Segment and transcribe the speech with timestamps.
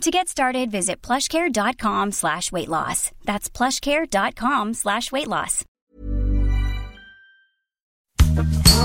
[0.00, 3.10] To get started, visit plushcare.com slash weight loss.
[3.24, 5.64] That's plushcare.com slash weight loss.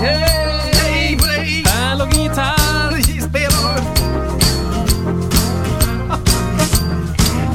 [0.02, 1.63] Hej, play!
[1.66, 3.02] Hallå gitarr!
[3.30, 3.80] Spelar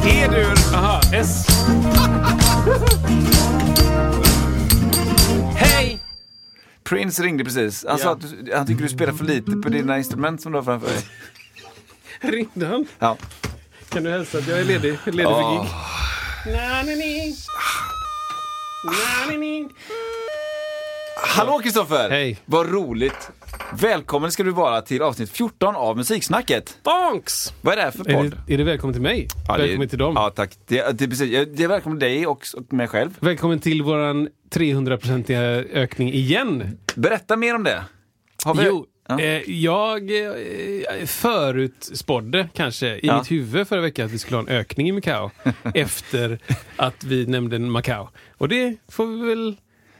[0.06, 0.74] E-dur.
[0.74, 1.46] Aha, S.
[5.56, 5.98] Hej!
[6.84, 7.84] Prince ringde precis.
[7.88, 8.12] Han sa Ja.
[8.12, 10.88] att du, han tycker du spelar för lite på dina instrument som du har framför
[10.88, 11.02] dig.
[12.20, 12.86] Ringde han?
[12.98, 13.16] Ja.
[13.94, 15.70] Kan du hälsa att jag är ledig, ledig för gig?
[16.56, 17.34] Na-ni-ni.
[18.84, 19.68] Na-ni-ni.
[21.16, 22.10] Hallå Kristoffer!
[22.10, 22.38] Hej.
[22.44, 23.30] Vad roligt!
[23.80, 26.78] Välkommen ska du vara till avsnitt 14 av Musiksnacket.
[26.82, 27.52] Bonks!
[27.62, 28.36] Vad är det här för Är podd?
[28.46, 29.28] det, är det välkommen till mig?
[29.48, 30.12] Ja, det är- välkommen till dem.
[30.16, 30.50] Ja, tack.
[30.66, 31.46] Det, det är precis.
[31.56, 33.10] Det är välkommen till dig och, och mig själv.
[33.20, 35.40] Välkommen till våran 300-procentiga
[35.72, 36.78] ökning igen.
[36.94, 37.82] Berätta mer om det.
[38.44, 38.64] Har vi...
[38.64, 39.20] Jo, Ja.
[39.20, 43.18] eh, jag eh, förutspådde kanske i Ja.
[43.18, 45.30] mitt huvud förra veckan att vi skulle ha en ökning i Macao
[45.74, 46.38] efter
[46.76, 48.08] att vi nämnde Macao.
[48.38, 49.56] Och det får vi väl...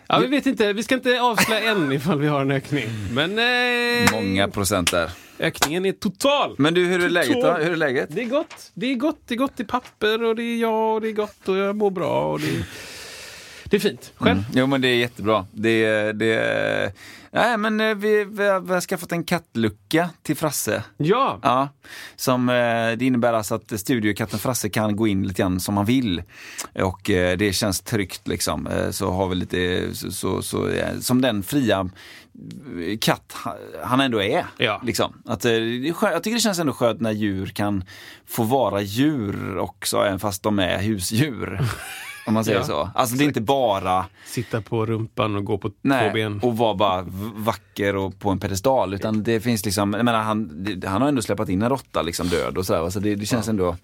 [0.07, 0.73] Ja, vi vet inte.
[0.73, 2.89] Vi ska inte avslöja än ifall vi har en ökning.
[3.13, 5.11] Men eh, Många procent där.
[5.39, 6.55] ökningen är total.
[6.59, 7.53] Men du, hur är läget då?
[7.53, 8.09] Hur är läget?
[8.13, 8.71] Det är gott.
[8.75, 9.19] Det är gott.
[9.27, 11.77] Det är gott i papper och det är jag och det är gott och jag
[11.77, 12.33] mår bra.
[12.33, 12.65] Och det, är,
[13.75, 14.13] det är fint.
[14.17, 14.45] Själv?
[14.55, 15.47] Jo men det är jättebra.
[15.53, 16.93] Det, det,
[17.31, 20.83] nej men eh, vi, vi, har, vi har skaffat en kattlucka till Frasse.
[20.97, 21.39] Ja.
[21.43, 21.69] Ja,
[22.17, 22.55] som, eh,
[22.99, 26.23] det innebär alltså att studiokatten Frasse kan gå in lite grann som han vill.
[26.75, 28.69] Och eh, det känns tryggt liksom.
[28.91, 30.69] Så har vi lite, så, så, så,
[31.01, 31.89] som den fria
[33.01, 34.47] katt ha- han ändå är.
[34.57, 34.81] Ja.
[34.85, 35.23] Liksom.
[35.27, 37.85] Att, jag tycker det känns ändå skönt när djur kan
[38.27, 41.61] få vara djur också, även fast de är husdjur.
[42.27, 42.91] Om man säger Ja, så.
[42.95, 46.41] Alltså det är inte bara Sitta på rumpan och gå på två Nej, ben.
[46.43, 47.05] och vara bara
[47.37, 48.95] vacker och på en pedestal.
[48.95, 52.29] Utan det finns liksom, jag menar, han, han har ändå släppt in en råtta liksom
[52.29, 52.91] död och sådär.
[52.91, 53.77] Så det, det känns ändå,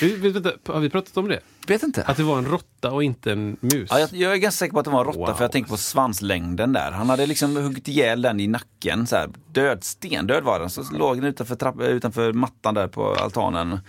[0.00, 1.40] Vi- vi- vänta, Har vi pratat om det?
[1.66, 2.02] vet inte.
[2.02, 3.88] Att det var en råtta och inte en mus?
[3.90, 5.34] Ja, jag, jag är ganska säker på att det var en råtta Wow.
[5.34, 6.90] för jag tänker på svanslängden där.
[6.92, 9.06] Han hade liksom huggit ihjäl den i nacken.
[9.06, 9.28] Så här.
[9.52, 10.70] Död, stendöd var den.
[10.70, 13.80] Så låg den utanför, trapp, utanför mattan där på altanen.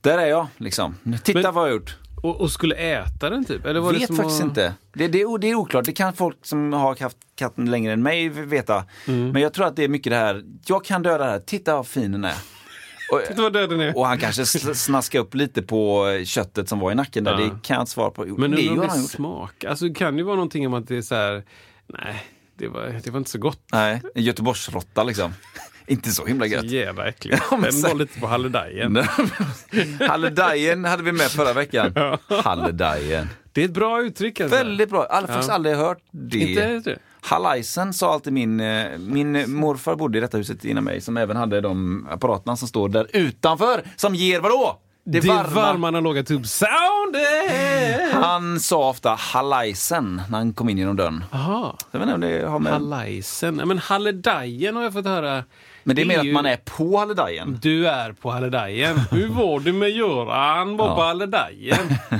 [0.00, 0.94] Där är jag liksom.
[1.24, 1.96] Titta Men- vad jag har gjort.
[2.22, 3.66] Och, och skulle äta den typ?
[3.66, 4.74] Eller var det vet som faktiskt att- inte.
[4.92, 5.84] Det, det, är, det är oklart.
[5.84, 8.84] Det kan folk som har haft katten längre än mig veta.
[9.06, 9.30] Mm.
[9.30, 11.76] Men jag tror att det är mycket det här, jag kan döda det här, titta
[11.76, 12.34] vad fin den är.
[13.12, 13.96] Och, Titta vad döden är.
[13.96, 17.32] och han kanske snaskade upp lite på köttet som var i nacken där.
[17.32, 17.38] Ja.
[17.38, 18.28] Det kan jag inte svara på.
[18.28, 19.10] Jo, Men det det är gjort.
[19.10, 19.64] smak?
[19.64, 21.42] Alltså det kan ju vara någonting om att det är så här,
[21.86, 22.24] nej,
[22.58, 23.60] det var, det var inte så gott.
[23.72, 25.32] Nej, en Göteborgsråtta liksom.
[25.90, 26.64] inte så himla gött.
[26.64, 27.42] Jävla äckligt.
[27.50, 28.96] Ja, men Den var lite på halledajen.
[30.08, 31.92] Halledajen hade vi med förra veckan.
[32.44, 33.28] Halledajen.
[33.52, 34.56] Det är ett bra uttryck alltså.
[34.56, 35.06] Väldigt bra.
[35.10, 36.38] Jag har faktiskt aldrig hört det.
[36.38, 36.98] Inte det?
[37.20, 41.36] Hallajsen sa alltid min, eh, min morfar bodde i detta huset innan mig som även
[41.36, 44.80] hade de apparaterna som står där utanför som ger vadå?
[45.04, 48.12] Det, varma, analoga tubsoundet!
[48.12, 51.24] Han sa ofta hallajsen när han kom in genom dörren.
[51.30, 51.74] Jaha.
[51.90, 52.72] Jag vet inte om det har med...
[52.72, 53.58] Hallajsen.
[53.58, 55.44] Ja, Men halledajen har jag fått höra.
[55.90, 57.58] Men det är mer att ju- man är på halledajen.
[57.62, 58.98] Du är på halledajen.
[59.10, 60.76] Hur var det med Göran?
[60.76, 60.94] Var Ja.
[60.94, 61.78] på halledajen.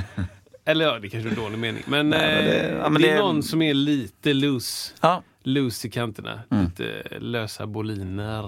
[0.65, 1.83] Eller ja, det kanske är en dålig mening.
[1.87, 4.93] Men, Nej, men eh, det- det, ja, men är det- någon som är lite loose.
[5.01, 6.39] Ja, Loose i kanterna.
[6.49, 8.43] Lite lösa boliner.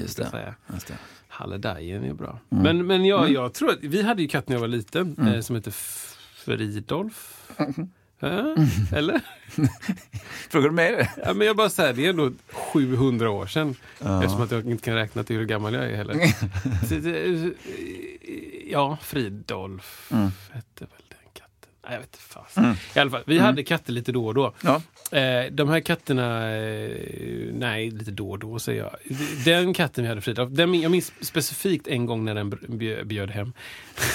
[0.00, 0.26] Just det.
[0.26, 0.54] Säga.
[0.72, 0.94] Just det.
[1.28, 2.38] Halledajen är bra.
[2.48, 5.40] Men, men jag, jag tror att vi hade ju katt när jag var liten eh,
[5.40, 5.70] som hette
[6.34, 7.50] Fridolf.
[8.22, 8.54] Ja,
[8.96, 9.20] Eller?
[10.50, 11.10] Frågar du mig det?
[11.24, 13.74] Ja, men jag bara säger det är ändå 700 år sedan.
[13.98, 16.14] Eftersom att jag inte kan räkna till hur gammal jag är heller.
[18.70, 20.10] Ja, Fridolf
[20.52, 21.70] hette väl den katten.
[21.84, 22.58] Nej, jag vet inte fast.
[22.96, 24.54] I alla fall, vi hade katter lite då och då.
[24.62, 24.82] Ja.
[25.18, 26.90] Eh, de här katterna, eh,
[27.54, 28.96] nej, lite då och då säger jag.
[29.44, 33.30] Den katten vi hade, Fridolf, den, jag minns specifikt en gång när den bj- bjöd
[33.30, 33.52] hem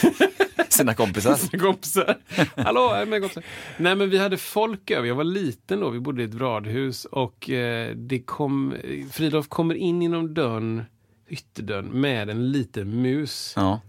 [0.73, 1.35] Sina kompisar.
[1.35, 2.17] sina kompisar.
[2.55, 3.43] Hallå, jag är med kompisar.
[3.77, 7.05] Nej men vi hade folk över, jag var liten då, vi bodde i ett radhus
[7.05, 8.73] och eh, det kom,
[9.11, 10.83] Fridolf kommer in genom dörren,
[11.29, 13.81] ytterdörren med en liten mus Ja.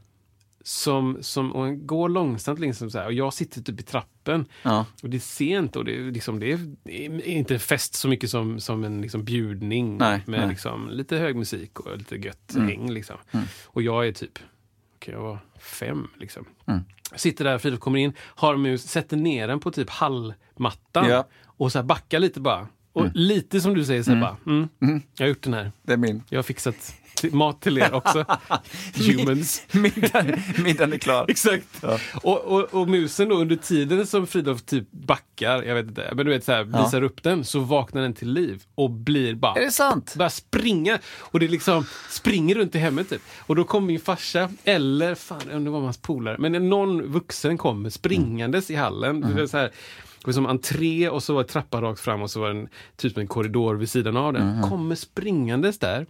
[0.65, 4.87] som, som och går långsamt liksom så här, och jag sitter typ i trappen Ja.
[5.03, 8.09] och det är sent och det är, liksom, det är det är inte fest så
[8.09, 10.39] mycket som, som en liksom bjudning Nej, med nej.
[10.39, 10.51] Mm.
[10.51, 12.91] Liksom, lite hög musik och lite gött häng.
[12.93, 13.17] Liksom.
[13.67, 14.39] Och jag är typ,
[14.97, 16.45] okej jag var fem liksom.
[17.17, 21.29] Sitter där, Fridolf kommer in, har mus, sätter ner den på typ hallmattan Ja.
[21.45, 22.69] och så backar lite bara.
[22.99, 24.69] Och lite som du säger, så här bara, mm,
[25.19, 25.73] jag har gjort den här.
[25.83, 26.23] Det är min.
[26.29, 26.95] Jag har fixat
[27.33, 28.25] mat till er också.
[28.95, 29.63] Humans.
[29.73, 31.25] Middagen, middagen är klar.
[31.29, 31.85] Exakt.
[32.23, 36.27] Och, och, och musen då under tiden som Fridolf typ backar, jag vet inte, men
[36.27, 36.85] du vet så här, Ja.
[36.85, 40.15] visar upp den så vaknar den till liv och blir bara Är det sant?
[40.17, 40.99] börjar springa.
[41.19, 43.23] Och det liksom springer runt i hemmet typ.
[43.39, 47.59] Och då kommer min farsa, eller fan om det var hans polare, men någon vuxen
[47.59, 49.21] kommer springandes i hallen.
[49.21, 49.73] Det var så här, det
[50.25, 52.69] var som entré och så var det trappa rakt fram och så var det en,
[52.97, 54.63] typ en korridor vid sidan av den.
[54.63, 56.07] Kommer springandes där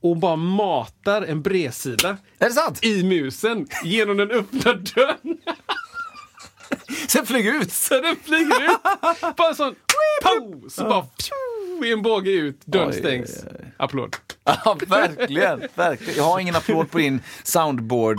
[0.00, 5.38] och bara matar en bredsida det i musen genom den öppna dörren.
[7.08, 7.72] Sen flyger ut.
[7.72, 8.76] Så den flyger ut.
[9.36, 9.74] Bara sån,
[10.22, 13.44] pow, så bara pju, i en båge ut, dörren stängs.
[13.76, 14.16] Applåd.
[14.44, 16.16] Ja, verkligen, verkligen.
[16.16, 18.18] Jag har ingen applåd på din soundboard.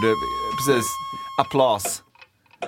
[0.68, 0.86] Precis.
[1.39, 2.03] Applaus.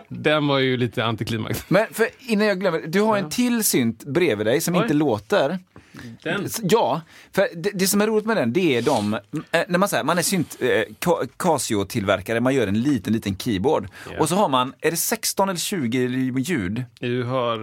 [0.08, 1.64] Den var ju lite antiklimax.
[1.68, 4.82] Men för innan jag glömmer, du har en till synt bredvid dig som Oj.
[4.82, 5.60] inte låter.
[6.24, 6.48] Den.
[6.64, 7.02] Ja,
[7.32, 9.20] för det, det som är roligt med den, det är de, eh,
[9.68, 10.68] när man säger man är synt eh,
[11.00, 13.88] Ca- Casio-tillverkare, man gör en liten, liten keyboard.
[14.12, 14.20] Ja.
[14.20, 15.98] Och så har man, är det 16 eller 20
[16.40, 16.84] ljud?
[17.00, 17.58] Du har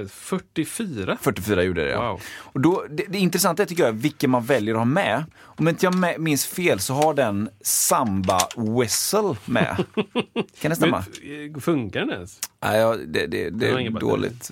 [0.00, 1.18] eh, 44.
[1.20, 2.10] 44 ljud är det ja.
[2.10, 2.20] Wow.
[2.38, 5.24] Och då, det, det intressanta är tycker jag vilken man väljer att ha med.
[5.40, 9.76] Om inte jag minns fel så har den Samba Whistle med.
[10.60, 11.04] Kan det stämma?
[11.22, 12.40] Men, eh, funkar den ens?
[12.64, 14.00] Nej, ja, det, det, det är dåligt.
[14.00, 14.50] dåligt.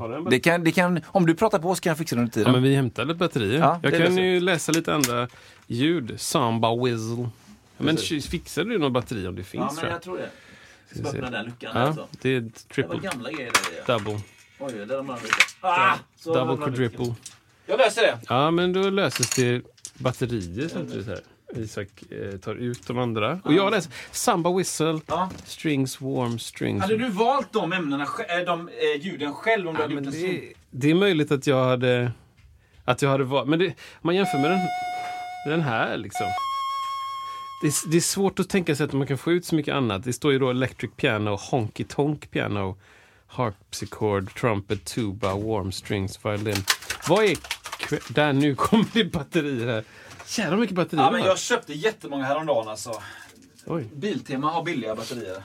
[0.00, 2.30] Den Det kan, det kan, om du pratar på så kan jag fixa det under
[2.30, 2.52] Ja, tiden.
[2.52, 3.58] men vi hämtar lite batterier.
[3.58, 5.28] Ja, jag det kan ju läsa lite andra
[5.66, 6.20] ljud.
[6.20, 7.28] Samba whistle.
[7.78, 9.78] Men fixar du något batteri om det finns?
[9.78, 10.02] tror jag.
[10.02, 10.30] tror det.
[11.00, 11.20] Ska se.
[11.20, 13.52] den luckan Ja, det är triple, gamla grejer.
[13.86, 14.20] double,
[14.58, 15.04] Oj, det är
[15.60, 15.94] ah,
[16.24, 17.14] double quadruple.
[17.66, 18.18] Jag löser det.
[18.28, 19.62] Ja, men då löses det
[19.98, 21.20] batterier samtidigt här.
[21.56, 23.40] Isak eh, tar ut de andra.
[23.44, 25.30] Och jag läser Samba whistle, Ja.
[25.44, 26.82] strings, warm strings.
[26.82, 30.04] Hade du valt de ämnena, äh, de eh, ljuden själv om du Ja, hade men
[30.04, 30.52] gjort en det?
[30.70, 32.12] Det är möjligt att jag hade...
[32.84, 33.48] Att jag hade valt...
[33.48, 34.60] Men det, om man jämför med den,
[35.46, 36.26] den här liksom.
[37.62, 39.74] Det är, det är svårt att tänka sig att man kan få ut så mycket
[39.74, 40.04] annat.
[40.04, 42.76] Det står ju då electric piano, honky tonk piano,
[43.26, 46.64] harpsichord, trumpet, tuba, warm strings, violin.
[47.08, 47.36] Vad är...
[48.08, 49.84] Där, nu kommer det batterier här.
[50.28, 53.02] Jävlar mycket batterier Ja, men jag köpte jättemånga häromdagen alltså.
[53.66, 55.42] Oj, Biltema har billiga batterier.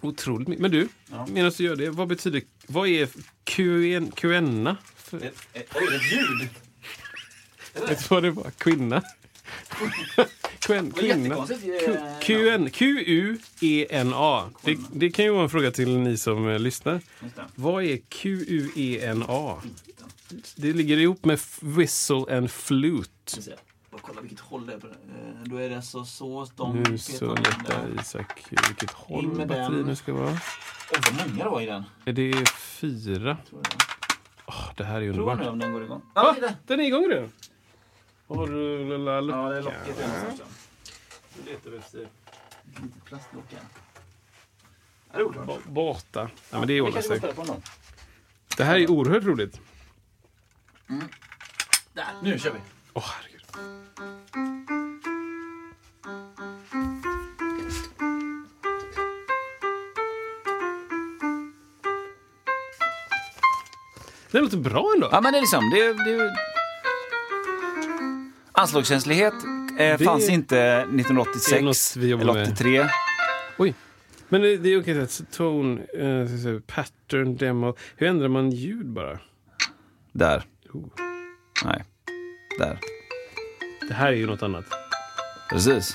[0.00, 0.58] Otroligt.
[0.58, 1.26] Men du, Ja.
[1.30, 2.42] medan du gör det, vad betyder...
[2.66, 3.08] Vad är
[3.44, 4.76] QN, QNA?
[4.96, 6.48] För, Ett, ett, oj, ett ljud!
[7.88, 8.50] vet du vad det var?
[8.50, 9.02] Kvinna?
[10.66, 11.24] Det var kvinna.
[11.24, 11.62] jättekonstigt.
[12.22, 14.50] Q- eh, Q-U-E-N-A.
[14.64, 16.94] Det, det kan ju vara en fråga till ni som eh, lyssnar.
[17.20, 17.42] Det.
[17.54, 19.62] Vad är Q-U-E-N-A?
[20.56, 23.40] Det ligger ihop med whistle and flute.
[24.02, 24.92] Bara kolla vilket håll det är på det.
[24.94, 28.00] Eh, Då är det alltså så, de Nu så letar.
[28.00, 29.86] Isak vilket håll In med batteriet den.
[29.86, 30.30] nu ska vara.
[30.30, 30.38] Oj,
[30.90, 31.84] vad många det var i den.
[32.04, 33.36] Är det fyra?
[33.48, 33.82] Tror jag.
[34.46, 35.38] Åh, det här är Prova underbart.
[35.46, 36.02] nu om den går igång.
[36.14, 36.56] Ja, det.
[36.66, 37.32] Den är igång redan?
[38.28, 39.40] Har du lilla luckan?
[39.44, 39.96] Ja, det är locket.
[40.38, 40.44] Ja.
[41.44, 42.08] Det letar vi efter.
[43.04, 43.60] Plastlock här.
[45.12, 45.46] Ja, det är oklart.
[45.46, 46.30] Ba- Bata.
[46.50, 47.20] Ja, men det Vi ordnar sig.
[47.20, 47.62] den.
[48.56, 49.60] Det här är oerhört roligt.
[51.92, 52.58] Där, nu kör vi.
[52.92, 53.37] Åh, herregud.
[64.30, 65.08] Det låter bra ändå.
[65.12, 66.34] Ja, men det är liksom, det, det
[68.52, 69.34] Anslagskänslighet
[69.78, 72.42] eh, Det- fanns inte Det är 1986 något vi jobbar eller med.
[72.52, 72.86] 83.
[73.58, 73.74] Oj.
[74.28, 75.00] Men det, det är okej.
[75.02, 77.76] att Tone, eh, pattern, demo.
[77.96, 79.18] Hur ändrar man ljud bara?
[80.12, 80.42] Där.
[80.72, 80.84] Oh.
[81.64, 81.84] Nej.
[82.58, 82.78] Där.
[83.88, 84.64] Det här är ju något annat.
[85.50, 85.92] Precis.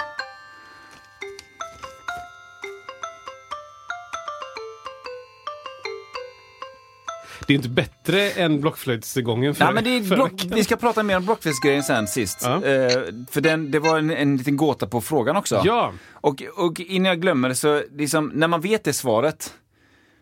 [7.48, 10.76] Det är inte bättre än blockflöjtsgången för, Ja, men det är förra block, vi ska
[10.76, 12.40] prata mer om blockflöjtsgrejen sen sist.
[12.44, 12.56] Ja.
[12.66, 12.90] Eh,
[13.32, 15.62] för den, det var en, en liten gåta på frågan också.
[15.66, 19.54] Ja, Och, och innan jag glömmer det så, liksom, när man vet det svaret,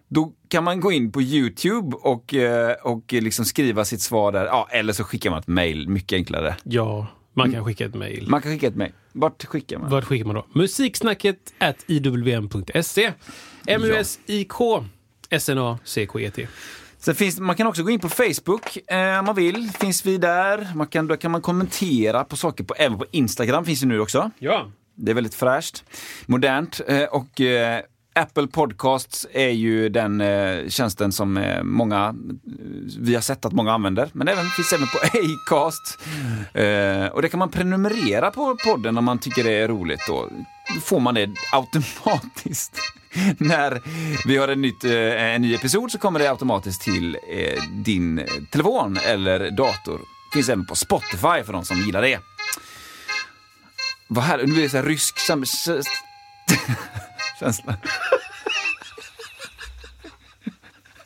[0.08, 4.46] då kan man gå in på YouTube och, eh, och liksom skriva sitt svar där.
[4.46, 6.56] Ja, eller så skickar man ett mail, mycket enklare.
[6.64, 8.30] ja, man kan skicka ett mejl.
[8.30, 8.92] Man kan skicka ett mail.
[9.12, 9.90] Vart skickar man?
[9.90, 10.46] Vart skickar man då?
[10.54, 13.14] Musiksnacket at iwm.se.
[13.68, 14.86] M-U-S-I-K
[15.30, 16.48] S-N-A-C-K-E-T.
[16.98, 19.70] Sen finns, man kan också gå in på Facebook eh, om man vill.
[19.80, 20.68] Finns vi där.
[20.76, 24.00] Man kan, då kan man kommentera på saker, på, även på Instagram finns det nu
[24.00, 24.32] också.
[24.40, 24.72] Ja.
[24.96, 25.84] Det är väldigt fräscht,
[26.26, 27.82] modernt eh, och eh,
[28.16, 32.14] Apple Podcasts är ju den eh, tjänsten som eh, många, eh,
[33.00, 36.00] vi har sett att många använder, men även finns även på Acast.
[36.54, 40.30] Eh, och det kan man prenumerera på podden om man tycker det är roligt då.
[40.76, 42.80] Då får man det automatiskt.
[43.38, 43.82] när
[44.28, 44.92] vi har en, nytt, eh,
[45.24, 50.02] en ny episod så kommer det automatiskt till eh, din telefon eller dator.
[50.34, 52.20] Finns även på Spotify för de som gillar det.
[54.08, 55.20] Vad här, nu blir det så här rysk
[57.42, 57.78] sam- s- känsla.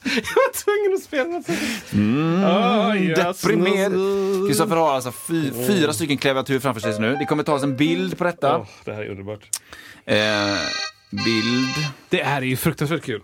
[0.04, 2.46] Jag var tvungen att spela sånt.
[2.46, 3.42] Ah, yes.
[3.42, 4.48] Deprimerad.
[4.50, 7.15] Kristoffer har alltså fy, fyra stycken klaviatur framför sig nu.
[7.15, 8.58] Det kommer tas en bild på detta.
[8.58, 9.50] Åh, det här är underbart.
[10.06, 10.58] Eh,
[11.25, 11.75] bild.
[12.10, 13.22] Det här är ju fruktansvärt kul.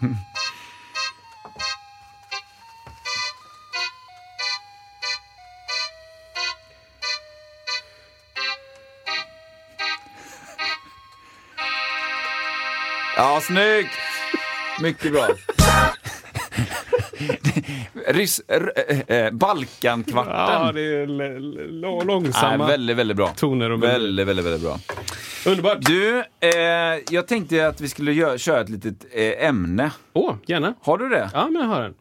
[13.16, 13.90] Ja, snyggt!
[14.82, 15.26] Mycket bra.
[18.08, 20.32] Rys, r, eh, eh, Balkankvarten.
[20.32, 21.06] Ja, det är
[22.04, 23.28] långsamma Nej, väldigt, väldigt bra.
[23.28, 24.00] toner och melodier.
[24.00, 24.78] Väldigt, väldigt, väldigt bra.
[25.46, 25.78] Underbart!
[25.80, 26.58] Du, eh,
[27.10, 29.90] jag tänkte att vi skulle köra ett litet eh, ämne.
[30.12, 30.74] Åh, gärna.
[30.82, 31.30] Har du det?
[31.34, 31.94] Ja, men jag har den.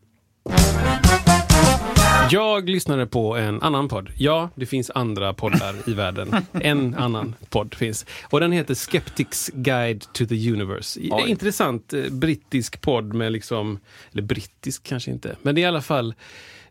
[2.29, 4.09] Jag lyssnade på en annan podd.
[4.17, 6.35] Ja, det finns andra poddar i världen.
[6.53, 8.05] En annan podd finns.
[8.29, 10.99] Och den heter Skeptics Guide to the Universe.
[11.11, 11.23] Oj.
[11.27, 13.79] Intressant eh, brittisk podd med liksom,
[14.11, 16.13] eller brittisk kanske inte, men det är i alla fall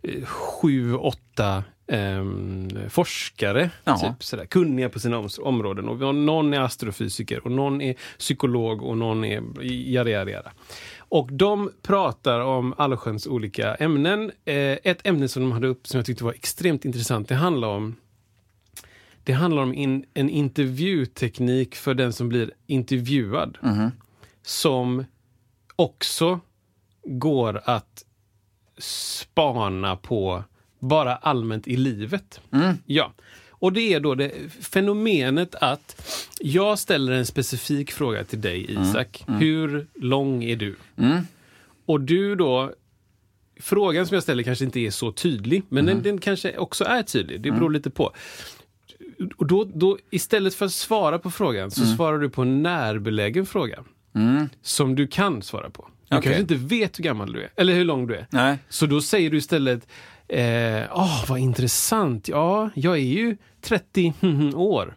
[0.02, 5.88] eh, sju, åtta ehm, forskare, typ sådär, kunniga på sina om- områden.
[5.88, 10.52] Och någon är astrofysiker och någon är psykolog och någon är jada, jada, jada.
[11.08, 14.32] Och de pratar om allsköns olika ämnen.
[14.44, 17.68] Eh, ett ämne som de hade upp som jag tyckte var extremt intressant, det handlar
[17.68, 17.96] om
[19.25, 23.58] det handlar om in, en intervjuteknik för den som blir intervjuad.
[24.42, 25.04] Som
[25.76, 26.40] också
[27.04, 28.04] går att
[28.78, 30.44] spana på
[30.78, 32.40] bara allmänt i livet.
[32.87, 33.12] Ja.
[33.64, 36.06] Och det är då det fenomenet att
[36.40, 39.25] jag ställer en specifik fråga till dig Isak.
[39.26, 40.76] Hur lång är du?
[41.87, 42.73] Och du då
[43.61, 47.02] Frågan som jag ställer kanske inte är så tydlig, men den, den kanske också är
[47.02, 47.40] tydlig.
[47.40, 48.12] Det beror lite på.
[49.37, 53.47] Och då, då, istället för att svara på frågan så svarar du på en närbelägen
[53.47, 53.85] fråga.
[54.62, 55.88] Som du kan svara på.
[56.09, 56.23] Du Okej.
[56.23, 58.26] kanske inte vet hur gammal du är, eller hur lång du är.
[58.30, 58.59] Nej.
[58.68, 59.88] Så då säger du istället,
[60.28, 64.14] eh, åh vad intressant, ja, jag är ju 30
[64.54, 64.94] år.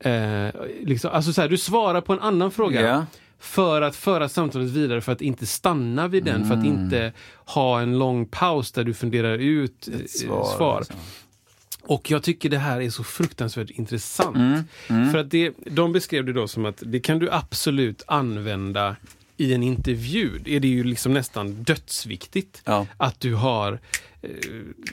[0.00, 0.48] Eh,
[0.82, 2.80] liksom, alltså så här, du svarar på en annan fråga.
[2.80, 3.06] Ja.
[3.38, 7.12] För att föra samtalet vidare, för att inte stanna vid den, för att inte
[7.46, 10.78] ha en lång paus där du funderar ut eh, Svar, svar.
[10.80, 10.96] liksom.
[11.86, 14.68] Och jag tycker det här är så fruktansvärt intressant.
[14.86, 18.96] För att det, de beskrev det då som att det kan du absolut använda
[19.36, 20.40] i en intervju.
[20.46, 22.62] Är det ju liksom nästan dödsviktigt.
[22.64, 22.86] Ja.
[22.96, 23.80] Att du har,
[24.22, 24.30] eh,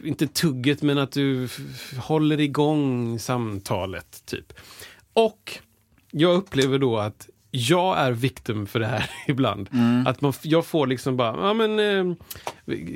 [0.03, 1.47] inte tugget, men att du
[1.97, 4.23] håller igång samtalet.
[4.25, 4.53] typ.
[5.13, 5.59] Och
[6.11, 9.69] jag upplever då att jag är victim för det här ibland.
[10.07, 12.15] Att man, jag får liksom bara, ja men eh,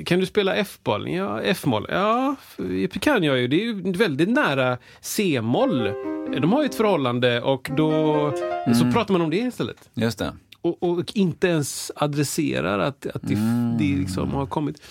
[0.04, 1.08] kan du spela F-boll?
[1.08, 1.86] Ja, F-moll.
[1.88, 3.48] Ja, det kan jag ju.
[3.48, 5.92] Det är ju väldigt nära C-moll.
[6.40, 8.32] De har ju ett förhållande och då
[8.78, 9.90] så pratar man om det istället.
[9.94, 10.32] Just det.
[10.66, 13.34] Och, och inte ens adresserar att, att det,
[13.78, 14.82] det liksom har kommit.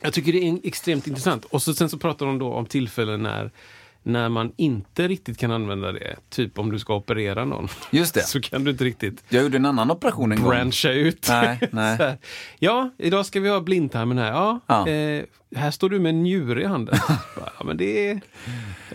[0.00, 1.44] Jag tycker det är extremt intressant.
[1.44, 3.50] Och så, sen så pratar de då om tillfällen när,
[4.02, 6.16] när man inte riktigt kan använda det.
[6.28, 7.68] Typ om du ska operera någon.
[7.90, 8.20] Just det.
[8.26, 10.48] Så kan du inte riktigt Jag gjorde en annan operation en gång.
[10.50, 11.26] branscha ut.
[11.28, 12.18] Nej, nej.
[12.58, 14.30] Ja, idag ska vi ha blindtarmen här.
[14.32, 14.88] Ja, Ja.
[14.88, 15.22] Eh,
[15.56, 16.94] här står du med en njure i handen.
[17.58, 18.20] ja, men det är,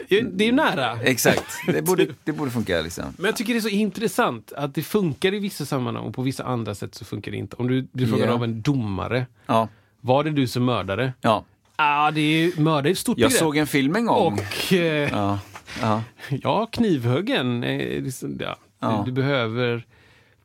[0.10, 1.00] det är ju nära.
[1.02, 1.44] Exakt.
[1.68, 3.06] Det borde, det borde funka liksom.
[3.18, 6.22] Men jag tycker det är så intressant att det funkar i vissa sammanhang och på
[6.22, 7.56] vissa andra sätt så funkar det inte.
[7.56, 8.34] Om du, du frågar Ja.
[8.34, 9.68] av en domare, Ja.
[10.02, 11.14] var det du som mördade?
[11.22, 11.46] ja.
[11.80, 13.40] Ja, ah, det är mördare är ett stort Jag begrepp.
[13.40, 14.34] såg en film en gång.
[14.34, 15.40] Och eh, ja.
[15.82, 16.04] Ja.
[16.44, 16.66] Ja.
[16.72, 17.64] knivhuggen.
[17.64, 18.58] Eh, liksom, ja.
[18.80, 19.04] Ja.
[19.06, 19.86] Du, du behöver,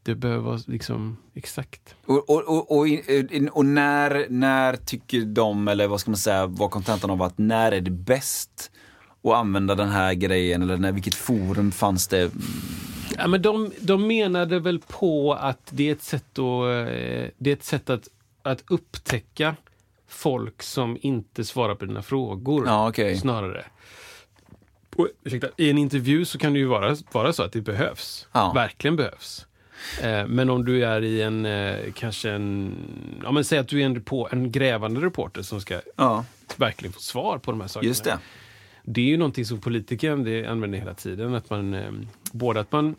[0.02, 1.94] det behöver vara liksom exakt.
[2.04, 2.88] Och, och, och,
[3.52, 7.72] och när, när tycker de, eller vad ska man säga, vad kontentan av att när
[7.72, 8.70] är det bäst
[9.24, 10.62] att använda den här grejen?
[10.62, 12.30] Eller när, vilket forum fanns det?
[13.18, 17.50] Ja, men de, de menade väl på att det är ett sätt, att, eh, det
[17.50, 18.08] är ett sätt att,
[18.42, 19.56] att upptäcka
[20.12, 22.66] folk som inte svarar på dina frågor.
[22.66, 23.16] Ja, okej.
[23.16, 23.64] Snarare.
[24.96, 28.28] Och, ursäkta, I en intervju så kan det ju vara, vara så att det behövs.
[28.32, 28.52] Ja.
[28.54, 29.46] Verkligen behövs.
[30.02, 32.74] Eh, men om du är i en, eh, kanske en,
[33.22, 36.24] ja men säg att du är en, repo- en grävande reporter som ska Ja,
[36.56, 37.88] verkligen få svar på de här sakerna.
[37.88, 38.18] just det.
[38.84, 40.10] Det är ju någonting som politiker
[40.46, 41.34] använder hela tiden.
[41.34, 41.90] Att man, eh,
[42.32, 42.96] både att man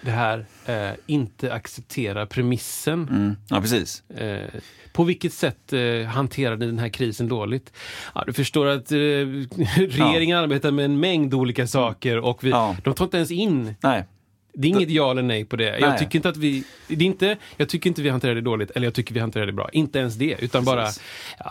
[0.00, 3.08] det här eh, inte accepterar premissen.
[3.10, 3.36] Mm.
[3.48, 4.02] Ja, precis.
[4.10, 4.46] Eh,
[4.92, 7.72] på vilket sätt eh, hanterar ni den här krisen dåligt?
[8.14, 8.96] Ja, du förstår att eh,
[9.76, 12.76] regeringen arbetar med en mängd olika saker och vi, Ja.
[12.84, 14.04] de tar inte ens in Nej.
[14.54, 15.78] Det är inget ja eller nej på det.
[15.78, 15.98] Jag Nej.
[15.98, 18.86] tycker inte att vi, det är inte, jag tycker inte vi hanterar det dåligt, eller
[18.86, 19.68] jag tycker vi hanterar det bra.
[19.72, 20.64] Inte ens det, utan Precis.
[20.64, 20.88] bara,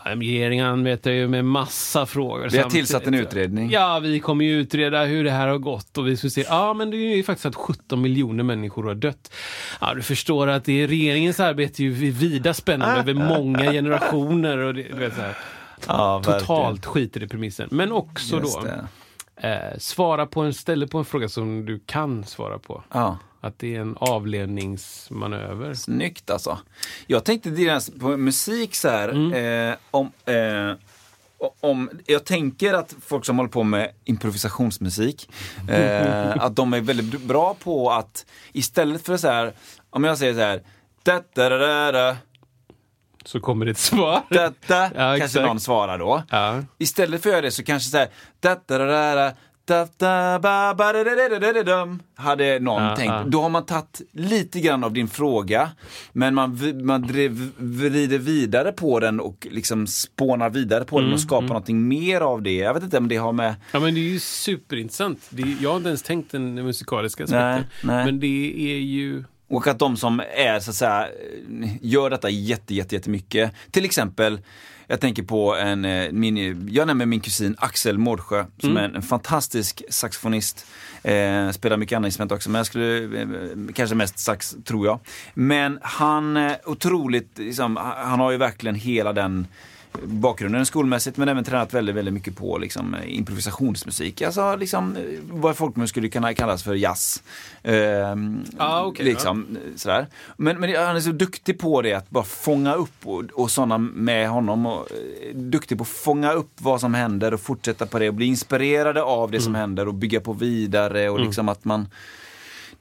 [0.06, 2.50] ja, regeringen arbetar ju med massa frågor.
[2.50, 3.70] Vi har tillsatt en utredning.
[3.72, 6.74] Ja, vi kommer ju utreda hur det här har gått och vi ska se, ja
[6.74, 9.34] men det är ju faktiskt att 17 miljoner människor har dött.
[9.82, 14.58] Ja, du förstår att det är regeringens arbete är ju vida spännande över många generationer
[14.58, 15.38] och det, du vet, så här,
[15.88, 17.68] Ja, totalt skiter i premissen.
[17.72, 18.88] Men också Just då, det.
[19.42, 22.84] Eh, svara på en, ställe på en fråga som du kan svara på.
[22.92, 23.18] Ja.
[23.42, 25.74] Att det är en avledningsmanöver.
[25.74, 26.58] Snyggt alltså.
[27.08, 29.10] Jag tänkte direkt på musik så här.
[29.10, 29.70] Mm.
[29.70, 30.76] Eh, om, eh,
[31.60, 35.30] om, jag tänker att folk som håller på med improvisationsmusik,
[35.70, 39.54] eh, att de är väldigt bra på att istället för så här,
[39.90, 40.64] om jag säger så här,
[41.04, 42.18] da, da, da, da,
[43.26, 44.22] Så kommer det ett svar.
[44.30, 45.46] da, da, kanske exakt.
[45.46, 46.24] någon svarar då.
[46.30, 46.64] Ja.
[46.78, 48.08] Istället för att göra det så kanske så här,
[48.40, 48.56] da,
[51.64, 53.12] dum, hade någon Ja, tänkt.
[53.12, 53.24] ja.
[53.28, 55.70] Då har man tagit lite grann av din fråga,
[56.14, 61.14] men man, man drev, vrider vidare på den och liksom spånar vidare på Mm, den
[61.14, 62.54] och skapar någonting mer av det.
[62.56, 63.56] Jag vet inte om det har med...
[63.72, 65.20] ja, men det är ju superintressant.
[65.30, 67.64] Det är, jag har inte ens tänkt den musikaliska aspekten.
[67.82, 69.24] Men det är ju...
[69.52, 71.08] Och att de som är så att säga,
[71.82, 73.52] gör detta jätte, jätte, jättemycket.
[73.72, 74.40] Till exempel,
[74.88, 78.96] jag tänker på en, eh, min, jag nämner min kusin Axel Mårdsjö som är en,
[78.96, 80.66] en fantastisk saxofonist.
[81.04, 83.28] Eh, spelar mycket andra instrument också, men jag skulle, eh,
[83.74, 85.00] kanske mest sax tror jag.
[85.34, 89.48] Men han, eh, otroligt, liksom, han har ju verkligen hela den
[90.04, 94.22] bakgrunden skolmässigt men även tränat väldigt, väldigt mycket på liksom, eh, improvisationsmusik.
[94.22, 97.24] Alltså liksom, eh, vad folk skulle kunna kallas för jazz.
[97.64, 100.08] Ehm, Ah, okej, liksom, eh, sådär.
[100.38, 103.78] Men, men han är så duktig på det, att bara fånga upp och, och sådana
[103.78, 104.66] med honom.
[104.66, 104.88] Och,
[105.34, 109.04] duktig på att fånga upp vad som händer och fortsätta på det och bli inspirerade
[109.04, 111.88] av det som händer och bygga på vidare och liksom att man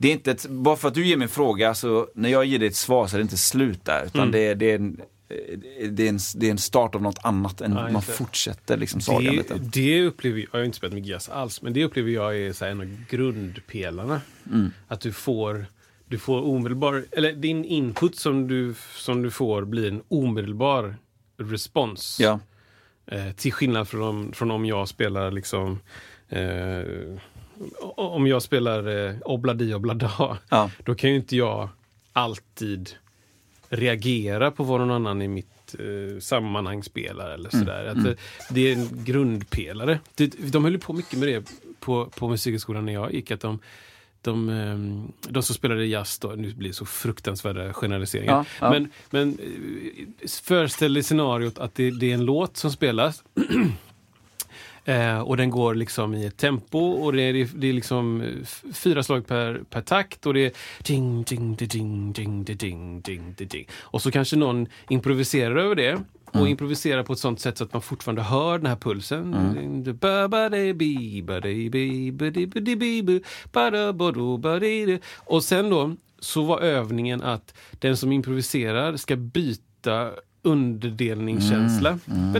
[0.00, 2.44] det är inte ett, bara för att du ger mig en fråga, så när jag
[2.44, 4.04] ger dig ett svar så är det inte slut där.
[4.06, 5.00] Utan det, är, det, är en,
[5.90, 7.60] det, är en, det är en start av något annat.
[7.60, 9.54] Ja, just man fortsätter liksom sagan lite.
[9.54, 12.52] det upplever jag, jag har inte spelat mycket jazz alls, men det upplever jag är
[12.52, 14.20] så här en av grundpelarna.
[14.50, 14.70] Mm.
[14.88, 15.66] Att du får,
[16.06, 20.96] du får omedelbar, eller din input som du, som du får blir en omedelbar
[21.38, 22.16] respons.
[22.20, 22.40] Ja,
[23.10, 25.80] Eh, till skillnad från om, från om jag spelar liksom
[26.28, 26.82] eh,
[27.96, 31.68] om jag spelar eh, obladi oblada, ja, då kan ju inte jag
[32.12, 32.90] alltid
[33.70, 37.84] reagera på vad någon annan i mitt eh, sammanhang spelar eller sådär.
[37.84, 38.16] Att det,
[38.50, 39.98] det är en grundpelare.
[40.14, 43.30] Det, de höll på mycket med det på, på musikhögskolan när jag gick.
[43.30, 43.58] Att de,
[44.22, 48.32] de, ehm, de som spelade jazz då, nu blir det så fruktansvärda generaliseringar.
[48.32, 48.70] Ja, ja.
[48.70, 53.24] Men, men eh, föreställ dig scenariot att det, det är en låt som spelas.
[54.84, 58.72] Eh, och den går liksom i ett tempo och det är, det är liksom eh,
[58.72, 63.34] fyra slag per, per takt och det är ding, ding, ding, ding, ding, ding, ding,
[63.48, 63.68] ding.
[63.80, 65.94] Och så kanske någon improviserar över det
[66.30, 66.48] och mm.
[66.48, 69.34] improvisera på ett sånt sätt så att man fortfarande hör den här pulsen.
[69.34, 69.82] Mm.
[75.16, 80.10] Och sen då så var övningen att den som improviserar ska byta
[80.42, 81.88] underdelningskänsla.
[81.88, 82.32] Mm.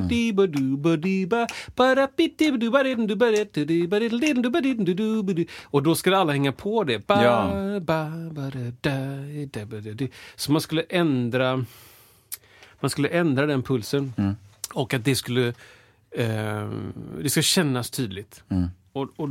[5.62, 7.06] Och då skulle alla hänga på det.
[10.36, 11.64] Så man skulle ändra
[12.80, 14.36] man skulle ändra den pulsen mm.
[14.72, 15.48] och att det skulle
[16.10, 16.70] eh,
[17.22, 18.42] det ska kännas tydligt.
[18.92, 19.28] Och, och,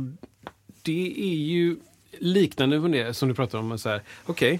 [0.82, 1.76] det är ju
[2.18, 3.72] liknande som det som du pratar om.
[3.72, 4.58] Okej, okay,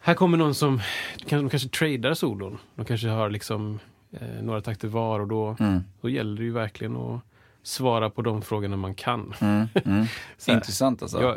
[0.00, 0.80] här, kommer någon som
[1.30, 2.58] de kanske tradar solon.
[2.74, 3.78] De kanske har liksom
[4.12, 5.56] eh, några takter var och då,
[6.00, 7.20] då gäller det ju verkligen att
[7.62, 9.34] svara på de frågorna man kan.
[9.40, 10.06] mm, mm.
[10.46, 11.22] Intressant alltså.
[11.22, 11.36] Ja,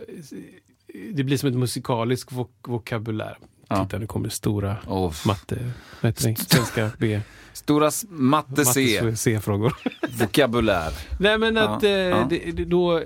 [1.13, 3.37] det blir som ett musikalisk vok vokabulär.
[3.67, 3.83] Ja.
[3.85, 5.13] Titta, nu kommer det stora Oh.
[5.25, 6.19] matte, det?
[6.19, 7.21] Svenska B.
[7.53, 9.73] Stora matte C, C-frågor.
[10.19, 10.91] vokabulär.
[11.19, 12.27] Nej men att Ja, eh, ja.
[12.29, 13.01] Det, då,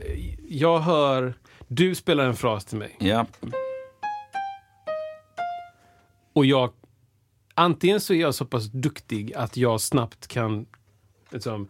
[0.50, 1.34] jag hör,
[1.68, 3.26] du spelar en fras till mig Ja,
[6.36, 6.74] och jag,
[7.54, 10.65] antingen så är jag så pass duktig att jag snabbt kan,
[11.32, 11.67] liksom,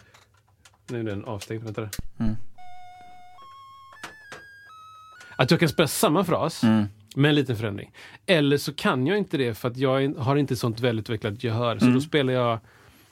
[0.87, 1.89] nu är den avstängd, vänta.
[2.17, 2.35] Mm.
[5.37, 6.85] Att jag kan spela samma fras Mm.
[7.15, 7.91] med en liten förändring.
[8.25, 11.79] Eller så kan jag inte det för att jag har inte sånt välutvecklat gehör.
[11.79, 11.95] Så Mm.
[11.95, 12.59] då spelar jag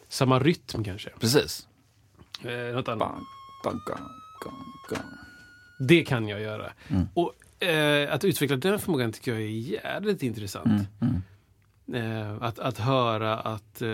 [0.08, 1.10] samma rytm kanske.
[1.20, 1.68] precis.
[2.44, 3.12] Eh, något annat.
[5.80, 6.72] Det kan jag göra.
[6.88, 7.08] Mm.
[7.14, 10.66] Och eh, att utveckla den förmågan tycker jag är jävligt intressant.
[10.66, 11.22] Mm, mm.
[11.94, 13.88] Eh, att, att höra att, eh,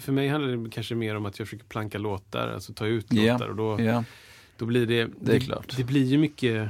[0.00, 3.06] för, mig handlar det kanske mer om att jag försöker planka låtar, alltså ta ut
[3.12, 3.48] Ja, låtar.
[3.48, 4.04] Och då, Ja,
[4.56, 5.76] då blir det, Det klart.
[5.76, 6.68] Det blir ju mycket,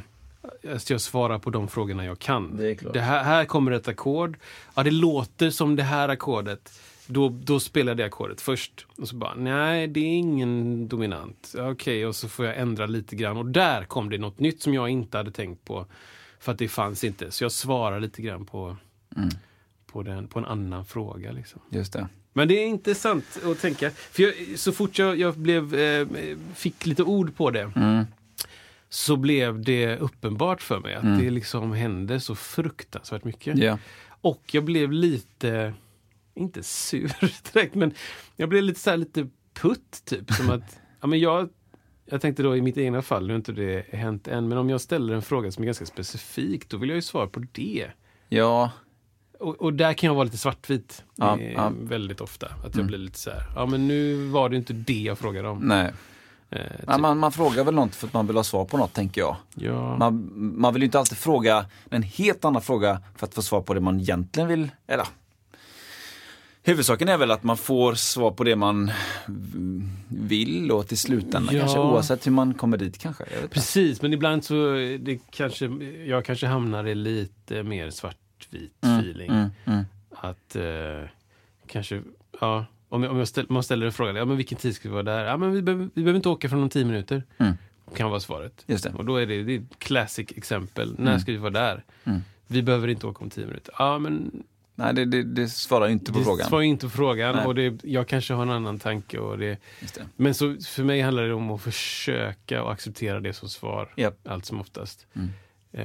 [0.75, 2.57] att jag svarar på de frågorna jag kan.
[2.57, 2.93] det.
[2.93, 4.39] Det här, här kommer ett ackord.
[4.75, 6.81] Ja, det låter som det här ackordet.
[7.07, 8.87] Då, då spelar jag det ackordet först.
[8.99, 11.55] Och så bara, nej, det är ingen dominant.
[11.59, 13.37] Okej, och så får jag ändra lite grann.
[13.37, 15.87] Och där kom det något nytt som jag inte hade tänkt på.
[16.41, 17.31] För att det fanns inte.
[17.31, 18.77] Så jag svarar lite grann på,
[19.17, 19.29] Mm.
[19.93, 21.33] På, den, på en annan fråga.
[21.33, 21.61] Liksom.
[21.71, 22.09] Just det.
[22.33, 23.91] Men det är intressant att tänka.
[23.91, 26.07] För jag, så fort jag, jag blev, eh,
[26.55, 28.05] fick lite ord på det Mm.
[28.89, 31.19] så blev det uppenbart för mig att Mm.
[31.19, 33.59] det liksom hände så fruktansvärt mycket.
[33.59, 33.79] Ja.
[34.21, 35.75] Och jag blev lite,
[36.35, 37.13] inte sur
[37.53, 37.95] direkt, men
[38.37, 40.33] jag blev lite så här, lite putt typ.
[40.33, 41.49] Som att, ja men jag,
[42.07, 44.71] jag tänkte då i mitt egna fall, nu har inte det hänt än, men om
[44.71, 47.87] jag ställer en fråga som är ganska specifik, då vill jag ju svara på det.
[48.29, 48.71] Ja,
[49.43, 51.73] Och, och där kan jag vara lite svartvit Ja, eh, ja.
[51.81, 52.47] väldigt ofta.
[52.47, 52.87] Att jag Mm.
[52.87, 55.59] blir lite så här, ja men nu var det inte det jag frågade om.
[55.59, 55.93] nej.
[56.51, 58.93] Eh, Ja, man, man frågar väl något för att man vill ha svar på något,
[58.93, 59.37] tänker jag.
[59.55, 59.97] ja.
[59.97, 63.61] Man, man vill ju inte alltid fråga en helt annan fråga för att få svar
[63.61, 64.71] på det man egentligen vill.
[64.87, 65.07] Eller,
[66.63, 68.91] huvudsaken är väl att man får svar på det man
[70.09, 71.61] vill och till slutändan Ja.
[71.61, 73.25] kanske oavsett hur man kommer dit kanske.
[73.51, 74.55] Precis, men ibland så
[75.01, 75.67] det kanske,
[76.07, 77.91] jag kanske hamnar i lite mer
[78.53, 79.31] svartvit Mm, feeling.
[79.31, 79.85] Mm, mm.
[80.11, 81.09] Att eh,
[81.67, 82.03] kanske,
[82.41, 84.89] ja, om, jag, om jag ställ, man ställer en fråga, ja men vilken tid ska
[84.89, 85.25] vi vara där?
[85.25, 87.23] Ja men vi behöver, vi behöver inte åka från om tio minuter.
[87.39, 87.53] Mm.
[87.97, 88.65] Kan vara svaret.
[88.67, 88.87] Det.
[88.95, 90.95] Och då är det, det är ett classic exempel.
[90.99, 91.21] När Mm.
[91.21, 91.85] ska vi vara där?
[92.05, 92.21] Mm.
[92.47, 93.75] Vi behöver inte åka om tio minuter.
[93.79, 94.43] Ja men
[94.75, 96.49] Nej, det, det, det svarar inte på det frågan.
[96.49, 97.37] svarar ju inte på frågan.
[97.37, 97.47] Nej.
[97.47, 99.19] Och det, jag kanske har en annan tanke.
[99.19, 99.59] Och det,
[99.95, 100.07] det.
[100.17, 103.93] men så, för mig handlar det om att försöka och acceptera det som svar.
[103.97, 104.29] Japp.
[104.29, 105.07] Allt som oftast.
[105.15, 105.29] Mm.
[105.73, 105.85] Eh,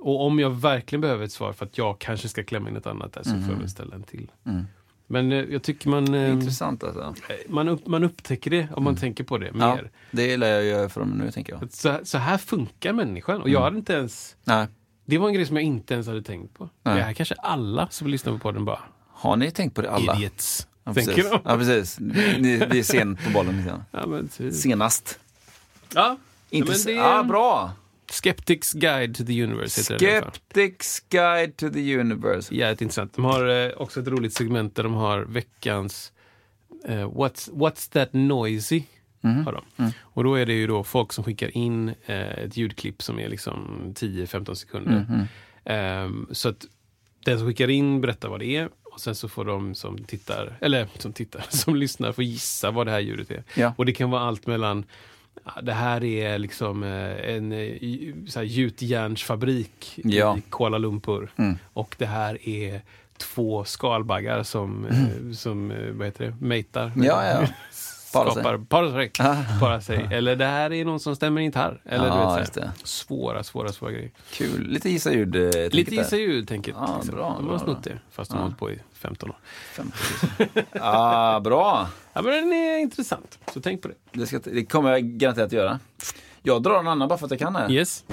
[0.00, 2.86] och om jag verkligen behöver ett svar för att jag kanske ska klämma in ett
[2.86, 3.58] annat där så får jag Mm.
[3.58, 4.30] väl ställa en till.
[4.46, 4.64] Mm.
[5.06, 7.14] Men eh, jag tycker man, eh, Intressant alltså.
[7.48, 9.00] man, upp, man upptäcker det om man Mm.
[9.00, 9.74] tänker på det Ja.
[9.74, 9.90] mer.
[10.10, 11.72] Det gillar jag ju från nu, tänker jag.
[11.72, 13.42] Så, så här funkar människan.
[13.42, 13.62] Och jag Mm.
[13.64, 14.36] hade inte ens...
[14.44, 14.66] Nej.
[15.04, 16.68] Det var en grej som jag inte ens hade tänkt på.
[16.82, 16.96] Nej.
[16.96, 18.78] Det här kanske alla som lyssnar på podden bara...
[19.08, 20.16] Har ni tänkt på det alla?
[20.16, 20.68] Idiots.
[20.84, 21.30] Ja, tänker precis.
[21.30, 21.40] de.
[21.44, 22.00] Ja, precis.
[22.00, 23.56] Ni, vi är sent på bollen.
[23.56, 23.84] Liksom.
[23.90, 24.54] Ja, typ.
[24.54, 25.18] Senast.
[25.94, 26.16] ja.
[26.50, 27.72] Intress- men det- Ja, bra!
[28.12, 30.20] Skeptics Guide to the Universe heter det.
[30.20, 32.54] Skeptics Guide to the Universe.
[32.54, 33.14] Jävligt intressant.
[33.14, 36.12] De har eh, också ett roligt segment där de har veckans
[36.84, 38.82] eh, what's, what's that noisy?
[39.20, 39.44] Mhm.
[39.46, 39.64] Har de.
[39.76, 39.92] Mm.
[40.00, 43.28] Och då är det ju då folk som skickar in eh, ett ljudklipp som är
[43.28, 45.26] liksom 10-15 sekunder.
[45.64, 46.66] Ehm, så att
[47.24, 50.56] den som skickar in berättar vad det är och sen så får de som tittar,
[50.60, 53.44] eller som tittar, som lyssnar få gissa vad det här ljudet är.
[53.54, 53.74] Ja.
[53.76, 54.84] Och det kan vara allt mellan ja,
[55.62, 60.36] det här är liksom eh, en eh, gjutjärnsfabrik Ja.
[60.38, 61.30] i Kuala Lumpur.
[61.36, 61.58] Mm.
[61.72, 62.80] Och det här är
[63.16, 66.92] två skalbaggar som, eh, som eh, vad heter det, mejtar.
[66.96, 67.46] Ja, ja.
[68.32, 69.10] Skapar, para sig.
[69.18, 69.36] Ah.
[69.60, 70.08] Para sig.
[70.12, 71.80] Eller det här är någon som stämmer en gitarr.
[71.84, 74.10] Eller Ja, du vet, så svåra, svåra, svåra grejer.
[74.32, 74.66] Kul.
[74.68, 75.36] Lite gissa ljud.
[75.36, 76.74] eh, tänket Lite gissa ljud-tänket.
[76.78, 77.14] Ja, liksom.
[77.16, 78.38] bra, de har snott det, fast de Ja.
[78.38, 79.36] har hållit på i 15 år.
[79.74, 79.98] 50
[80.38, 80.64] 000.
[80.80, 81.88] ah, bra!
[82.12, 83.94] Ja, men den är intressant, så tänk på det.
[84.12, 85.78] Det, ska, det kommer jag garanterat göra.
[86.42, 87.66] Jag drar en annan bara för att jag kan det.
[87.74, 88.04] Yes.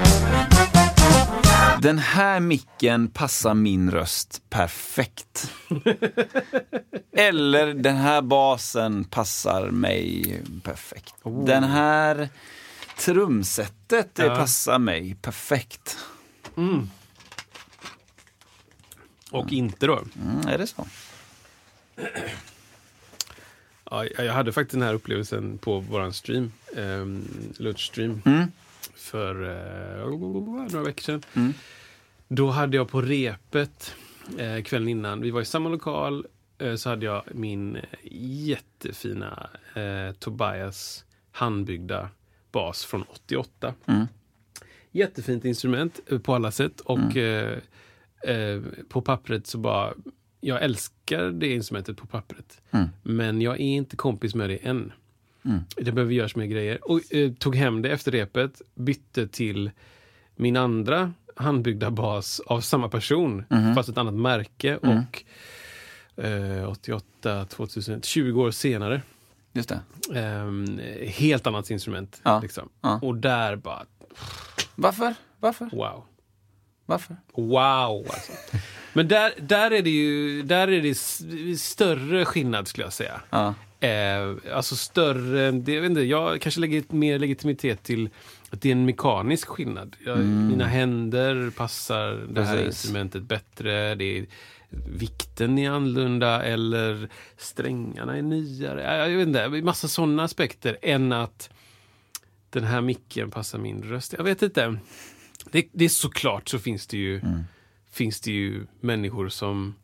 [1.82, 5.52] Den här micken passar min röst perfekt.
[7.18, 11.14] Eller den här basen passar mig perfekt.
[11.24, 11.46] Oh.
[11.46, 12.30] Den här
[12.98, 14.36] trumsetet det Ja.
[14.36, 15.98] passar mig perfekt.
[16.58, 16.90] Mm.
[19.32, 20.00] Och inte då.
[20.22, 20.88] Mm, är det så?
[23.92, 28.52] Ja, jag hade faktiskt den här upplevelsen på våran stream, um, lunchstream, Mm.
[29.00, 31.22] För eh, några veckor sedan.
[31.34, 31.54] Mm.
[32.28, 33.96] Då hade jag på repet
[34.38, 36.26] eh, kvällen innan, vi var i samma lokal,
[36.58, 42.10] eh, så hade jag min eh, jättefina eh, Tobias handbyggda
[42.52, 43.74] bas från 88.
[43.86, 44.06] Mm.
[44.92, 47.58] Jättefint instrument eh, på alla sätt och eh,
[48.90, 49.94] på pappret så bara,
[50.42, 52.62] jag älskar det instrumentet på pappret.
[52.72, 52.88] Mm.
[53.04, 54.92] Men jag är inte kompis med det än.
[55.46, 55.60] Mm.
[55.78, 56.92] Det behöver göras mer grejer.
[56.92, 59.72] Och eh, tog hem det efter repet, bytte till
[60.36, 63.76] min andra handbyggda bas av samma person, Mhm.
[63.76, 64.80] fast ett annat märke.
[64.84, 64.98] Mm.
[64.98, 65.24] Och
[66.24, 69.02] eh, 88, 2000, 20 år senare.
[69.54, 69.80] Just det.
[70.20, 72.22] ehm, helt annat instrument.
[72.24, 72.40] Ja.
[72.42, 72.70] Liksom.
[72.82, 73.00] Ja.
[73.02, 73.86] Och där bara,
[74.76, 75.16] Varför?
[75.40, 75.70] Varför?
[75.72, 76.04] wow.
[76.86, 77.16] Varför?
[77.34, 78.32] Wow alltså.
[78.94, 80.96] Men där, där är det ju där är det
[81.60, 83.22] större skillnad skulle jag säga.
[83.30, 83.54] Ja.
[83.80, 88.10] Eh, alltså större, det, jag vet inte, jag kanske lägger mer legitimitet till
[88.50, 89.96] att det är en mekanisk skillnad.
[90.06, 92.66] Jag, Mina händer passar det här Mm.
[92.66, 92.66] Precis.
[92.86, 93.96] instrumentet bättre.
[93.96, 94.26] Det är,
[94.98, 98.84] vikten är annorlunda eller strängarna är nyare.
[98.98, 101.50] Jag, jag vet inte, massa sådana aspekter än att
[102.50, 104.14] den här micken passar min röst.
[104.18, 104.78] Jag vet inte.
[105.52, 107.44] Det, det är såklart så finns det ju Mm.
[107.92, 109.76] finns det ju människor som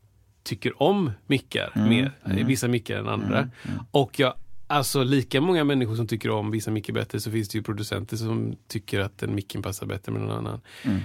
[0.45, 1.89] tycker om mickar Mm.
[1.89, 2.12] mer,
[2.43, 3.49] vissa mickar än andra.
[3.91, 4.34] Och jag,
[4.67, 8.17] alltså lika många människor som tycker om vissa mickar bättre så finns det ju producenter
[8.17, 10.62] som tycker att den micken passar bättre med någon annan.
[10.84, 10.99] Mm.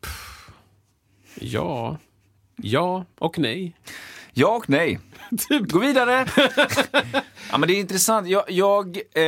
[0.00, 0.50] Pff,
[1.40, 1.98] ja,
[2.56, 3.76] ja och nej.
[4.32, 4.98] Ja och nej.
[5.48, 5.70] Typ.
[5.72, 6.26] Gå vidare!
[7.50, 8.28] ja, men det är intressant.
[8.28, 9.22] Jag, jag eh,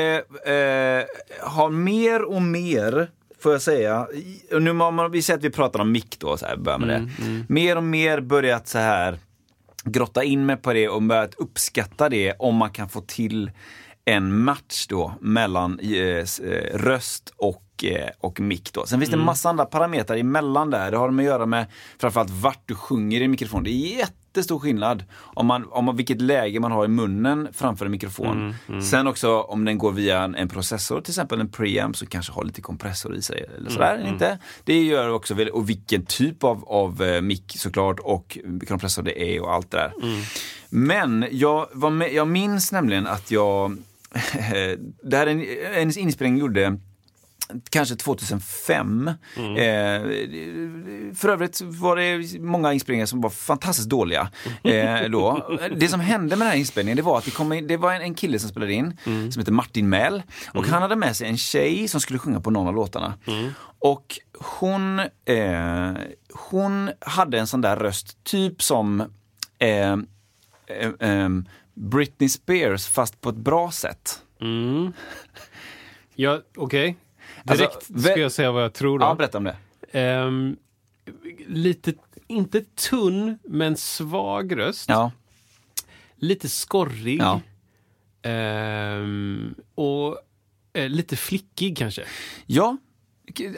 [0.54, 1.04] eh,
[1.42, 4.08] har mer och mer, får jag säga,
[4.60, 7.10] nu man, vi säger att vi pratar om mick då, så här, börjar med det.
[7.48, 9.18] Mer och mer börjat så här
[9.84, 13.50] grotta in mig på det och börjat uppskatta det om man kan få till
[14.04, 16.24] en match då mellan eh, eh
[16.74, 17.62] röst och,
[18.18, 18.72] och mick.
[18.72, 18.86] Då.
[18.86, 20.90] Sen finns det en massa andra parametrar emellan där.
[20.90, 21.66] Det har med att göra med
[21.98, 23.64] framförallt vart du sjunger i mikrofon.
[23.64, 27.84] Det är jättestor skillnad om, man, om man, vilket läge man har i munnen framför
[27.84, 28.54] en mikrofon.
[28.82, 32.32] Sen också om den går via en, en processor, till exempel en preamp som kanske
[32.32, 33.44] har lite kompressor i sig.
[33.56, 34.38] Eller sådär, inte?
[34.64, 39.42] Det gör också, och vilken typ av, av eh, mick såklart och kompressor det är
[39.42, 39.92] och allt det där.
[40.68, 43.76] Men jag, var med, jag minns nämligen att jag,
[45.02, 46.78] det här är en, en inspelning jag gjorde
[47.70, 49.08] kanske 2005.
[49.08, 49.14] Eh,
[51.14, 54.30] för övrigt var det många inspelningar som var fantastiskt dåliga.
[54.62, 55.58] Eh, då.
[55.76, 57.92] Det som hände med den här inspelningen det var att det, kom in, det var
[57.92, 60.22] en, en kille som spelade in som heter Martin Mäl.
[60.54, 63.14] Och han hade med sig en tjej som skulle sjunga på någon av låtarna.
[63.78, 65.92] Och hon, eh,
[66.32, 69.00] hon hade en sån där röst, typ som
[69.58, 69.92] eh,
[70.66, 71.28] eh, eh,
[71.74, 74.22] Britney Spears fast på ett bra sätt.
[74.40, 74.92] Mm.
[76.14, 76.96] Ja, okej.
[77.44, 79.04] Direkt vä- ska jag säga vad jag tror då.
[79.06, 79.56] Ja, berätta om det.
[79.92, 80.56] Ehm,
[81.46, 81.94] lite,
[82.26, 84.88] inte tunn, men svag röst.
[84.88, 85.12] Ja.
[86.16, 87.20] Lite skorrig.
[87.20, 87.40] Ja.
[88.22, 90.18] Ehm, och
[90.72, 92.04] eh, lite flickig kanske.
[92.46, 92.76] Ja,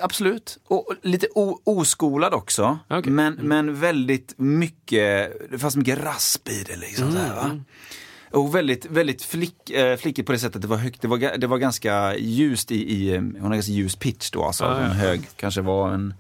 [0.00, 0.58] absolut.
[0.64, 1.26] Och lite
[1.64, 2.78] oskolad också.
[2.88, 3.12] Okej.
[3.12, 7.12] Men, men väldigt mycket, det fanns mycket rasp i det liksom.
[7.12, 7.60] Så här, va?
[8.30, 11.46] Och väldigt, väldigt flick, eh, flickigt på det sättet, det var högt, det var, det
[11.46, 14.64] var ganska ljust i, i hon har ganska ljus pitch då alltså.
[14.64, 14.86] Ah, ja.
[14.88, 16.14] hög, kanske var en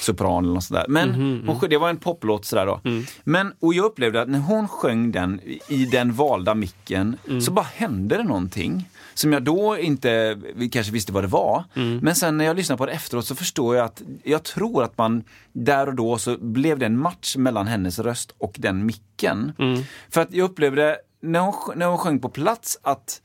[0.00, 0.84] sopran eller något sådär.
[0.88, 2.80] Men Mhm, hon, sj- det var en poplåt sådär då.
[2.84, 3.04] Mm.
[3.24, 7.40] Men, och jag upplevde att när hon sjöng den i- i den valda micken Mm.
[7.40, 8.88] så bara hände det någonting.
[9.14, 10.38] Som jag då inte
[10.72, 11.64] kanske visste vad det var.
[11.74, 11.98] Mm.
[12.02, 14.98] Men sen när jag lyssnade på det efteråt så förstår jag att jag tror att
[14.98, 19.52] man där och då så blev det en match mellan hennes röst och den micken.
[19.58, 19.82] Mm.
[20.10, 23.20] För att jag upplevde när hon, när hon sjöng på plats att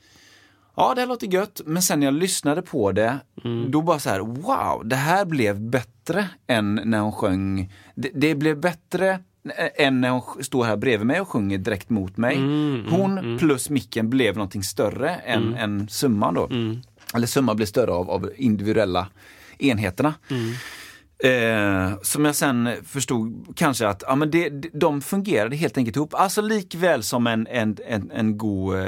[0.75, 3.19] Ja, det här låter gött, men sen när jag lyssnade på det,
[3.69, 7.73] då bara så här, wow, det här blev bättre än när hon sjöng.
[7.95, 9.19] Det, det blev bättre
[9.75, 12.37] än när hon står här bredvid mig och sjunger direkt mot mig.
[12.89, 16.47] hon plus micken blev någonting större än, än summan då.
[17.13, 19.07] Eller summan blev större av, av individuella
[19.59, 20.13] enheterna.
[21.23, 26.13] Eh, som jag sen förstod kanske att ja, men det, de fungerade helt enkelt ihop.
[26.13, 28.85] Alltså likväl som en, en, en, en god eh,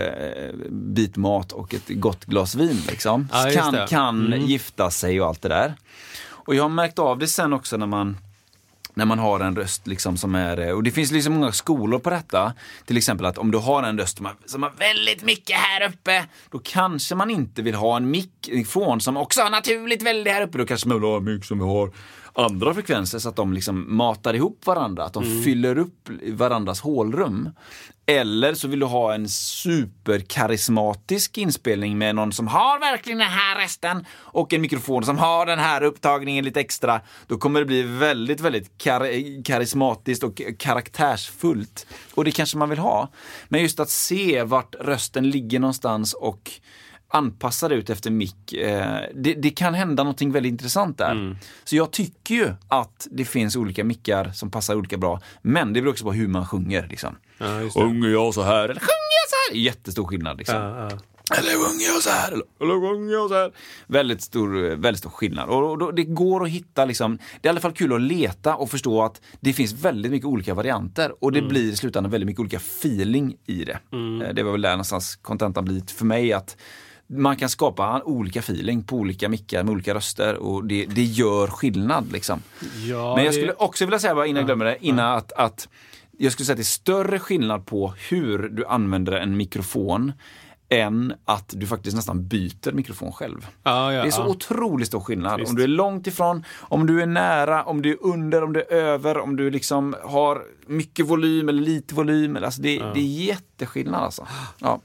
[0.70, 2.82] bit mat och ett gott glas vin.
[2.90, 3.28] Liksom.
[3.32, 3.88] Ja, kan det.
[3.90, 5.74] kan gifta sig och allt det där.
[6.30, 8.18] Och jag har märkt av det sen också när man
[8.94, 12.00] när man har en röst liksom som är, eh, och det finns liksom många skolor
[12.00, 12.54] på detta.
[12.86, 15.88] Till exempel att om du har en röst som har, som har väldigt mycket här
[15.88, 20.42] uppe, då kanske man inte vill ha en mikrofon som också har naturligt väldigt här
[20.42, 20.58] uppe.
[20.58, 21.92] Då kanske man vill ha en mick som har
[22.34, 27.50] andra frekvenser så att de liksom matar ihop varandra, att de fyller upp varandras hålrum.
[28.06, 33.62] Eller så vill du ha en superkarismatisk inspelning med någon som har verkligen den här
[33.62, 37.02] rösten och en mikrofon som har den här upptagningen lite extra.
[37.28, 41.88] Då kommer det bli väldigt, väldigt kar- karismatiskt och karaktärsfullt.
[42.14, 43.10] Och det kanske man vill ha.
[43.50, 46.52] Men just att se vart rösten ligger någonstans och
[47.12, 48.54] anpassa det ut efter mick.
[48.54, 51.38] Eh, det, det kan hända någonting väldigt intressant där.
[51.64, 55.22] Så jag tycker ju att det finns olika mickar som passar olika bra.
[55.42, 56.88] Men det beror också på hur man sjunger.
[56.88, 57.16] Liksom.
[57.38, 57.70] Ja.
[57.74, 59.60] Sjunger jag så här eller sjunger jag så här?
[59.60, 60.38] Jättestor skillnad.
[60.38, 60.56] Liksom.
[60.56, 60.98] Ja, ja.
[61.38, 62.32] Eller sjunger jag så här?
[62.32, 63.52] Eller, eller sjunger jag så här?
[63.88, 65.50] Väldigt stor, väldigt stor skillnad.
[65.50, 68.02] Och, och, då- det går att hitta, liksom, det är i alla fall kul att
[68.02, 71.14] leta och förstå att det finns väldigt mycket olika varianter.
[71.24, 73.80] Och det blir i slutändan väldigt mycket olika feeling i det.
[74.28, 76.58] Eh, Det var väl där någonstans kontentan blir för mig att
[77.12, 81.48] man kan skapa olika feeling på olika mickar med olika röster och det, det gör
[81.48, 82.12] skillnad.
[82.12, 82.42] Liksom.
[82.88, 85.70] Ja, Men jag skulle också vilja säga, bara innan jag glömmer det, innan att, att
[86.18, 90.14] jag skulle säga att det är större skillnad på hur du använder en mikrofon
[90.70, 93.48] än att du faktiskt nästan byter mikrofon själv.
[93.64, 94.28] Ja, ja, Det är så ja.
[94.28, 95.40] otroligt stor skillnad.
[95.40, 95.50] Visst.
[95.50, 98.60] Om du är långt ifrån, om du är nära, om du är under, om du
[98.62, 102.38] är över, om du liksom har mycket volym eller lite volym.
[102.44, 104.28] Alltså det, det är jätteskillnad alltså.
[104.60, 104.82] Ja.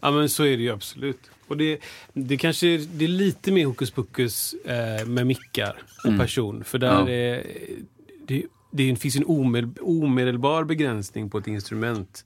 [0.00, 1.30] Ja men så är det ju absolut.
[1.50, 1.78] Och det,
[2.12, 6.64] det kanske är, det är lite mer hokus pokus eh, med mickar och person.
[6.64, 7.08] För där Ja.
[7.08, 7.46] är,
[8.26, 12.24] det, det finns en omedel, omedelbar begränsning på ett instrument.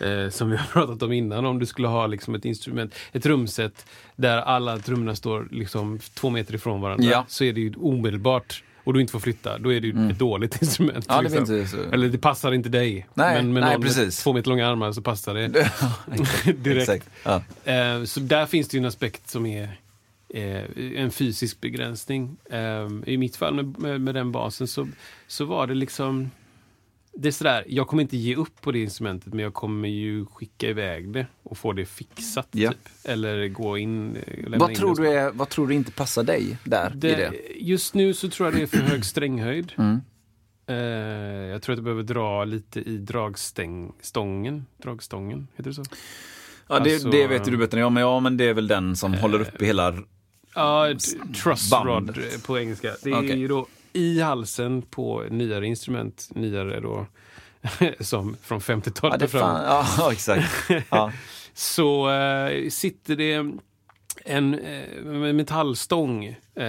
[0.00, 1.46] Eh, som vi har pratat om innan.
[1.46, 6.30] Om du skulle ha liksom ett instrument, ett rumset där alla trummorna står liksom två
[6.30, 7.10] meter ifrån varandra.
[7.10, 7.24] Ja.
[7.28, 8.62] Så är det ju omedelbart.
[8.88, 9.58] Och du inte får flytta.
[9.58, 11.06] Då är det ju ett dåligt instrument.
[11.08, 11.38] Ja, det liksom.
[11.56, 13.06] inte så- Eller det passar inte dig.
[13.14, 14.22] Nej, men med nej, någon med precis.
[14.22, 15.48] två meter långa armar så passar det.
[16.62, 16.88] Direkt.
[16.90, 17.10] Exakt.
[17.24, 17.42] Ja.
[17.72, 19.62] Eh, så där finns det ju en aspekt som är
[20.34, 20.62] eh,
[20.96, 22.36] en fysisk begränsning.
[22.50, 24.88] Eh, I mitt fall med, med, med den basen så,
[25.26, 26.30] så var det liksom...
[27.20, 30.26] Det är sådär, jag kommer inte ge upp på det instrumentet men jag kommer ju
[30.26, 32.48] skicka iväg det och få det fixat.
[32.50, 32.70] Ja.
[32.70, 32.78] Typ.
[33.04, 36.58] Eller gå in eh, Vad, in tror du är, vad tror du inte passar dig
[36.64, 36.92] där?
[36.94, 37.32] det, i det?
[37.56, 39.72] Just nu så tror jag det är för hög stränghöjd.
[39.78, 40.00] Mm.
[40.66, 40.76] Eh,
[41.50, 44.66] jag tror att jag behöver dra lite i dragstången.
[44.82, 45.84] Dragstången, heter det så?
[46.68, 48.68] Ja, det, Alltså, det vet du bättre än jag, men ja, men det är väl
[48.68, 49.94] den som håller uppe hela...
[50.54, 52.94] Ja, t- truss rod på engelska.
[53.02, 53.38] Det är Okej.
[53.38, 57.06] ju då i halsen på nyare instrument, nyare då,
[58.00, 59.66] som från Ja, 50-talet det och framåt.
[59.66, 60.70] fan, ja exakt.
[60.90, 61.12] Ja.
[61.54, 63.52] Så eh, sitter det
[64.24, 66.24] en eh, metallstång.
[66.54, 66.64] Eh,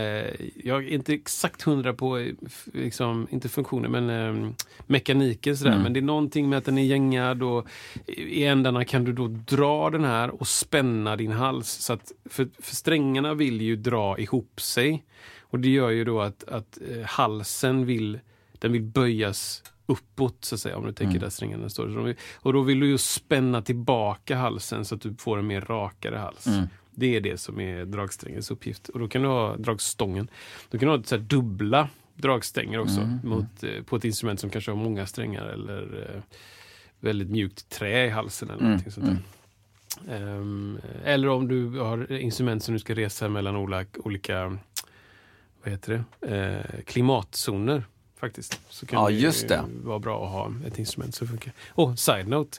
[0.64, 2.32] jag är inte exakt hundra på
[2.74, 4.56] liksom, inte funktionen, men
[4.88, 5.58] mekaniken.
[5.58, 5.72] Sådär.
[5.72, 5.84] Mm.
[5.84, 7.68] Men det är någonting med att den är gängad och
[8.08, 11.70] i ändarna kan du då dra den här och spänna din hals.
[11.70, 15.04] Så att, för, för strängarna vill ju dra ihop sig.
[15.50, 18.20] Och det gör ju då att, att eh, halsen vill,
[18.60, 21.22] den vill böjas uppåt, så att säga, om du tänker Mm.
[21.22, 21.88] där strängarna står.
[21.88, 25.62] De och då vill du ju spänna tillbaka halsen så att du får en mer
[25.62, 26.48] rakare hals.
[26.48, 26.66] Mm.
[26.92, 28.90] Det är det som är dragsträngens uppgift.
[28.90, 30.30] Och då kan du ha dragstången.
[30.70, 34.40] Då kan du ha så här dubbla dragstänger också Mm, mot, eh, på ett instrument
[34.40, 36.22] som kanske har många strängar eller eh,
[37.00, 39.20] väldigt mjukt trä i halsen eller Mm, sånt.
[40.10, 44.58] Ehm, eller om du har instrument som du ska resa mellan olika, olika
[45.63, 46.36] vad heter det?
[46.36, 47.84] Eh, klimatzoner
[48.19, 48.62] faktiskt.
[48.69, 49.63] Så kan Ja, just det.
[49.84, 51.54] vara bra att ha ett instrument som funkar.
[51.69, 52.58] Och side note.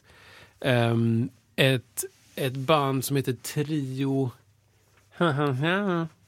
[0.61, 4.31] Ehm, ett, ett band som heter Trio...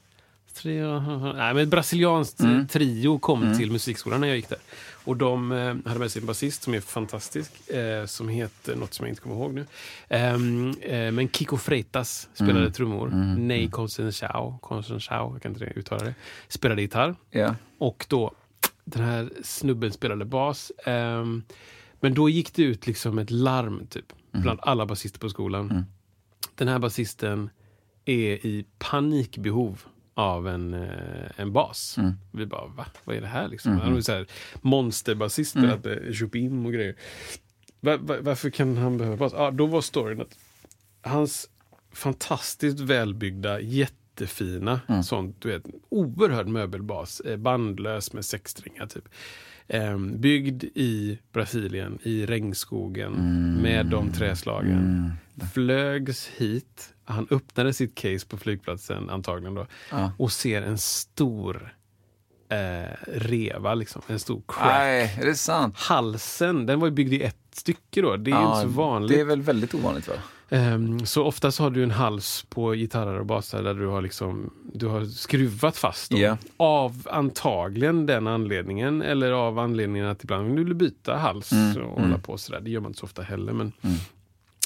[0.54, 0.98] Trio...
[1.32, 2.66] Nej, men ett brasilianskt Mm.
[2.68, 4.58] trio kom till musikskolan när jag gick där.
[5.04, 8.94] Och de eh, hade med sig en basist som är fantastisk, eh, som heter något
[8.94, 9.66] som jag inte kommer ihåg nu.
[10.08, 12.72] Ehm, eh, men Kiko Freitas spelade Mm.
[12.72, 13.08] trummor.
[13.12, 13.48] Mm.
[13.48, 16.14] Ney Consenchao, Consenchao, jag kan inte uttala det,
[16.48, 17.14] spelade gitarr.
[17.30, 17.54] Ja.
[17.78, 18.32] Och då,
[18.84, 20.72] den här snubben spelade bas.
[20.86, 21.42] Ehm,
[22.00, 25.70] men då gick det ut liksom ett larm typ, bland alla basister på skolan.
[25.70, 25.84] Mm.
[26.54, 27.50] Den här basisten
[28.04, 29.82] är i panikbehov
[30.14, 31.98] av en, eh, en bas.
[31.98, 32.12] Mm.
[32.30, 32.86] Vi bara, va?
[33.04, 33.78] Vad är det här liksom?
[33.78, 34.26] Han var ju så här
[34.60, 35.70] monsterbasist, mm.
[35.70, 36.96] hade Chopin och grejer.
[37.80, 39.32] Va, va, varför kan han behöva bas?
[39.36, 40.38] Ja, då var storyn att
[41.02, 41.48] hans
[41.92, 49.08] fantastiskt välbyggda, jättefina, sånt, du vet, oerhörd möbelbas, eh, bandlös med sexstringar typ.
[49.68, 53.12] Ehm, byggd i Brasilien, i regnskogen,
[53.62, 55.12] med de träslagen.
[55.54, 60.12] Flögs hit, han öppnade sitt case på flygplatsen antagligen då, Ja.
[60.18, 61.74] och ser en stor
[62.48, 64.66] eh, reva, liksom, en stor crack.
[64.68, 65.74] Nej, är det sant?
[65.78, 68.16] Halsen, den var ju byggd i ett stycke då.
[68.16, 69.16] Det är ju Ja, inte så vanligt.
[69.16, 70.14] Det är väl väldigt ovanligt va?
[70.50, 74.52] Ehm, så oftast har du en hals på gitarrer och basar där du har, liksom,
[74.74, 76.20] du har skruvat fast dem.
[76.20, 76.36] Ja.
[76.56, 82.02] Av antagligen den anledningen eller av anledningen att ibland vill du byta hals Mm, och
[82.02, 82.60] hålla på sådär.
[82.60, 83.52] Det gör man inte så ofta heller.
[83.52, 83.72] Men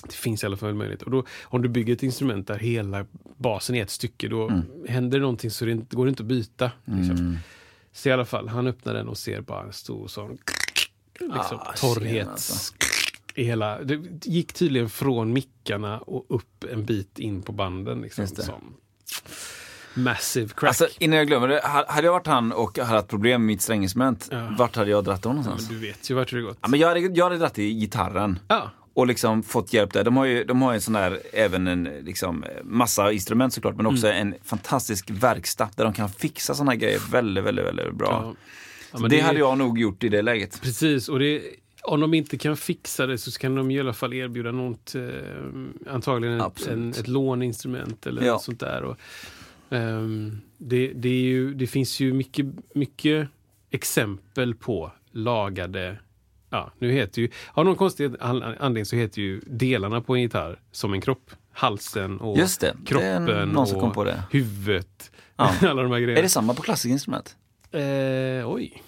[0.08, 1.02] Det finns i alla fall möjlighet.
[1.02, 4.62] Och då, om du bygger ett instrument där hela basen är ett stycke, då Mm.
[4.88, 6.70] händer någonting så det inte, går det inte att byta.
[6.84, 7.38] Liksom.
[7.92, 10.38] Så i alla fall, han öppnar den och ser bara en stor sån
[11.20, 12.74] liksom, Ah, torrhet alltså.
[13.34, 13.82] i hela...
[13.82, 18.00] Det gick tydligen från mickarna och upp en bit in på banden.
[18.00, 18.74] Liksom, som
[19.94, 20.68] massive crack.
[20.68, 23.46] Alltså innan jag glömmer det, ha- hade jag varit han och hade haft problem med
[23.46, 24.48] mitt stränginstrument, Ja.
[24.58, 25.70] vart hade jag dratt ja, någonstans?
[25.70, 26.58] men du vet ju vart det gått.
[26.60, 28.38] Ja, men jag, hade, jag hade dratt i gitarren.
[28.48, 28.70] Ja.
[28.96, 30.04] Och liksom fått hjälp där.
[30.04, 33.76] De har ju, de har ju en sån där, även en liksom, massa instrument såklart,
[33.76, 34.28] men också Mm.
[34.28, 38.08] en fantastisk verkstad där de kan fixa såna här grejer väldigt, väldigt, väldigt bra.
[38.10, 38.34] Ja.
[38.92, 40.60] Ja, men det, hade jag nog gjort i det läget.
[40.62, 41.42] Precis, och det,
[41.82, 45.92] om de inte kan fixa det så kan de i alla fall erbjuda något, eh,
[45.92, 48.32] antagligen ett, en, ett låneinstrument eller Ja.
[48.32, 48.82] något sånt där.
[48.82, 48.96] Och,
[49.70, 53.28] ehm, det, det, ju, det finns ju mycket, mycket
[53.70, 55.96] exempel på lagade
[56.50, 60.20] Ja, nu heter ju, av någon konstig an- anledning så heter ju delarna på en
[60.22, 61.30] gitarr som en kropp.
[61.52, 64.22] halsen och Just det, det kroppen någon som kom och på det.
[64.30, 65.10] huvudet.
[65.36, 65.52] Ja.
[65.62, 66.18] Alla de här grejerna.
[66.18, 67.36] Är det samma på klassikinstrument?
[67.72, 67.80] Eh,
[68.50, 68.82] oj.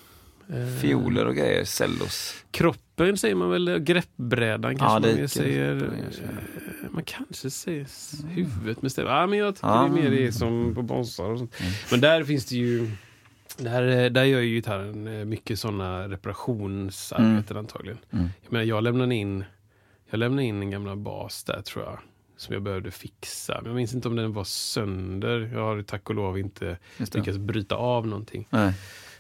[0.51, 2.35] Eh, Fioler och grejer, cellos.
[2.51, 5.77] Kroppen säger man väl, greppbrädan kanske Ja, det man mer säger.
[5.77, 7.87] eh, Man kanske säger
[8.35, 9.11] huvudet med stämma.
[9.11, 9.87] Ja, men jag tycker Ja.
[9.87, 9.95] Mm.
[10.01, 11.55] det är mer det som på bossar och sånt.
[11.91, 12.91] Men där finns det ju
[13.59, 17.99] där, eh, där gör ju gitarren eh, mycket sådana reparationsarbeten antagligen.
[18.11, 18.29] Mm.
[18.43, 19.45] Jag, menar, jag lämnade in
[20.11, 21.99] Jag lämnade in en gamla bas där tror jag.
[22.37, 23.55] Som jag behövde fixa.
[23.63, 25.51] Men jag minns inte om den var sönder.
[25.55, 28.47] Jag har tack och lov inte lyckats bryta av någonting.
[28.51, 28.73] Nej.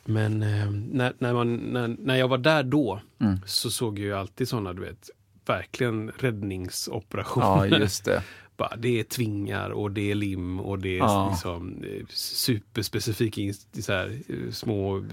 [0.04, 3.38] Men eh, när, när, man, när, när jag var där då Mm.
[3.46, 5.10] så såg jag ju alltid sådana, du vet,
[5.46, 7.66] verkligen räddningsoperationer.
[7.66, 8.22] Ja, just det.
[8.58, 11.28] Bara, det är tvingar och det är lim och det är Ja.
[11.30, 13.40] liksom, eh, superspecifika
[13.82, 15.04] så här, eh, små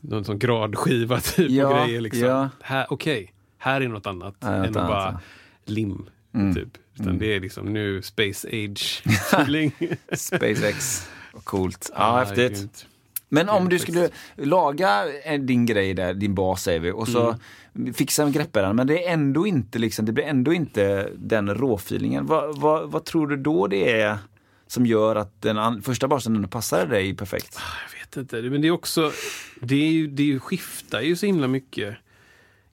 [0.00, 2.00] någon sån gradskiva typ Ja, och grejer.
[2.00, 2.22] Liksom.
[2.28, 2.48] ja.
[2.62, 5.20] Här, Okej, här är något annat något än att bara ja.
[5.64, 6.06] lim.
[6.34, 6.54] Mm.
[6.54, 6.68] Typ.
[6.94, 7.18] Utan Mm.
[7.18, 9.02] det är liksom nu space age
[9.32, 9.72] feeling.
[10.12, 11.08] SpaceX.
[11.44, 11.90] Coolt.
[11.94, 12.86] Ja, Ah, häftigt.
[13.34, 17.36] Men om du skulle laga eh, din grej där, din bas säger vi, och så
[17.76, 17.94] Mm.
[17.94, 22.26] fixa grepparen, men det är ändå inte liksom, det blir ändå inte den råfeelingen.
[22.26, 24.18] Vad, vad, vad tror du då det är
[24.66, 27.58] som gör att den första basen ändå passar dig perfekt?
[27.92, 29.12] Jag vet inte, men det är också,
[29.60, 31.96] det, är ju, det skiftar ju så himla mycket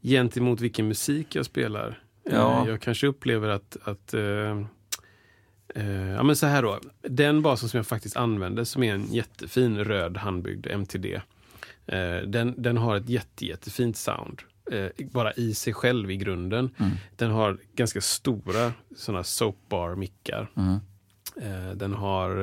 [0.01, 1.99] gentemot vilken musik jag spelar.
[2.31, 2.63] Ja.
[2.63, 4.13] Eh, Jag kanske upplever att, att
[5.75, 9.13] eh, ja men så här då, den basen som jag faktiskt använder som är en
[9.13, 11.05] jättefin röd handbyggd MTD.
[11.85, 14.41] Eh, den, den har ett jätte, jättefint sound.
[14.71, 16.69] Eh, bara i sig själv i grunden.
[16.79, 16.91] Mm.
[17.15, 20.47] Den har ganska stora såna soapbar-mickar.
[20.57, 20.77] Mm.
[21.75, 22.35] Den har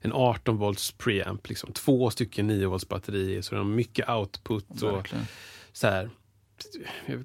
[0.00, 1.72] en 18 volts preamp, liksom.
[1.72, 5.24] två stycken 9 volts batterier, så den har mycket output och Verkligen.
[5.72, 6.10] så här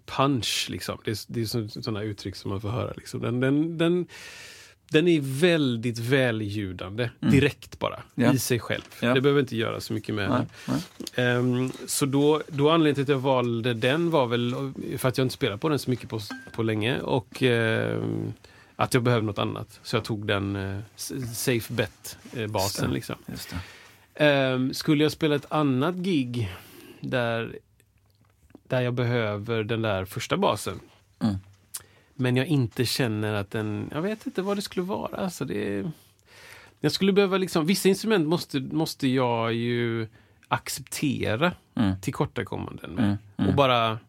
[0.05, 0.97] punch liksom.
[1.05, 2.93] Det är, det är så- sådana uttryck som man får höra.
[2.97, 3.21] Liksom.
[3.21, 4.07] Den, den, den,
[4.91, 8.27] den är väldigt välljudande, direkt bara, Mm.
[8.29, 8.33] Ja.
[8.33, 8.81] i sig själv.
[9.01, 9.13] Ja.
[9.13, 10.81] Det behöver inte göra så mycket med Nej.
[11.15, 14.55] Ehm, så då, då anledningen till att jag valde den var väl
[14.97, 16.19] för att jag inte spelat på den så mycket på,
[16.53, 18.33] på länge och ehm,
[18.75, 19.79] att jag behövde något annat.
[19.83, 21.13] Så jag tog den eh, s-
[21.45, 22.49] safe bet-basen.
[22.53, 22.87] Just det.
[22.93, 23.15] liksom.
[24.15, 26.55] Ehm, skulle jag spela ett annat gig
[27.01, 27.55] där,
[28.67, 30.79] där jag behöver den där första basen
[31.19, 31.35] Mm.
[32.21, 33.89] Men jag inte känner att den...
[33.91, 35.17] Jag vet inte vad det skulle vara.
[35.17, 35.91] Alltså det,
[36.79, 37.65] jag skulle behöva liksom...
[37.65, 40.07] Vissa instrument måste, måste jag ju
[40.47, 41.99] acceptera Mm.
[42.01, 43.03] tillkortakommanden med.
[43.05, 43.17] Mm.
[43.37, 43.49] Mm.
[43.49, 43.99] Och bara...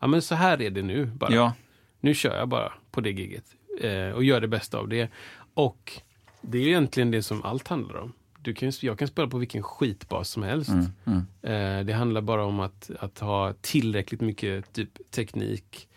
[0.00, 1.34] Ja men så här är det nu bara.
[1.34, 1.52] Ja,
[2.00, 3.44] Nu kör jag bara på det giget
[3.80, 5.10] eh, och gör det bästa av det.
[5.54, 5.92] Och
[6.40, 8.12] det är egentligen det som allt handlar om.
[8.42, 10.70] Du kan, jag kan spela på vilken skitbas som helst.
[10.70, 10.86] mm.
[11.04, 11.78] Mm.
[11.80, 15.88] Eh, det handlar bara om att, att ha tillräckligt mycket typ teknik,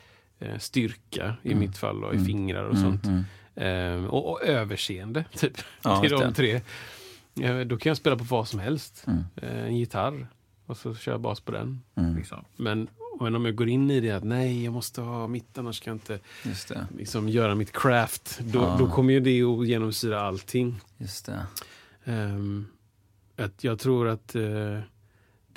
[0.59, 3.05] styrka i mitt fall och i fingrar och sånt.
[3.05, 3.23] Mm.
[3.55, 5.57] Eh, och, och överseende, typ.
[5.83, 6.61] Ja, det är de tre.
[7.41, 9.03] Eh, då kan jag spela på vad som helst.
[9.07, 9.23] Mm.
[9.35, 10.27] Eh, en gitarr
[10.65, 11.81] och så kör jag bas på den.
[11.95, 12.15] Mm.
[12.15, 12.45] Liksom.
[12.55, 12.87] Men,
[13.19, 15.91] men om jag går in i det att nej, jag måste ha mitt, annars kan
[15.91, 16.19] jag inte
[16.49, 16.87] Just det.
[16.97, 18.39] liksom, göra mitt craft.
[18.43, 18.75] Då, Ja.
[18.79, 20.81] då kommer ju det att genomsyra allting.
[20.97, 21.45] Just det.
[22.05, 22.65] Ehm,
[23.37, 24.79] att jag tror att eh,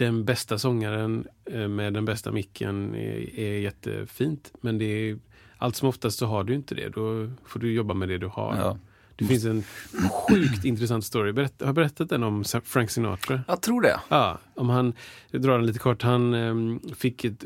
[0.05, 4.53] den bästa sångaren eh, med den bästa micken är, är jättefint.
[4.61, 5.19] Men det är,
[5.59, 6.89] allt som oftast så har du inte det.
[6.89, 8.57] Då får du jobba med det du har.
[8.57, 8.79] Ja.
[9.17, 9.65] Det finns en
[10.11, 11.33] sjukt intressant story.
[11.33, 13.41] Berätt, har jag berättat den om Frank Sinatra?
[13.49, 14.01] Jag tror det.
[14.09, 14.93] Ja, om han,
[15.31, 16.03] jag drar den lite kort.
[16.03, 17.45] Han ehm, fick ett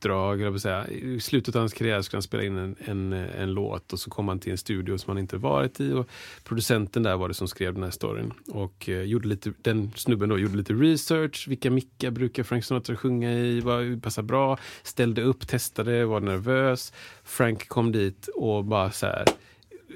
[0.00, 0.88] uppdrag, säga.
[0.88, 4.10] i slutet av hans karriär skulle han spela in en, en, en låt och så
[4.10, 5.92] kom han till en studio som han inte varit i.
[5.92, 6.08] Och
[6.44, 8.32] producenten där var det som skrev den här storyn.
[8.48, 11.48] Och eh, gjorde lite, den snubben då gjorde lite research.
[11.48, 13.60] Vilka mickar brukar Frank Sinatra sjunga i?
[13.60, 14.58] Vad passar bra?
[14.82, 16.92] Ställde upp, testade, var nervös.
[17.24, 19.24] Frank kom dit och bara så här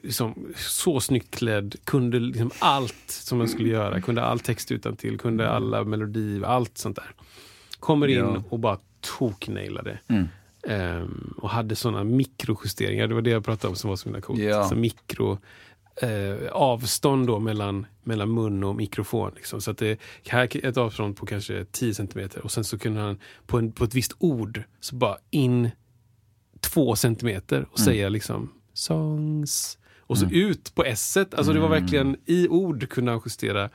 [0.03, 4.01] liksom, så snyggt klädd, kunde liksom allt som man skulle göra.
[4.01, 7.11] Kunde all text utan till, kunde alla melodier, allt sånt där.
[7.81, 8.43] Kommer in Ja.
[8.49, 8.79] och bara
[9.19, 9.99] toknailade.
[10.09, 10.29] Mm.
[10.69, 14.21] Ehm, och hade såna mikrojusteringar, det var det jag pratade om som var så himla
[14.21, 14.41] coolt.
[14.41, 14.69] Ja.
[14.69, 15.39] Så mikro,
[15.97, 19.33] eh, avstånd då mellan, mellan mun och mikrofon.
[19.37, 19.61] Liksom.
[19.61, 19.99] Så att det
[20.29, 23.73] här är ett avstånd på kanske 10 centimeter och sen så kunde han på, en,
[23.73, 25.71] på ett visst ord så bara in
[26.61, 32.17] två centimeter och säga liksom songs och så ut på s Alltså det var verkligen
[32.27, 33.71] i ord kunde han justera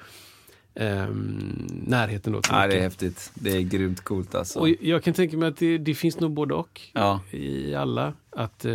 [0.80, 3.32] ehm, närheten då till Ja, det är häftigt.
[3.34, 4.60] Det är grymt coolt alltså.
[4.60, 8.14] Och jag kan tänka mig att det, det finns nog både och Ja, i alla.
[8.30, 8.74] Att eh,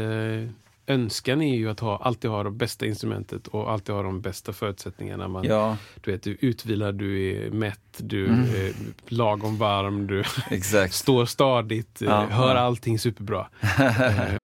[0.86, 4.52] önskan är ju att ha, alltid ha det bästa instrumentet och alltid ha de bästa
[4.52, 5.28] förutsättningarna.
[5.28, 8.40] Man, ja, Du är du är utvilad, du är mätt, du Mm.
[8.40, 8.72] är
[9.08, 10.22] lagom varm, du
[10.90, 13.46] står stadigt, eh, Ja, hör allting superbra.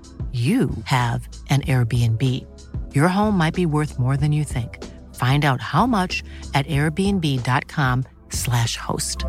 [0.31, 2.21] you have an Airbnb.
[2.95, 4.77] Your home might be worth more than you think.
[5.15, 9.25] Find out how much at airbnb.com slash host.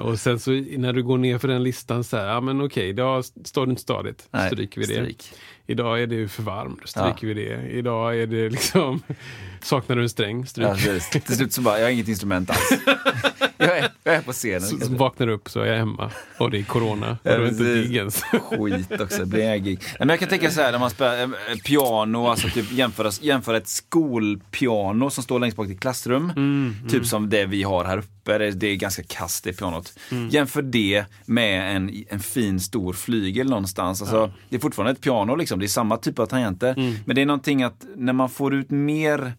[0.00, 2.88] Och sen så när du går ner för den listan så här, ja men okej,
[2.88, 4.92] idag står det inte stadigt, Nej, stryker vi det.
[4.92, 5.32] stryk.
[5.70, 7.70] Idag är det för varmt, stryker vi det.
[7.70, 9.02] Idag är det liksom,
[9.62, 10.66] saknar du en sträng, stryk.
[10.66, 11.20] Ja.
[11.20, 12.70] Till slut så bara, jag har inget instrument alls.
[13.56, 14.60] jag, är, jag är på scenen.
[14.60, 17.38] Så, så vaknar du upp så är jag hemma och det är corona och du
[17.38, 18.22] har inte gig ens.
[18.50, 19.80] Skit också, blir inga gig.
[19.98, 21.28] Men jag kan tänka så här när man spelar eh,
[21.64, 26.76] piano, alltså typ jämföra, jämföra ett skolpiano som står längst bak i ett klassrum, Mm,
[26.88, 29.92] typ som det vi har här uppe, det, är ganska kast det pianot.
[30.10, 30.28] Mm.
[30.28, 34.02] Jämför det med en, en fin stor flygel någonstans.
[34.02, 35.59] Alltså, Det är fortfarande ett piano, liksom.
[35.60, 36.74] Det är samma typ av tangenter.
[36.78, 36.94] Mm.
[37.04, 39.32] Men det är någonting att när man får ut mer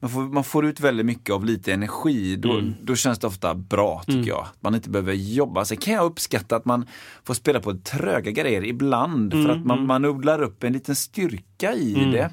[0.00, 2.36] man får, man får ut väldigt mycket av lite energi.
[2.36, 2.74] Då, Mm.
[2.82, 4.46] då känns det ofta bra tycker jag.
[4.60, 5.64] Man inte behöver jobba.
[5.64, 6.86] Sen kan jag uppskatta att man
[7.24, 9.32] får spela på tröga grejer ibland.
[9.32, 12.30] För att man, man odlar upp en liten styrka i det.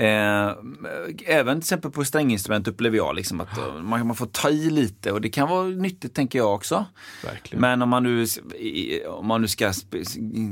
[0.00, 0.52] Eh,
[1.26, 4.70] även till exempel på stränginstrument upplever jag liksom att eh, man, man får ta i
[4.70, 6.84] lite och det kan vara nyttigt tänker jag också.
[7.24, 7.60] Verkligen.
[7.60, 8.26] Men om man nu,
[9.08, 10.04] om man nu ska spe,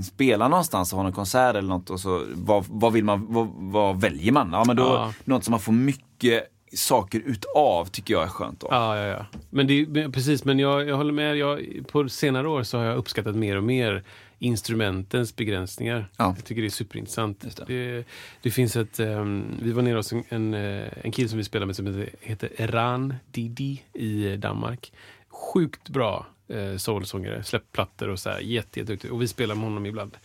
[0.05, 3.49] spela någonstans och ha en konsert eller något, och så, vad, vad, vill man, vad,
[3.55, 4.51] vad väljer man?
[4.53, 5.13] Ja, men då, Ja.
[5.25, 6.45] Något som man får mycket
[6.75, 8.61] saker utav tycker jag är skönt.
[8.61, 8.69] Då.
[8.71, 9.27] Ja, ja, ja.
[9.51, 11.37] Men det, precis, men jag, jag håller med.
[11.37, 11.61] Jag,
[11.93, 14.05] på senare år så har jag uppskattat mer och mer
[14.39, 16.09] instrumentens begränsningar.
[16.17, 16.35] Ja.
[16.37, 17.41] Jag tycker det är superintressant.
[17.41, 17.65] Det.
[17.67, 18.05] Det,
[18.43, 21.45] det finns ett, ehm, vi var nere hos en, en, eh, en kille som vi
[21.45, 24.93] spelar med som heter, Eran Didi i Danmark.
[25.29, 29.13] Sjukt bra eh, soulsångare, släppt plattor och så här, jätte, jätteduktig.
[29.13, 30.17] Och vi spelar med honom ibland.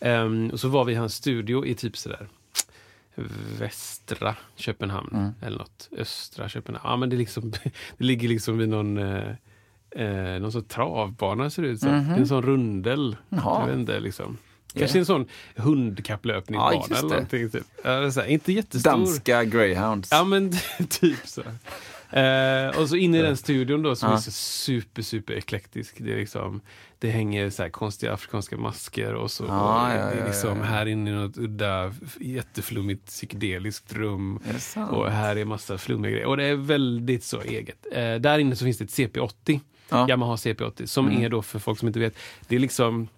[0.00, 2.28] Ehm, och så var vi i hans studio i typ sådär
[3.58, 5.32] västra Köpenhamn Mm.
[5.42, 5.88] eller något.
[5.98, 6.90] Östra Köpenhamn.
[6.90, 7.50] Ja, men det, liksom,
[7.98, 9.34] det ligger liksom vid någon, eh,
[9.96, 11.90] eh, någon sån travbana ser det ut som.
[11.98, 12.10] Mhm.
[12.14, 13.16] En sån rundel.
[13.28, 13.60] Jaha.
[13.60, 14.36] Jag vet inte, liksom.
[14.78, 15.26] Kanske en sån
[15.56, 17.50] hundkapplöpningsbana Ja, eller någonting.
[17.50, 17.64] Typ.
[17.84, 18.90] Ja, det är så här, inte jättestor.
[18.90, 20.08] Danska greyhounds.
[20.12, 20.52] Ja men
[20.88, 21.42] typ så.
[22.16, 24.16] Eh, och så in i den studion då som Ja.
[24.16, 25.94] är så super super eklektisk.
[25.98, 26.60] Det, är liksom,
[26.98, 29.44] det hänger så konstiga afrikanska masker och så.
[29.44, 30.64] Ja, ja, det är liksom ja.
[30.64, 34.40] här inne i något udda, jätteflummigt psykedeliskt rum.
[34.90, 36.26] Och här är massa flummiga grejer.
[36.26, 37.86] Och det är väldigt så eget.
[37.92, 39.60] Eh, där inne så finns det ett CP80.
[39.88, 40.08] Ja.
[40.08, 40.86] Yamaha CP80.
[40.86, 41.22] Som Mm.
[41.22, 42.16] är då, för folk som inte vet,
[42.48, 43.08] det är liksom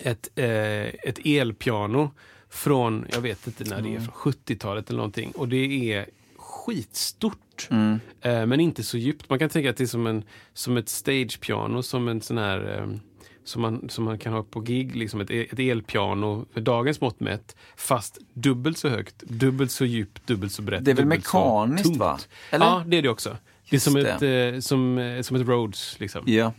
[0.00, 0.46] ett, eh,
[0.84, 2.10] ett elpiano
[2.50, 3.90] från, jag vet inte när Mm.
[3.90, 5.30] det är, från 70-talet eller någonting.
[5.30, 6.06] Och det är
[6.36, 7.68] skitstort.
[7.70, 8.00] Mm.
[8.20, 9.30] Eh, men inte så djupt.
[9.30, 10.22] Man kan tänka att det är som, en,
[10.54, 12.96] som ett stagepiano, som en sån här eh,
[13.44, 17.20] som man, som man kan ha på gig, liksom ett, ett elpiano för dagens mått
[17.20, 17.56] mätt.
[17.76, 20.84] Fast dubbelt så högt, dubbelt så djupt, dubbelt så brett.
[20.84, 22.18] Det är väl mekaniskt, va?
[22.50, 22.66] Eller?
[22.66, 23.36] Ja, det är det också.
[23.70, 26.00] Det är som Just ett, eh, som, eh, som ett Rhodes.
[26.00, 26.22] Liksom.
[26.26, 26.52] Ja,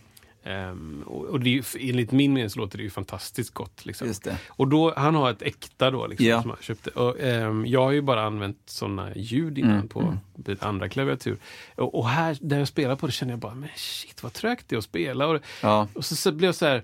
[0.47, 3.85] Ehm, och och det är, ju- enligt min mening så låter det ju fantastiskt gott.
[3.85, 4.13] Liksom.
[4.23, 4.37] det.
[4.47, 6.41] Och då, han har ett äkta då, liksom, Ja.
[6.41, 6.89] som han köpte.
[6.89, 9.99] Och, ehm, jag har ju bara använt sådana ljud innan Mm, på
[10.45, 10.57] mm.
[10.59, 11.37] andra klaviatur.
[11.75, 14.69] Och, och här, där jag spelar på det känner jag bara, men shit vad trögt
[14.69, 15.27] det är att spela.
[15.27, 15.87] Och, Ja.
[15.93, 16.83] och så, så blev jag så här,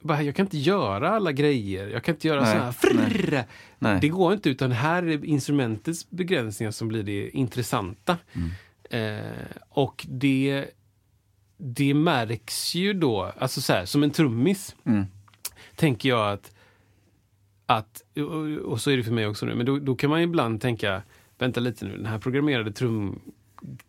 [0.00, 1.88] bara, jag kan inte göra alla grejer.
[1.88, 3.44] Jag kan inte göra Nej, så här, frrrr.
[3.78, 3.98] Nej.
[4.00, 8.18] Det går inte, utan här är det instrumentets begränsningar som blir det intressanta.
[8.32, 8.50] Mm.
[8.90, 9.20] Eh,
[9.68, 10.64] och det,
[11.56, 15.04] det märks ju då, alltså så här, som en trummis, Mm.
[15.76, 16.50] tänker jag att,
[17.66, 20.20] att och, och så är det för mig också nu, men då, då kan man
[20.20, 21.02] ibland tänka,
[21.38, 23.20] vänta lite nu, den här programmerade trum,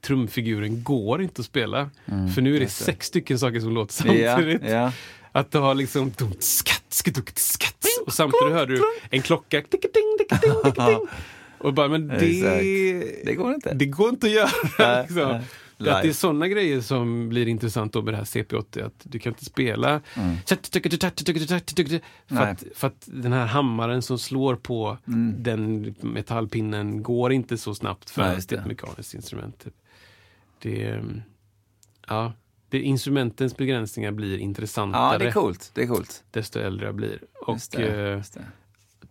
[0.01, 1.89] trumfiguren går inte att spela.
[2.35, 3.93] för nu är det Mm, sex stycken saker som låter
[4.37, 4.61] samtidigt.
[4.69, 4.91] ja.
[5.31, 9.61] Att du har liksom skatt, skatt, skatt, och samtidigt hör du en klocka.
[11.65, 13.23] Och bara, men det.
[13.25, 13.73] Det går inte.
[13.73, 15.01] det går inte att göra.
[15.01, 15.31] Liksom.
[15.77, 18.85] att det är sådana grejer som blir intressant då med det här CP80.
[18.85, 20.01] Att du kan inte spela
[22.27, 24.97] för, att, för att den här hammaren som slår på
[25.37, 29.63] den metallpinnen går inte så snabbt för Nej, det är ett mekaniskt instrument.
[29.63, 29.73] Typ.
[30.61, 31.23] Det, är,
[32.07, 32.33] ja,
[32.69, 35.71] det, instrumentens begränsningar blir intressantare Ja, det är coolt.
[35.73, 36.23] Det är coolt.
[36.31, 37.19] desto äldre jag blir.
[37.41, 38.45] Och Just det, eh, just det.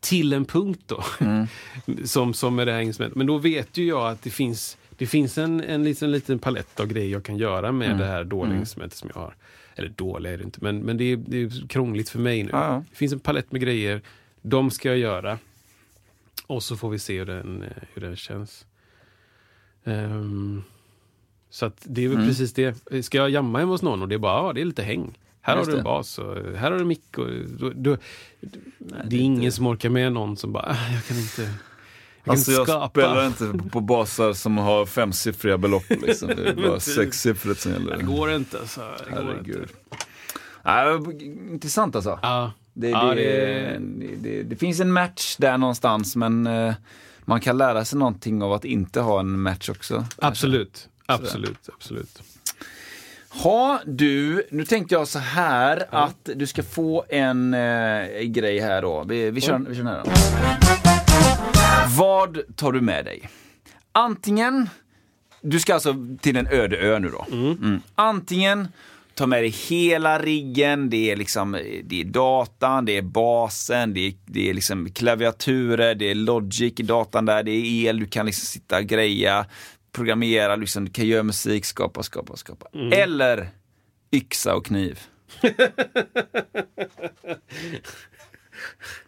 [0.00, 1.04] Till en punkt då.
[1.20, 1.46] Mm.
[2.04, 3.16] som, som med det här instrumentet.
[3.16, 6.80] Men då vet ju jag att det finns, det finns en, en liten, liten palett
[6.80, 7.98] av grejer jag kan göra med Mm.
[7.98, 9.34] det här dåliga instrumentet som jag har.
[9.76, 12.50] Eller dåliga är det inte, men, men det, är, det är krångligt för mig nu.
[12.52, 12.84] Ja.
[12.90, 14.00] Det finns en palett med grejer.
[14.42, 15.38] De ska jag göra.
[16.46, 17.64] Och så får vi se hur den,
[17.94, 18.66] hur den känns.
[19.84, 20.62] Ehm,
[21.50, 22.28] så att det är väl Mm.
[22.28, 23.04] precis det.
[23.04, 25.18] Ska jag jamma hemma hos någon och det är bara, ja, det är lite häng.
[25.46, 25.84] Här Just har du en det.
[25.84, 27.18] bas och här har du mick.
[27.18, 27.26] Och,
[27.58, 27.96] då, då,
[29.04, 32.50] det är ingen som orkar med någon som bara, "Ah, jag kan inte, jag Alltså
[32.50, 32.88] inte jag skapa.
[32.88, 35.84] spelar inte på basar som har femsiffriga belopp.
[35.88, 36.28] Liksom.
[36.28, 38.02] Det är bara sexsiffrigt som Det gäller.
[38.02, 38.80] går inte alltså.
[38.80, 39.56] Det Herregud.
[39.62, 39.74] inte.
[40.62, 40.94] Ja,
[41.52, 42.18] intressant alltså.
[42.22, 46.74] Ja, Det, Ja, det, det- det, det, det finns en match där någonstans men eh,
[47.24, 50.04] man kan lära sig någonting av att inte ha en match också.
[50.18, 50.88] absolut.
[51.06, 52.22] Absolut, absolut.
[53.42, 58.82] Ha du, nu tänkte jag så här att du ska få en eh, grej här
[58.82, 59.04] då.
[59.08, 60.10] Vi, vi, kör, vi kör den här då.
[61.98, 63.28] Vad tar du med dig?
[63.92, 64.68] Antingen,
[65.40, 67.26] du ska alltså till en öde ö nu då.
[67.32, 67.80] Mm.
[67.94, 68.68] Antingen
[69.14, 71.52] ta med dig hela riggen, det är liksom
[71.84, 76.72] det är datan, det är basen, det är, det är liksom klaviaturer, det är logic
[76.76, 79.46] i datan där, det är el, du kan liksom sitta och greja,
[79.94, 82.68] programmera, liksom, du kan göra musik, skapa, skapa, skapa.
[82.92, 83.48] Eller
[84.12, 85.00] yxa och kniv.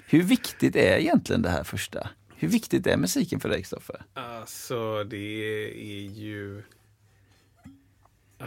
[0.09, 2.11] Hur viktigt är egentligen det här första?
[2.37, 4.03] Hur viktigt är musiken för dig, Kristoffer?
[4.15, 5.17] Alltså, det
[5.73, 6.63] är ju...
[8.39, 8.47] Ah,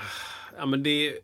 [0.57, 1.19] Ja, men det,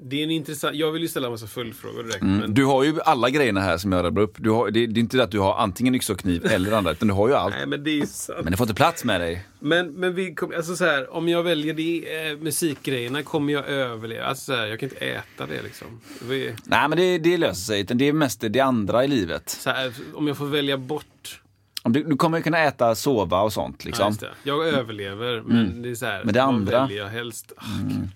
[0.00, 0.76] det är en intressant...
[0.76, 2.22] Jag vill ju ställa en massa följdfrågor direkt.
[2.22, 4.34] Men, Du har ju alla grejerna här som jag rabblade upp.
[4.38, 6.72] Du har, det, det är inte det att du har antingen yxa och kniv eller
[6.72, 7.54] andra, utan du har ju allt.
[7.58, 8.38] nej, men det är sant.
[8.42, 9.44] Men det får inte plats med dig.
[9.60, 13.68] Men, men vi kom, alltså så här, om jag väljer det, eh, musikgrejerna, kommer jag
[13.68, 14.24] överleva?
[14.24, 15.86] Alltså så här, jag kan inte äta det liksom.
[16.28, 17.80] Vi, Nej, men det, det löser sig.
[17.80, 19.50] Utan det är mest det andra i livet.
[19.50, 21.40] så här, om jag får välja bort...
[21.84, 23.76] Du, du kommer kunna äta, sova och sånt.
[23.82, 24.16] Ja, Liksom.
[24.20, 24.30] det.
[24.42, 26.80] Jag överlever, men det är så här, Men det andra?
[26.80, 27.52] väljer jag helst?
[27.82, 28.08] Gud.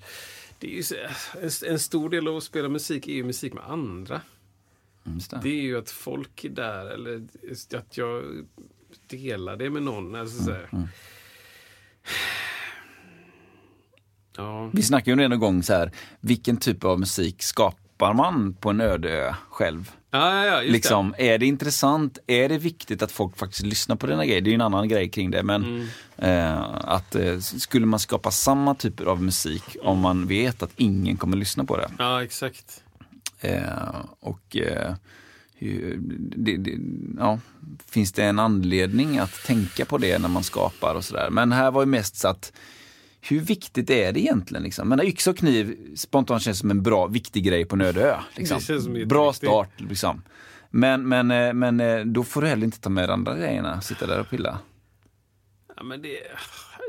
[0.63, 1.09] Det är ju
[1.43, 4.21] en, en stor del av att spela musik är ju musik med andra.
[5.07, 5.41] Mm, det.
[5.43, 7.27] Det är ju att folk är där, eller
[7.75, 8.25] att jag
[9.07, 10.15] delar det med någon.
[10.15, 10.69] Alltså, så här.
[10.73, 10.89] Mm,
[14.37, 14.71] Ja.
[14.73, 18.81] Vi snackade ju någon gång så här, vilken typ av musik skapar man på en
[18.81, 19.93] öde ö själv?
[20.15, 22.19] Ja, ja, just Liksom, är det intressant?
[22.27, 24.41] Är det viktigt att folk faktiskt lyssnar på dina grejer?
[24.41, 25.43] Det är ju en annan grej kring det.
[25.43, 25.87] Men Mm.
[26.19, 31.17] eh, att eh, skulle man skapa samma typer av musik om man vet att ingen
[31.17, 31.83] kommer lyssna på det?
[31.89, 31.95] det.
[31.99, 32.83] Ja, exakt.
[33.41, 33.63] Eh,
[34.21, 34.95] och eh,
[36.37, 36.79] det, det,
[37.19, 37.39] ja,
[37.91, 41.31] finns det en anledning att tänka på det när man skapar och sådär.
[41.31, 42.53] Men här var ju mest så att
[43.29, 44.63] hur viktigt är det egentligen?
[44.63, 44.89] Liksom?
[44.89, 48.17] Men yxa och kniv spontant känns som en bra, viktig grej på en öde ö.
[48.37, 49.05] Liksom.
[49.07, 50.23] Bra start liksom.
[50.71, 53.81] Men, men, eh, men eh, då får du heller inte ta med de andra grejerna,
[53.81, 54.59] sitta där och pilla.
[55.77, 56.19] Ja, men det,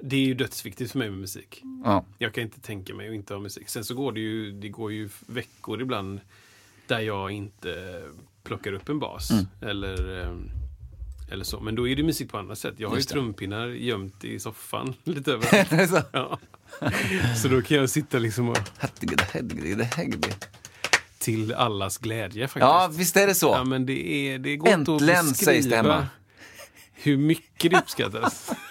[0.03, 1.61] det är ju dödsviktigt för mig med musik.
[1.83, 2.05] Ja.
[2.17, 3.69] Jag kan inte tänka mig att inte ha musik.
[3.69, 6.19] Sen så går det ju, det går ju veckor ibland
[6.87, 8.01] där jag inte
[8.43, 9.31] plockar upp en bas.
[9.31, 9.45] Mm.
[9.61, 10.35] Eller, eh,
[11.31, 11.59] eller så.
[11.59, 12.73] Men då är det musik på andra sätt.
[12.77, 15.71] Jag har Just ju trumpinnar gömt i soffan lite överallt.
[15.71, 16.01] Är så.
[16.11, 16.39] ja.
[17.41, 18.57] Så då kan jag sitta liksom och,
[21.19, 22.61] till allas glädje faktiskt.
[22.61, 23.47] Ja, visst är det så.
[23.47, 26.07] Ja, men det, är, det går inte Äntligen, att beskriva sägs det hemma.
[26.93, 28.51] hur mycket det uppskattas.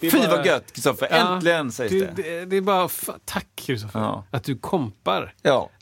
[0.00, 2.44] Det är Fy bara- vad gött Kristoffer, Ja, äntligen sägs det, det.
[2.44, 2.56] det.
[2.56, 2.88] Är bara,
[3.24, 4.24] tack Kristoffer, Ja.
[4.30, 5.34] att du kompar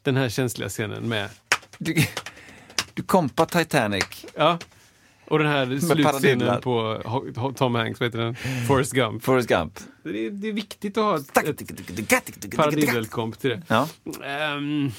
[0.02, 1.28] den här känsliga scenen med,
[2.94, 4.26] Du, kompar Titanic.
[4.36, 4.58] ja,
[5.24, 8.36] och den här slutscenen på Tom Hanks, vad heter den?
[8.68, 9.22] Forrest Gump.
[9.24, 9.78] Forrest Gump.
[10.02, 13.62] Det är, det är viktigt att ha ett, ett paradiddel-komp till det.
[13.68, 13.88] Ja.
[14.24, 14.90] Ehm,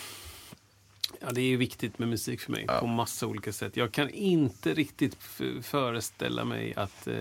[1.19, 3.77] ja, det är viktigt med musik för mig på massa olika sätt.
[3.77, 5.17] Jag kan inte riktigt
[5.61, 7.15] föreställa mig att eh,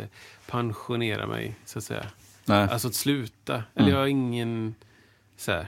[0.46, 2.06] pensionera mig, så att säga.
[2.44, 2.68] Nej.
[2.70, 3.62] Alltså att sluta.
[3.74, 4.74] Eller jag har ingen...
[5.36, 5.66] Så här.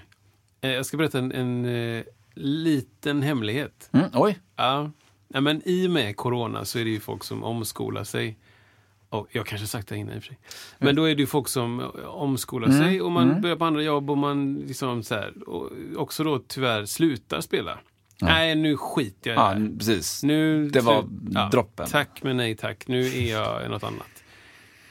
[0.60, 3.88] Eh, Jag ska berätta en, en eh, liten hemlighet.
[3.92, 4.38] Mm, oj.
[4.56, 4.90] Ja.
[5.28, 8.38] ja, men I och med corona så är det ju folk som omskolar sig.
[9.08, 10.38] Och jag kanske sagt det innan i och för sig.
[10.78, 12.80] Men då är det ju folk som eh, omskolar Mm.
[12.82, 16.38] sig och man börjar på andra jobb och man liksom så här, och också då
[16.38, 17.78] tyvärr slutar spela.
[18.20, 20.22] Nej, nu skiter jag i Ja, det precis.
[20.22, 21.86] Nu, Det var slut- droppen.
[21.90, 24.06] Tack men nej tack, nu är jag något annat.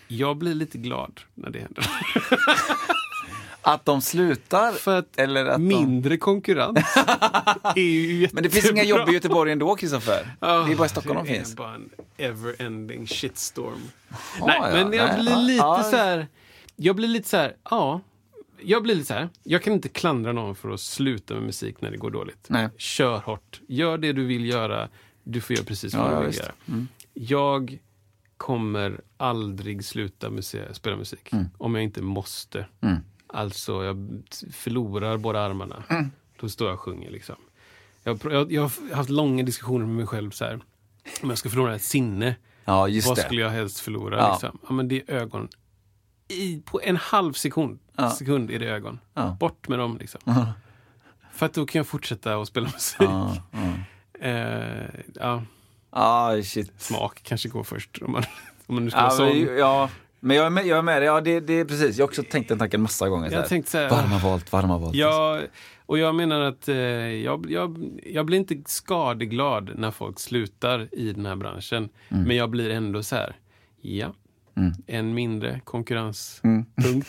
[0.07, 1.85] Jag blir lite glad när det händer.
[3.63, 4.71] Att de slutar?
[4.71, 5.67] För att Eller att de...
[5.67, 6.77] mindre konkurrens
[7.75, 8.29] är ju jättebra.
[8.33, 10.35] Men det finns inga jobb i Göteborg ändå, Kristoffer.
[10.39, 11.51] det är bara i Stockholm de det finns.
[11.53, 13.79] är bara en ever-ending shitstorm.
[14.39, 15.83] Ja, nej, ja, men jag nej, blir lite ja.
[15.91, 16.27] så här...
[16.75, 18.01] Jag blir lite så här, ja.
[18.61, 21.81] Jag blir lite så här, jag kan inte klandra någon för att sluta med musik
[21.81, 22.45] när det går dåligt.
[22.49, 22.69] Nej.
[22.77, 23.61] Kör hårt.
[23.67, 24.89] Gör det du vill göra.
[25.23, 26.39] Du får göra precis vad Ja, du vill visst.
[26.39, 26.51] göra.
[26.67, 26.87] Mm.
[27.13, 27.79] Jag
[28.37, 30.41] kommer aldrig sluta
[30.73, 31.31] spela musik.
[31.57, 32.65] Om jag inte måste.
[32.81, 32.97] Mm.
[33.33, 35.83] Alltså, jag förlorar båda armarna.
[35.89, 36.11] Mm.
[36.39, 37.11] Då står jag och sjunger.
[37.11, 37.35] Liksom.
[38.03, 40.31] Jag, jag, jag har haft långa diskussioner med mig själv.
[40.31, 40.59] Så här.
[41.23, 43.15] Om jag ska förlora ett sinne, Ja, vad det.
[43.21, 44.17] skulle jag helst förlora?
[44.17, 44.31] Ja.
[44.31, 44.59] Liksom?
[44.67, 45.47] Ja, men det är ögon.
[46.27, 48.09] I, på en halv sekund, Ja.
[48.09, 48.99] sekund är det ögon.
[49.39, 49.97] Bort med dem.
[49.97, 50.21] Liksom.
[51.33, 53.09] För att då kan jag fortsätta att spela musik.
[53.09, 53.37] Ja,
[55.15, 55.43] ja.
[55.89, 56.71] Ah, shit.
[56.81, 58.01] smak kanske går först.
[58.01, 58.23] Om man,
[58.67, 59.57] om man nu ska Ja, vara sån.
[59.57, 59.89] ja,
[60.23, 61.05] men jag är med, jag är med dig.
[61.07, 61.97] Ja, det, det är precis.
[61.97, 63.31] Jag har också tänkt den tanken massa gånger.
[63.31, 63.89] Jag tänkte så här?
[63.89, 63.99] Vad
[64.61, 64.95] hade man valt?
[64.95, 65.41] Jag,
[65.85, 71.13] och jag menar att eh, jag, jag, jag blir inte skadeglad när folk slutar i
[71.13, 71.89] den här branschen.
[72.09, 73.35] Men jag blir ändå så här,
[73.81, 74.13] ja,
[74.55, 74.73] Mm.
[74.87, 76.41] en mindre konkurrens.
[76.43, 76.65] Mm.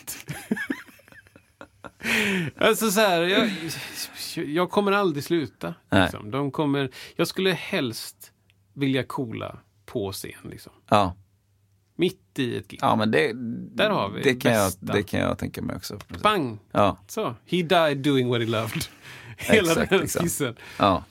[2.58, 3.50] Alltså så här, jag,
[4.46, 5.74] jag kommer aldrig sluta.
[5.90, 6.30] Liksom.
[6.30, 8.32] De kommer, jag skulle helst
[8.72, 10.30] vilja coola på scen.
[10.50, 10.72] Liksom.
[10.88, 11.14] Ja.
[11.96, 12.78] Mitt i ett gig.
[12.82, 13.32] ja, men det,
[13.74, 14.92] Där har vi det kan, jag, bästa.
[14.92, 15.98] det kan jag tänka mig också.
[16.08, 16.22] Precis.
[16.22, 16.58] Bang!
[16.72, 18.84] Ja, Så, he died doing what he loved.
[19.36, 20.22] Hela Exakt, den här liksom.
[20.22, 20.56] skissen.
[20.78, 21.04] ja.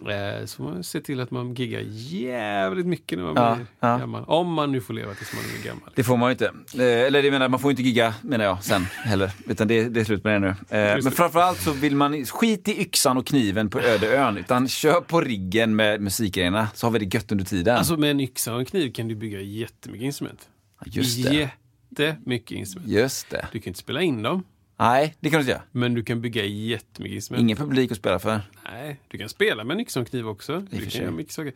[0.00, 3.98] Eh, Så man ser till att man giggar jävligt mycket när man Ja, blir ja.
[3.98, 4.24] gammal.
[4.26, 5.90] Om man nu får leva tills man är gammal.
[5.94, 6.44] Det får man ju inte.
[6.74, 9.30] Eh, eller det menar, man får inte gigga menar jag sen heller.
[9.46, 10.48] Utan det, det är slut med det nu.
[10.48, 11.10] Eh, men det.
[11.10, 14.36] framförallt så vill man, skit i yxan och kniven på öde ön.
[14.36, 17.76] Utan kör på riggen med musikgrejerna så har vi det gött under tiden.
[17.76, 20.48] Alltså med en yxa och en kniv kan du bygga jättemycket instrument.
[20.86, 21.50] Just det.
[21.90, 22.90] Jättemycket instrument.
[22.92, 23.46] Just det.
[23.52, 24.42] Du kan inte spela in dem,
[24.80, 25.62] Nej, det kan du inte göra.
[25.72, 27.42] men du kan bygga jättemycket instrument.
[27.42, 28.40] Ingen publik att spela för.
[28.64, 30.54] Nej, du kan spela med en yxa och en kniv också.
[30.54, 31.52] Och Du kan göra mycket saker.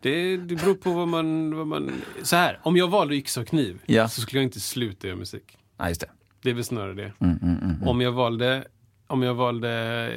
[0.00, 1.92] Det, det beror på vad man, vad man...
[2.22, 4.08] Så här, om jag valde yxa och kniv Ja.
[4.08, 5.58] så skulle jag inte sluta göra musik.
[5.76, 6.10] Nej, just det.
[6.42, 7.12] Det är väl snarare det.
[7.18, 7.88] Mm, mm, mm.
[7.88, 8.64] Om jag valde
[9.06, 10.12] om jag valde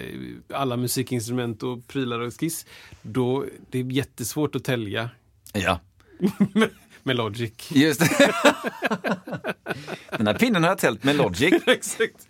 [0.54, 2.66] alla musikinstrument och prylar och skiss,
[3.02, 5.10] då det är jättesvårt att tälja
[5.54, 5.80] Ja,
[7.04, 7.52] med Logic.
[7.70, 8.34] just det.
[10.18, 11.54] Den här pinnen har jag tält med Logic.
[11.68, 12.28] Exakt.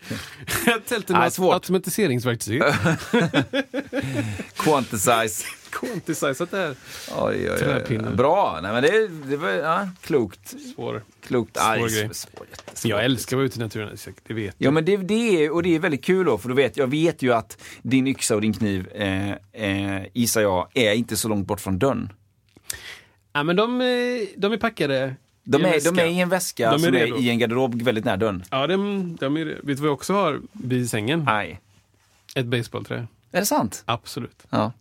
[0.65, 1.53] Jag har tält en Nej, aut- svårt.
[1.53, 2.61] automatiseringsverktyg.
[4.57, 5.45] Quantize.
[5.71, 6.75] Quanticisat det här.
[7.17, 7.99] Oj, oj, oj.
[8.15, 8.59] Bra.
[8.63, 10.55] Nej, men det, det var ja, klokt.
[10.75, 11.03] Svår.
[11.27, 11.57] Klokt.
[11.57, 11.89] Svår Aj, grej.
[12.13, 12.91] svår, jättesvår.
[12.91, 13.97] Jag älskar att vara ute i naturen,
[14.27, 16.55] det vet Ja men det, det är, och det är väldigt kul då, för då
[16.55, 20.93] vet, jag vet ju att din yxa och din kniv, eh, eh, gissar jag, är
[20.93, 22.09] inte så långt bort från dörren.
[23.33, 23.87] Ja, men de, eh,
[24.37, 27.15] de är packade De är, de är i en väska De är som redo.
[27.15, 28.43] är i en garderob väldigt nära dörren.
[28.51, 31.23] Ja, de, de är, vet du vad jag också har vid sängen?
[31.25, 31.59] Nej.
[32.35, 33.07] Ett baseballträ.
[33.31, 33.83] Är det sant?
[33.85, 34.43] Absolut.
[34.49, 34.71] Ja.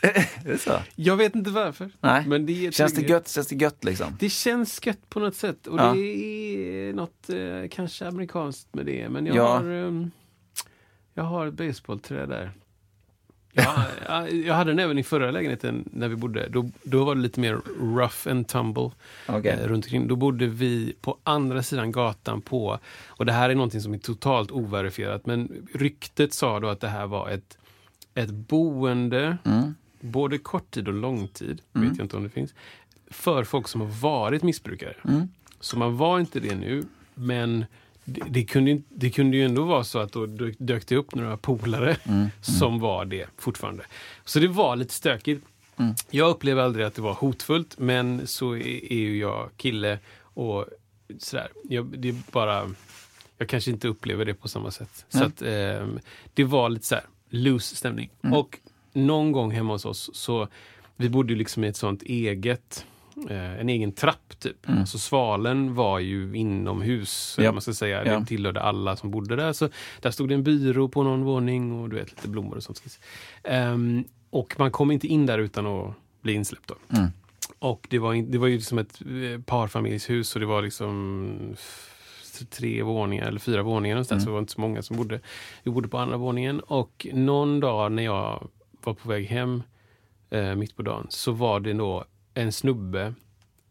[0.02, 0.72] är det så?
[0.94, 1.90] Jag vet inte varför.
[2.00, 2.24] Nej.
[2.26, 3.28] Men det är Känns det gött?
[3.28, 4.16] Känns det gött liksom?
[4.20, 5.66] Det känns gött på något sätt.
[5.66, 5.92] Och Ja.
[5.92, 9.08] det är något eh, kanske amerikanskt med det.
[9.08, 9.56] Men jag Ja.
[9.56, 10.10] har ehm,
[11.14, 12.50] jag har ett baseballträ där.
[13.54, 16.48] Jag, jag, hade den även i förra lägenheten när vi bodde.
[16.48, 17.60] Då, då var det lite mer
[17.96, 18.90] rough and tumble
[19.26, 19.50] Okej.
[19.50, 20.08] eh, runt omkring.
[20.08, 23.98] Då bodde vi på andra sidan gatan på, och det här är någonting som är
[23.98, 27.58] totalt overifierat, men ryktet sa då att det här var ett,
[28.14, 29.74] ett boende, Mm.
[30.00, 32.54] både korttid och långtid, vet jag inte om det finns,
[33.10, 34.94] för folk som har varit missbrukare.
[35.08, 35.28] Mm.
[35.60, 36.84] Så man var inte det nu,
[37.14, 37.64] men
[38.04, 41.36] det, det, kunde, det kunde ju ändå vara så att då dök, det upp några
[41.36, 42.28] polare Mm.
[42.40, 43.84] som var det fortfarande.
[44.24, 45.46] Så det var lite stökigt.
[45.76, 45.94] Mm.
[46.10, 50.66] Jag upplever aldrig att det var hotfullt, men så är, är ju jag kille och
[51.18, 51.48] sådär.
[51.68, 52.70] Jag, det är bara,
[53.38, 55.04] jag kanske inte upplever det på samma sätt.
[55.08, 55.26] Så Nej.
[55.26, 56.00] att, ehm,
[56.34, 58.10] det var lite så här loose stämning.
[58.22, 58.36] Mm.
[58.38, 58.58] Och
[58.92, 60.48] någon gång hemma hos oss, så
[60.96, 62.93] vi bodde ju liksom i ett sånt eget eh,
[63.30, 64.68] en egen trapp typ.
[64.68, 64.86] Mm.
[64.86, 68.04] Så svalen var ju inomhus, vad man ska säga.
[68.04, 69.52] Det tillhörde alla som bodde där.
[69.52, 69.68] Så
[70.00, 72.98] där stod det en byrå på någon våning och du vet, lite blommor och sånt.
[73.44, 76.68] Ehm, och man kom inte in där utan att bli insläppt.
[76.68, 76.96] Då.
[76.96, 77.10] Mm.
[77.58, 81.56] Och det var, det var ju som ett eh, parfamiljshus och det var liksom
[82.50, 84.18] tre våningar eller fyra våningar någonstans.
[84.18, 84.24] Mm.
[84.24, 85.20] Så det var inte så många som bodde.
[85.62, 88.48] Vi bodde på andra våningen och någon dag när jag
[88.82, 89.62] var på väg hem
[90.30, 92.04] eh, mitt på dagen så var det då
[92.34, 93.14] en snubbe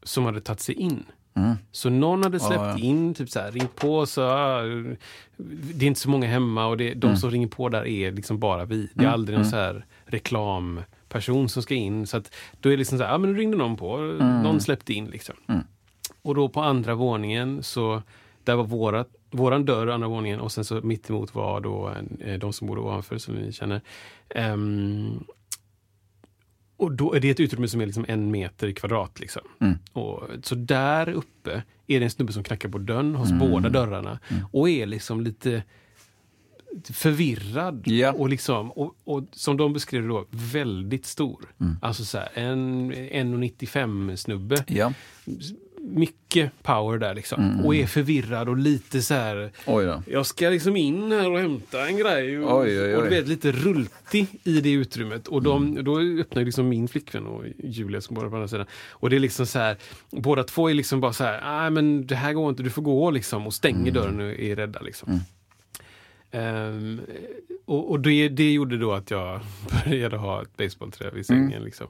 [0.03, 1.05] som hade tagit sig in.
[1.35, 1.55] Mm.
[1.71, 2.77] Så någon hade släppt Ja, ja.
[2.77, 4.61] in, typ så här, ringt på och så ah,
[5.73, 7.17] det är inte så många hemma och det, de Mm.
[7.17, 8.89] som ringer på där är liksom bara vi.
[8.93, 9.51] Det är Mm, aldrig någon mm.
[9.51, 12.07] så här reklamperson som ska in.
[12.07, 14.41] Så att då är det liksom så här, ja men nu ringde någon på, Mm.
[14.43, 15.35] någon släppte in liksom.
[15.47, 15.61] Mm.
[16.21, 18.01] Och då på andra våningen så,
[18.43, 22.17] där var vårat, våran dörr, andra våningen, och sen så mitt emot var då en,
[22.21, 23.81] eh, de som bodde ovanför, som ni känner.
[24.29, 25.23] Ehm,
[26.83, 29.19] och då är det ett utrymme som är liksom en meter i kvadrat.
[29.19, 29.41] Liksom.
[29.61, 29.77] Mm.
[29.93, 33.51] Och, så där uppe är det en snubbe som knackar på dörren hos Mm.
[33.51, 34.19] båda dörrarna
[34.51, 35.63] och är liksom lite
[36.83, 37.83] förvirrad.
[37.87, 38.11] Ja.
[38.11, 41.45] Och, liksom, och, och som de beskrev det då, väldigt stor.
[41.59, 41.75] Mm.
[41.81, 44.63] Alltså så här, en 1,95 snubbe.
[44.67, 44.93] Ja.
[45.85, 47.43] Mycket power där liksom.
[47.43, 47.65] Mm.
[47.65, 49.51] Och är förvirrad och lite så här
[50.07, 52.39] jag ska liksom in här och hämta en grej.
[52.39, 52.95] Och, Oj, oj, oj.
[52.95, 55.27] och du vet, lite rultig i det utrymmet.
[55.27, 55.83] Och de, Mm.
[55.83, 58.65] då öppnar liksom min flickvän och Julia som bor på andra sidan.
[58.89, 59.77] Och det är liksom så här,
[60.11, 62.81] båda två är liksom bara så här, nej men det här går inte, du får
[62.81, 63.47] gå liksom.
[63.47, 63.93] Och stänger Mm.
[63.93, 65.19] dörren och är rädda liksom.
[66.31, 67.01] Ehm,
[67.65, 69.39] och och det, det gjorde då att jag
[69.85, 71.51] började ha ett basebollträ vid sängen.
[71.51, 71.63] Mm.
[71.65, 71.87] Liksom.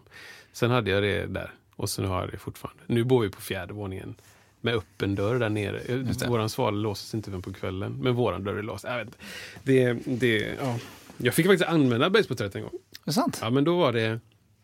[0.53, 2.83] Sen hade jag det där och sen har jag det fortfarande.
[2.87, 4.15] Nu bor vi på fjärde våningen
[4.61, 5.79] med öppen dörr där nere.
[5.87, 6.27] det.
[6.27, 8.83] Våran sval låses inte förrän på kvällen, men våran dörr är låst.
[8.83, 9.17] Jag, vet.
[9.63, 10.79] Det, det, ja.
[11.17, 12.71] jag fick faktiskt använda basebollträet en gång.
[12.73, 13.39] Är det sant?
[13.41, 14.19] Ja, men då var det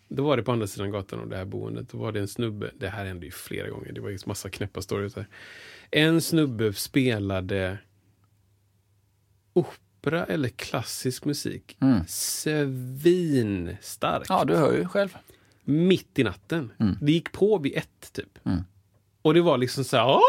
[0.09, 1.89] då var det på andra sidan gatan av det här boendet.
[1.89, 4.49] Då var det en snubbe, det här hände ju flera gånger, det var ju massa
[4.49, 5.27] knäppa stories här.
[5.91, 7.77] En snubbe spelade
[9.53, 11.77] opera eller klassisk musik.
[11.81, 12.07] Mm.
[12.07, 13.49] Svinstarkt.
[14.29, 15.17] Ja, du hör ju själv.
[15.69, 16.71] Mitt i natten.
[17.01, 18.45] Det gick på vid ett typ.
[18.45, 18.59] Mm.
[19.21, 20.19] Och det var liksom så här...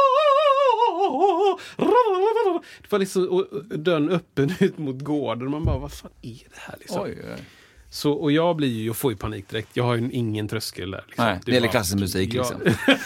[2.82, 3.46] Det var liksom och
[3.78, 5.50] dörren öppen ut mot gården.
[5.50, 6.74] Man bara, vad fan är det här?
[6.78, 7.02] Liksom?
[7.02, 7.44] Oj, oj.
[7.90, 9.68] Så, och jag blir ju, jag får ju panik direkt.
[9.72, 11.04] Jag har ju ingen tröskel där.
[11.06, 11.24] Liksom.
[11.24, 12.52] Nej, det gäller klassisk musik Ja.
[12.64, 12.94] liksom.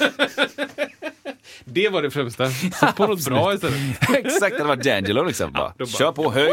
[1.64, 2.50] det var det främsta.
[2.50, 4.10] Så på något bra istället.
[4.14, 5.52] Exakt, det var D'Angelo liksom.
[5.52, 6.52] Bara, då bara- Kör på, höj!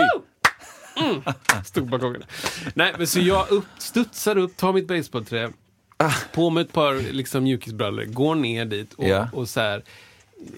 [1.66, 2.24] Stod på balkongen.
[2.74, 4.88] Nej, men så jag upp, studsar upp, tar mitt
[6.04, 9.30] basebollträ, på med ett par liksom, mjukisbrallor, går ner dit och, Ja.
[9.34, 9.84] och så här.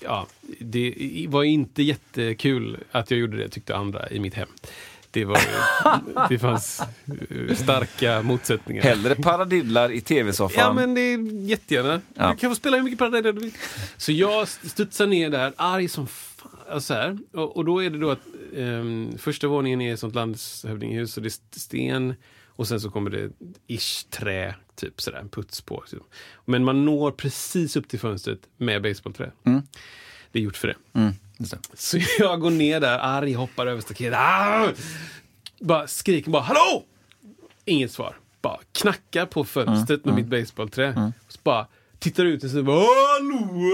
[0.01, 0.27] Ja,
[0.59, 4.47] det var inte jättekul att jag gjorde det, tyckte andra i mitt hem.
[5.11, 5.39] Det, var,
[6.29, 6.81] det fanns
[7.55, 8.83] starka motsättningar.
[8.83, 10.63] Hellre paradidlar i tv-soffan.
[10.63, 12.01] Ja, men det är jättegärna.
[12.15, 12.31] Ja.
[12.31, 13.53] Du kan få spela hur mycket paradidlar du vill.
[13.97, 16.81] Så jag studsar ner där, arg som fan.
[16.81, 17.17] Så här.
[17.33, 18.19] Och, och då är det då att
[18.57, 22.13] ehm, första våningen är ett sånt landshövdingehus och det är sten.
[22.55, 23.29] Och sen så kommer det
[23.67, 25.84] ish trä, typ sådär, en puts på.
[26.45, 29.32] Men man når precis upp till fönstret med basebollträ.
[30.32, 30.76] Det är gjort för det.
[30.99, 31.57] Mm, det.
[31.74, 34.19] Så jag går ner där, arg, hoppar över staketet.
[34.19, 34.69] Ah!
[35.59, 36.84] Bara skriker bara hallå!
[37.65, 38.15] Inget svar.
[38.41, 41.11] Bara knackar på fönstret med mitt basebollträ.
[41.26, 41.67] Och så bara
[41.99, 43.74] tittar ut och så bara hallå!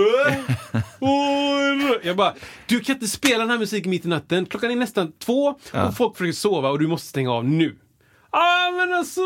[2.04, 2.34] Jag bara,
[2.68, 4.46] du kan inte spela den här musiken mitt i natten.
[4.46, 7.76] Klockan är nästan två och folk försöker sova och du måste stänga av nu.
[8.30, 9.22] Ah, men alltså...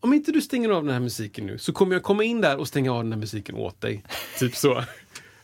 [0.00, 2.56] Om inte du stänger av den här musiken nu så kommer jag komma in där
[2.56, 4.04] och stänga av den här musiken åt dig.
[4.38, 4.82] Typ så.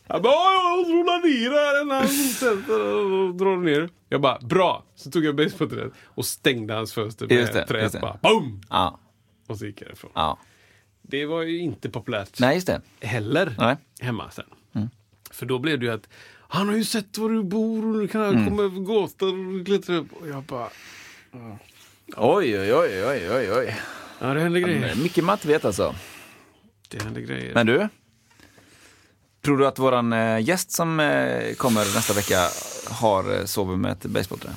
[0.06, 3.88] Jag bara, "Ja, jag rullar ner här och drar ner.
[4.08, 4.84] Jag bara, bra!
[4.94, 7.82] Så tog jag basebollträet och stängde hans fönster med Just det, träet.
[7.82, 8.00] just det.
[8.00, 8.60] Bara, boom!
[8.70, 9.00] Ja,
[9.46, 10.10] Och så gick jag ifrån.
[10.14, 10.38] ja.
[11.02, 12.80] Det var ju inte populärt Nej, just det.
[13.00, 13.76] heller Nej.
[14.00, 14.44] hemma sen.
[15.30, 16.08] För då blev det ju att
[16.48, 19.66] han har ju sett var du bor och nu kan han komma över gatan och
[19.66, 20.12] klättra upp.
[20.12, 20.68] Och jag bara,
[22.16, 23.76] Oj, oj, oj, oj, oj, oj.
[24.28, 24.88] Ja det händer Det grejer.
[24.88, 25.94] är mycket man inte vet alltså.
[26.88, 27.54] Det händer grejer.
[27.54, 27.88] Men du?
[29.44, 32.48] Tror du att våran eh, gäst som eh, kommer nästa vecka
[32.90, 34.50] har eh, sover med ett basebollträ?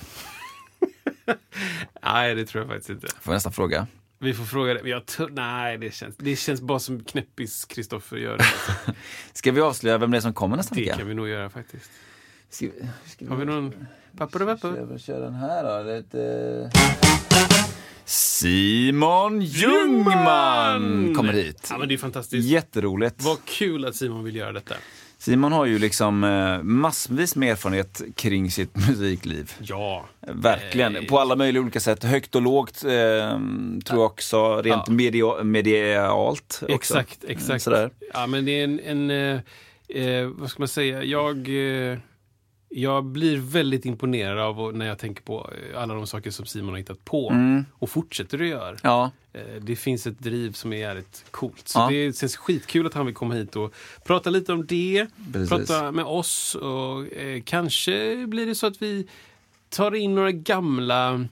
[2.03, 3.07] Nej, det tror jag faktiskt inte.
[3.22, 3.88] Får nästan fråga.
[4.20, 4.89] Vi får fråga det.
[4.89, 8.43] Jag tror- nej, det känns, det känns bara som knäppis Kristoffer gör det.
[8.68, 8.93] Alltså.
[9.34, 10.97] Ska vi avslöja vem det är som kommer nästa Det vecka?
[10.97, 11.91] kan vi nog göra faktiskt.
[12.49, 12.65] Ska
[13.05, 13.88] ska vi, Har vi någon...
[14.18, 14.74] Pappa och pappa?
[14.74, 15.91] Ska vi köra den här då?
[15.91, 16.70] Lite...
[18.08, 21.68] Simon Ljungman kommer hit.
[21.70, 22.47] Ja, men det är fantastiskt.
[22.47, 23.16] Jätteroligt.
[23.24, 24.76] Vad kul att Simon vill göra detta.
[25.18, 29.51] Simon har ju liksom eh, massvis med erfarenhet kring sitt musikliv.
[29.60, 30.05] Ja.
[30.28, 32.03] Verkligen, Eh, på alla möjliga olika sätt.
[32.03, 32.89] Högt och lågt, eh,
[33.86, 34.62] tror jag också.
[34.62, 34.93] Rent Ja.
[34.93, 36.74] media, medialt också.
[36.76, 37.64] Exakt, exakt.
[37.64, 37.89] Sådär.
[38.14, 41.38] Ja, men det är en, en eh, eh, vad ska man säga, jag,
[41.91, 41.97] eh,
[42.70, 46.70] jag blir väldigt imponerad av när jag tänker på eh, alla de saker som Simon
[46.70, 47.65] har hittat på Mm.
[47.74, 48.78] och fortsätter att göra.
[48.84, 51.68] Ja, Eh, Det finns ett driv som är jävligt coolt.
[51.68, 51.88] Så Ja.
[51.89, 53.74] det känns skitkul att han vill komma hit och
[54.05, 55.07] prata lite om det.
[55.34, 55.49] Precis.
[55.49, 59.07] Prata med oss och eh, kanske blir det så att vi
[59.70, 61.26] tar in några gamla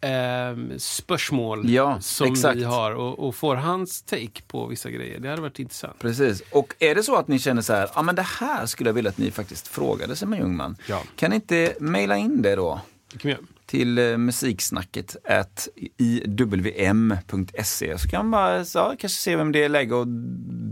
[0.00, 2.56] eh, spörsmål Ja, som exakt.
[2.58, 5.18] vi har och, och får hans take på vissa grejer.
[5.20, 5.98] Det hade varit intressant.
[5.98, 6.42] precis.
[6.52, 8.94] Och är det så att ni känner så här, ja men det här skulle jag
[8.94, 10.76] vilja att ni faktiskt frågade Simon Ljungman.
[10.88, 11.02] Ja.
[11.16, 12.80] Kan ni inte mejla in det då?
[13.12, 13.42] Det kan vi göra.
[13.66, 19.94] Till eh, musiksnacket at iwm.se så kan man ja, kanske se vem det är läge
[19.94, 20.06] och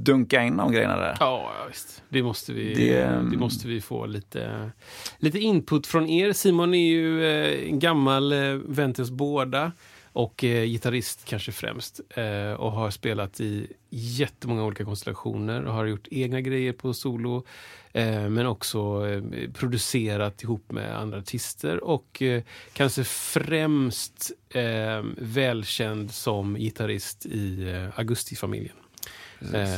[0.04, 1.16] dunka in de grejerna där.
[1.20, 2.02] Ja, visst.
[2.08, 4.70] Det måste vi, Det, det, ehm, måste vi få lite,
[5.18, 6.32] lite input från er.
[6.32, 9.72] Simon är ju eh, en gammal eh, vän till oss båda
[10.14, 15.84] och eh, gitarrist kanske främst eh, och har spelat i jättemånga olika konstellationer och har
[15.84, 17.44] gjort egna grejer på solo
[17.92, 22.42] eh, men också eh, producerat ihop med andra artister och eh,
[22.72, 28.76] kanske främst eh, välkänd som gitarrist i Augustifamiljen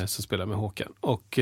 [0.07, 0.93] som spelar med Håkan.
[1.01, 1.39] Och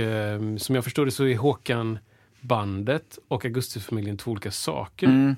[0.59, 1.99] som jag förstår det så är Håkan
[2.41, 5.07] bandet och Augustifamiljen två olika saker.
[5.07, 5.37] Mm.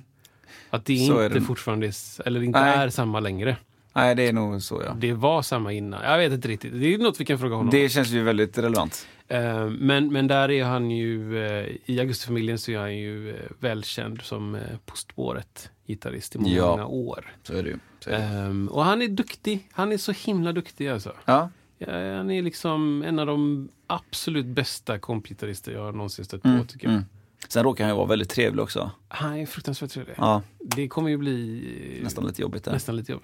[0.70, 1.44] Att det Så är inte det.
[1.44, 1.92] fortfarande är,
[2.26, 2.76] eller inte Nej.
[2.78, 3.56] är samma längre.
[3.94, 4.94] Nej, det är nog så ja.
[4.98, 6.02] Det var samma innan.
[6.04, 6.72] Jag vet inte riktigt.
[6.72, 7.70] Det är något vi kan fråga honom.
[7.70, 9.06] Det känns ju väldigt relevant.
[9.28, 13.36] Eh, men, men där är han ju, eh, i Augustifamiljen så är han ju eh,
[13.60, 16.70] välkänd som På spåret-gitarrist i många, Ja.
[16.70, 17.34] många år.
[17.42, 17.78] Så är det ju.
[18.06, 18.46] Är.
[18.46, 19.68] Ehm, och han är duktig.
[19.72, 21.12] Han är så himla duktig alltså.
[21.24, 21.86] Ja, Ja,
[22.16, 26.86] han är liksom en av de absolut bästa kompgitarrister jag någonsin stött på, Mm, tycker
[26.86, 26.92] jag.
[26.94, 27.04] mm.
[27.48, 28.90] Sen råkar han ju vara väldigt trevlig också.
[29.08, 30.14] Han är fruktansvärt trevlig.
[30.18, 32.72] Ja, Det kommer ju bli nästan lite jobbigt där.
[32.72, 33.22] nästan lite jobb.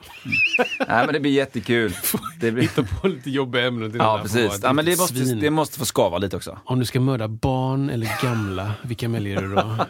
[0.88, 1.94] Nej, men det blir jättekul.
[2.40, 2.62] Det blir...
[2.62, 4.60] Hitta på lite jobbiga ämnen till Ja, precis.
[4.62, 5.40] Ja, men det måste, svin.
[5.40, 6.58] det måste få skava lite också.
[6.64, 9.86] Om du ska mörda barn eller gamla, vilka väljer du då?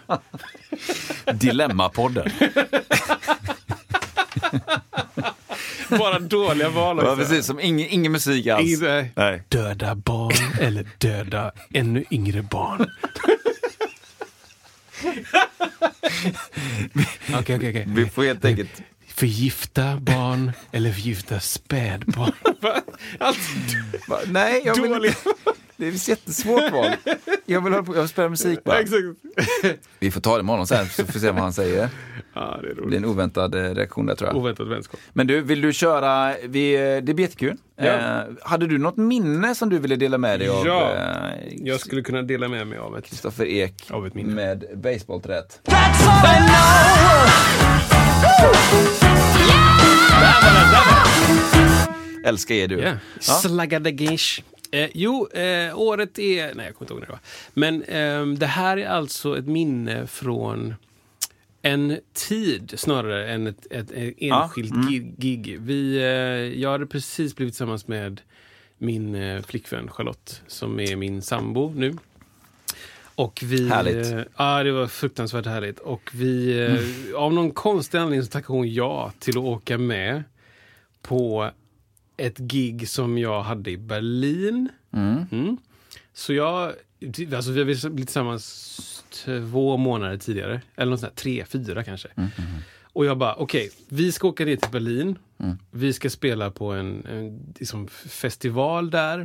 [1.33, 2.31] Dilemmapodden.
[5.99, 7.47] Bara dåliga val Ja, precis.
[7.47, 8.83] Som ingen, ingen musik alls.
[8.83, 9.43] Ingen- Nej.
[9.49, 12.87] Döda barn eller döda ännu yngre barn.
[17.29, 17.85] Okej, okej, okej.
[17.87, 18.83] Vi får helt enkelt...
[19.15, 22.33] Förgifta barn eller förgifta spädbarn?
[23.19, 23.41] Alltså?
[24.27, 25.15] Nej, jag inte.
[25.83, 26.91] Det är ett jättesvårt val.
[27.47, 28.79] Jag vill, hålla på, jag vill spela musik bara.
[28.81, 29.03] exakt.
[29.99, 31.89] Vi får ta det med honom sen så får vi se vad han säger.
[32.35, 32.99] Ja, det är Det blir roligt.
[32.99, 34.37] en oväntad eh, reaktion där tror jag.
[34.37, 35.01] Oväntad vänskap.
[35.13, 36.35] Men du, vill du köra?
[36.49, 37.57] Vi, det blir jättekul.
[37.77, 37.85] Ja.
[37.85, 40.67] Eh, hade du något minne som du ville dela med dig av?
[40.67, 40.93] Ja.
[40.95, 43.05] eh, Jag skulle kunna dela med mig av ett...
[43.05, 44.35] Kristoffer Ek Av ett minne.
[44.35, 45.61] med basebollträet.
[52.25, 52.79] Älskar er du.
[52.79, 52.97] Yeah.
[53.21, 54.43] Slaggadagish.
[54.75, 56.55] Eh, jo, eh, året är...
[56.55, 57.21] Nej, jag kommer inte ihåg när det var.
[57.55, 60.75] Men ehm, det här är alltså ett minne från
[61.63, 65.59] en tid snarare än ett, ett, ett enskilt gi- gig.
[65.61, 68.21] Vi, eh, jag hade precis blivit tillsammans med
[68.79, 71.97] min eh, flickvän Charlotte som är min sambo nu.
[73.15, 74.13] Och vi, Härligt.
[74.13, 75.79] eh, Ja, det var fruktansvärt härligt.
[75.79, 76.59] Och vi,
[77.13, 80.23] eh, av någon konstig anledning så tackade hon ja till att åka med
[81.03, 81.51] på
[82.17, 84.69] ett gig som jag hade i Berlin.
[84.93, 85.57] Mm.
[86.13, 86.73] Så jag,
[87.35, 90.61] alltså vi har blivit tillsammans två månader tidigare.
[90.77, 92.09] Eller något sånt här, tre, fyra kanske.
[92.95, 95.19] Och jag bara, okej, vi ska åka ner till Berlin.
[95.71, 99.19] Vi ska spela på en, en liksom, festival där.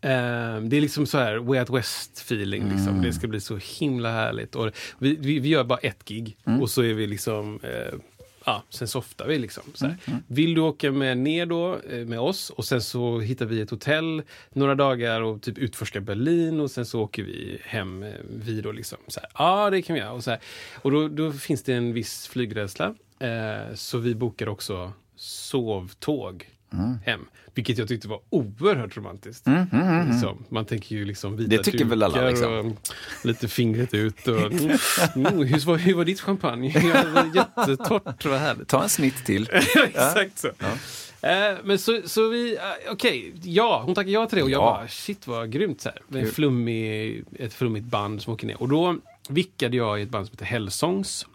[0.00, 2.68] Eh, det är liksom så här Way Out West feeling.
[2.70, 3.02] Liksom.
[3.02, 4.54] Det ska bli så himla härligt.
[4.54, 7.98] Och vi, vi, vi gör bara ett gig och så är vi liksom eh,
[8.46, 9.62] Ja, sen softar vi liksom.
[9.74, 9.96] Så här.
[10.26, 13.70] Vill du åka med ner då eh, med oss och sen så hittar vi ett
[13.70, 14.22] hotell
[14.52, 18.72] några dagar och typ utforskar Berlin och sen så åker vi hem eh, vi då
[18.72, 18.98] liksom.
[19.08, 20.12] Så här, ja, det kan vi göra.
[20.12, 20.40] Och, så här.
[20.74, 22.94] och då, då finns det en viss flygrädsla.
[23.18, 26.46] Eh, så vi bokar också sovtåg
[27.04, 27.20] hem.
[27.54, 29.46] Vilket jag tyckte var oerhört romantiskt.
[30.10, 30.44] Liksom.
[30.48, 32.52] Man tänker ju liksom vita Det tycker väl alla, liksom.
[32.52, 32.76] och
[33.26, 34.28] lite fingret ut.
[34.28, 34.68] Och, mm,
[35.24, 36.68] hur, var, hur var ditt champagne?
[36.94, 38.68] Ja, jättetort, vad härligt.
[38.68, 39.48] Ta en snitt till.
[39.84, 40.48] Exakt så.
[41.26, 44.58] Eh, men så, så vi, uh, okej, ja, hon tackade ja till det och jag
[44.62, 44.76] Ja.
[44.80, 46.20] bara, shit vad grymt så här.
[46.20, 48.62] En flummig, ett flummigt band som åker ner.
[48.62, 48.98] Och då
[49.28, 51.26] vickade jag i ett band som heter Hellsongs.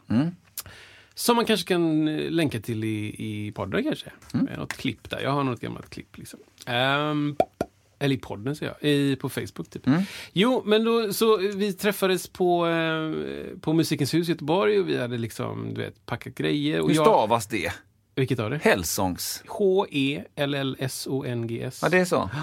[1.21, 4.11] Som man kanske kan eh, länka till i, i podden kanske.
[4.33, 5.19] Med något klipp där.
[5.19, 6.39] Jag har något gammalt klipp liksom.
[6.65, 7.35] Ehm,
[7.99, 9.87] eller i podden säger jag, i, på Facebook typ.
[10.33, 13.11] Jo, men då, så vi träffades på, eh,
[13.59, 16.81] på Musikens hus i Göteborg och vi hade liksom, du vet, packat grejer.
[16.81, 17.71] Och Hur jag, stavas det?
[18.15, 18.57] vilket av det?
[18.57, 19.43] Hellsongs.
[19.47, 21.79] H-E-L-L-S-O-N-G-S.
[21.83, 22.29] Ja, det är så.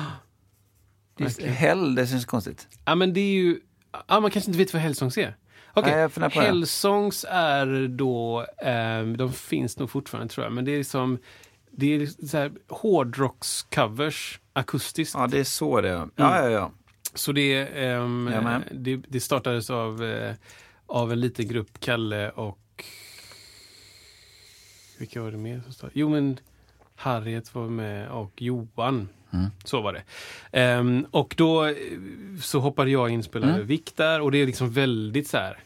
[1.16, 1.54] Det är, Verkligen.
[1.54, 2.68] hell, det känns konstigt.
[2.84, 3.60] Ja, men det är ju...
[4.08, 5.36] Ja, man kanske inte vet vad Hellsongs är.
[5.78, 6.28] Okej, på det.
[6.28, 8.46] Hellsongs är då...
[8.62, 11.18] ehm, de finns nog fortfarande tror jag, men det är som...
[11.70, 15.14] Det är så här hårdrockscovers akustiskt.
[15.14, 16.08] Ja, det är så det är.
[16.16, 16.72] Ja, ja, ja.
[17.14, 18.62] Så det, ehm, Jajamän.
[18.72, 20.34] det, det startades av, eh,
[20.86, 22.84] av en liten grupp, Kalle och...
[24.98, 26.00] Vilka var det mer som startade?
[26.00, 26.40] Jo, men
[26.96, 29.08] Harriet var med och Johan.
[29.64, 30.02] Så var det.
[30.52, 31.74] Ehm, och då eh,
[32.42, 35.58] så hoppade jag in och spelade Vick där och det är liksom väldigt så här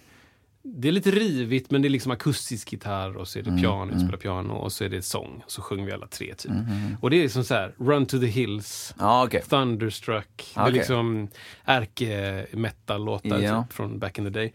[0.64, 3.62] det är lite rivigt men det är liksom akustisk gitarr och så är det Mm,
[3.62, 5.44] piano, jag spelar piano och så är det sång.
[5.46, 6.50] Så sjunger vi alla tre typ.
[6.50, 9.42] Mm, Och det är liksom så här, Run to the Hills, Ja, okej.
[9.42, 10.50] Thunderstruck.
[10.54, 11.28] Det är liksom
[11.64, 13.62] ärke-metal-låtar Ja.
[13.64, 14.52] typ, från back in the day.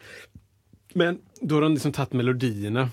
[0.93, 2.89] Men då har de liksom tagit melodierna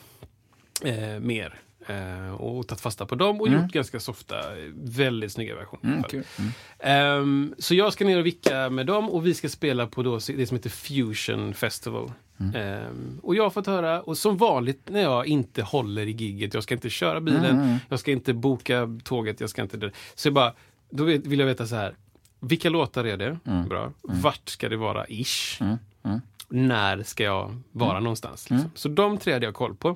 [0.85, 1.61] eh, mer.
[1.87, 4.37] Eh, och tagit fasta på dem och gjort ganska softa,
[4.75, 5.93] väldigt snygga versioner.
[5.93, 6.25] Mm, kul.
[6.39, 6.51] Mm.
[6.79, 10.15] Ehm, så jag ska ner och vicka med dem och vi ska spela på då
[10.15, 12.13] det som heter Fusion Festival.
[12.55, 16.55] Ehm, och jag har fått höra, och som vanligt när jag inte håller i gigget,
[16.55, 19.91] jag ska inte köra bilen, jag ska inte boka tåget, jag ska inte...
[20.15, 20.53] Så jag bara,
[20.91, 21.95] då vill jag veta så här,
[22.41, 23.39] vilka låtar är det?
[23.69, 23.93] Bra.
[24.03, 25.61] Vart ska det vara ish?
[26.49, 28.51] När ska jag vara någonstans?
[28.51, 28.71] Liksom.
[28.75, 29.95] Så de tre hade jag koll på.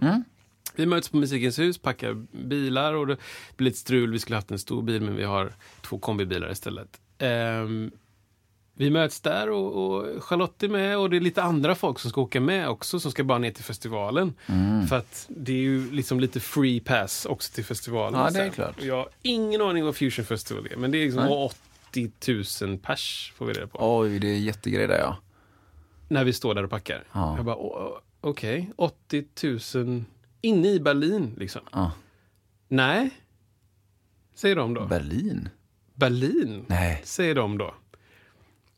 [0.77, 2.15] Vi möts på Musikens hus, packar
[2.47, 3.17] bilar och det
[3.57, 4.13] blir lite strul.
[4.13, 7.01] Vi skulle haft en stor bil men vi har två kombibilar istället.
[7.19, 7.91] Ehm,
[8.79, 12.11] vi möts där och, och Charlotte är med och det är lite andra folk som
[12.11, 14.35] ska åka med också som ska bara ner till festivalen.
[14.89, 18.21] För att det är ju liksom lite free pass också till festivalen.
[18.21, 18.83] Ja, det är klart.
[18.83, 21.51] Jag har ingen aning vad Fusion Festival är men det är liksom Nej.
[21.91, 23.99] 80 000 pers får vi reda på.
[23.99, 25.17] Oj, det är jättegrej där ja.
[26.09, 27.05] När vi står där och packar.
[27.13, 27.37] Ja.
[27.37, 29.25] Jag bara, "Åh, okej, 80
[29.79, 30.05] 000
[30.41, 31.63] inne i Berlin liksom.
[31.73, 31.93] ja.
[32.69, 33.11] Nej,
[34.35, 34.87] säger de då.
[34.87, 35.49] Berlin?
[35.95, 37.01] Berlin, Nej.
[37.05, 37.75] säger de då.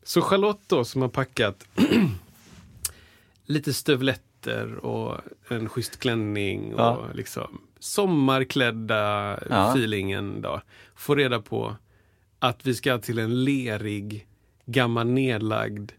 [0.03, 1.67] Så Charlotte då som har packat
[3.45, 5.17] lite stövletter och
[5.49, 7.05] en schysst klänning och Ja.
[7.13, 9.71] liksom sommarklädda Ja.
[9.73, 10.61] feelingen då.
[10.95, 11.75] Får reda på
[12.39, 14.27] att vi ska till en lerig,
[14.65, 15.91] gammal nedlagd,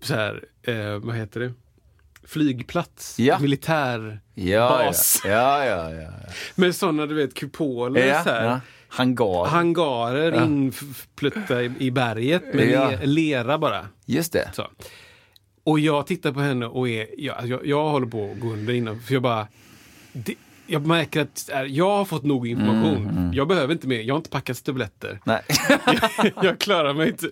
[0.00, 1.52] så här, eh, vad heter det?
[2.26, 3.38] Flygplats, Ja.
[3.38, 4.92] militär Ja, ja.
[5.24, 6.10] Ja, ja.
[6.54, 8.60] Med sådana du vet kupoler så här.
[8.94, 9.46] Hangar.
[9.46, 10.44] Hangarer Ja.
[10.44, 12.90] inplötta i, i berget med Ja.
[12.90, 13.88] le, lera bara.
[14.06, 14.50] Just det.
[14.54, 14.66] Så.
[15.64, 18.74] Och jag tittar på henne och är, jag, jag, jag håller på att gå under
[18.74, 19.00] innan.
[19.00, 19.48] För jag bara,
[20.12, 20.34] det,
[20.66, 23.30] jag märker att äh, jag har fått nog information.
[23.34, 25.20] Jag behöver inte mer, jag har inte packat stövletter.
[25.24, 25.42] Nej.
[25.86, 27.28] jag, jag klarar mig inte.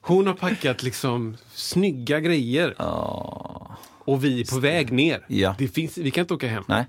[0.00, 2.74] Hon har packat liksom snygga grejer.
[2.78, 3.76] Ja.
[4.04, 5.24] Och vi är på väg ner.
[5.28, 5.54] Ja.
[5.58, 6.64] Det finns, vi kan inte åka hem.
[6.68, 6.84] Nej.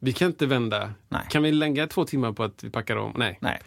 [0.00, 0.92] Vi kan inte vända.
[1.08, 1.20] Nej.
[1.30, 3.12] Kan vi lägga två timmar på att vi packar om?
[3.16, 3.38] Nej.
[3.40, 3.60] Nej.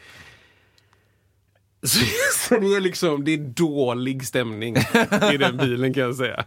[1.83, 1.99] Så,
[2.49, 4.75] så det är liksom, det är dålig stämning
[5.33, 6.45] i den bilen kan jag säga.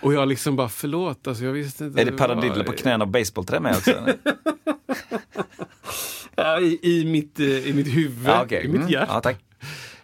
[0.00, 2.00] Och jag liksom bara, förlåt, alltså jag visste inte.
[2.00, 4.06] Är det paradiller på knäna och baseballträ med också?
[6.36, 8.64] Ja, i, i, mitt, eh, I mitt huvud, ja, okej.
[8.64, 8.88] i mitt Mm.
[8.92, 9.12] hjärta.
[9.14, 9.36] Ja, tack.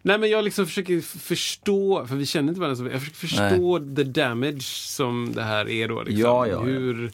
[0.02, 3.78] Nej men jag liksom försöker förstå, för vi känner inte varandra så Jag försöker förstå
[3.96, 6.02] the damage som det här är då.
[6.02, 6.20] Liksom.
[6.20, 7.08] Ja, ja, ja.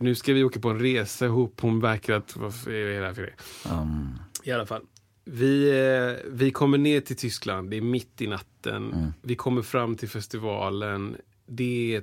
[0.00, 3.14] Nu ska vi åka på en resa ihop, hon verkar att, vad är det här
[3.14, 3.70] för det?
[3.74, 4.82] Um, I alla fall.
[5.24, 8.92] Vi, eh, vi kommer ner till Tyskland, det är mitt i natten.
[8.92, 9.12] Mm.
[9.22, 11.16] Vi kommer fram till festivalen.
[11.46, 12.02] Det är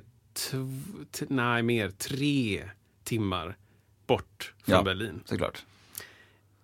[1.28, 2.62] nej, mer, tre
[3.04, 3.56] timmar
[4.06, 4.82] bort från Ja.
[4.82, 5.20] Berlin.
[5.24, 5.64] såklart.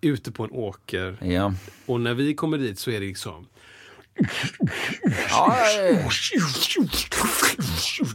[0.01, 1.17] Ute på en åker.
[1.21, 1.53] Ja.
[1.85, 3.47] Och när vi kommer dit så är det liksom
[5.29, 5.57] ja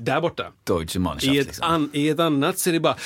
[0.00, 0.52] där borta.
[0.64, 1.68] Deutsche Mannschaft I ett, liksom.
[1.68, 2.96] an, I ett annat så är det bara...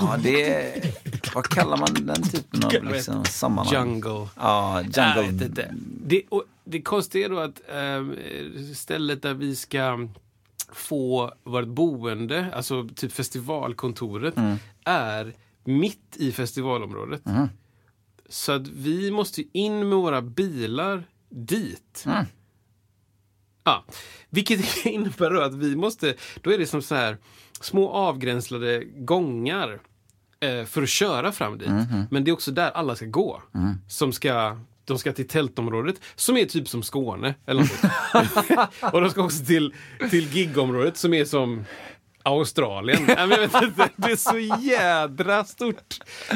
[0.00, 0.92] Ja, det är,
[1.34, 3.74] vad kallar man den typen av liksom, sammanhang?
[3.74, 4.28] Jungle.
[4.36, 5.22] Ja, jungle.
[5.22, 5.74] vet inte.
[6.06, 8.16] Det, och det konstiga är då att ehm,
[8.74, 10.08] stället där vi ska
[10.72, 14.34] få vårt boende, alltså typ festivalkontoret,
[14.84, 15.32] är
[15.64, 17.22] mitt i festivalområdet.
[18.28, 22.04] Så att vi måste in med våra bilar dit.
[23.64, 23.84] Ja,
[24.30, 27.18] vilket innebär att vi måste, då är det som så här
[27.60, 29.80] små avgränsade gångar
[30.40, 31.68] eh, för att köra fram dit.
[32.10, 33.42] Men det är också där alla ska gå.
[33.88, 37.34] Som ska, de ska till tältområdet, som är typ som Skåne.
[37.46, 38.72] Eller något.
[38.94, 39.74] och de ska också till,
[40.10, 41.64] till gigområdet som är som
[42.26, 43.04] Australien.
[43.16, 45.94] Jag vet inte, det är så jädra stort.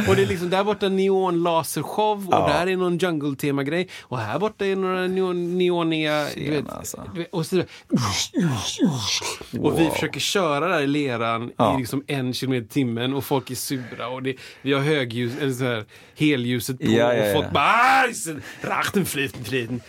[0.08, 2.48] Och det är liksom där borta neon lasershow och Ja.
[2.48, 3.88] där är någon jungle-tema-grej.
[4.02, 6.24] Och här borta är några neon, neoniga...
[6.24, 7.04] Du Tjena, vet, alltså.
[7.32, 7.62] och, så,
[9.60, 11.74] och vi försöker köra där i leran Ja.
[11.76, 15.32] i liksom en kilometer i timmen och folk är sura och det, vi har högljus,
[15.40, 15.84] eller så här,
[16.18, 17.50] helljuset på Ja, ja, och folk ja.
[17.52, 18.14] bara "Aj,
[18.62, 19.80] Rachten.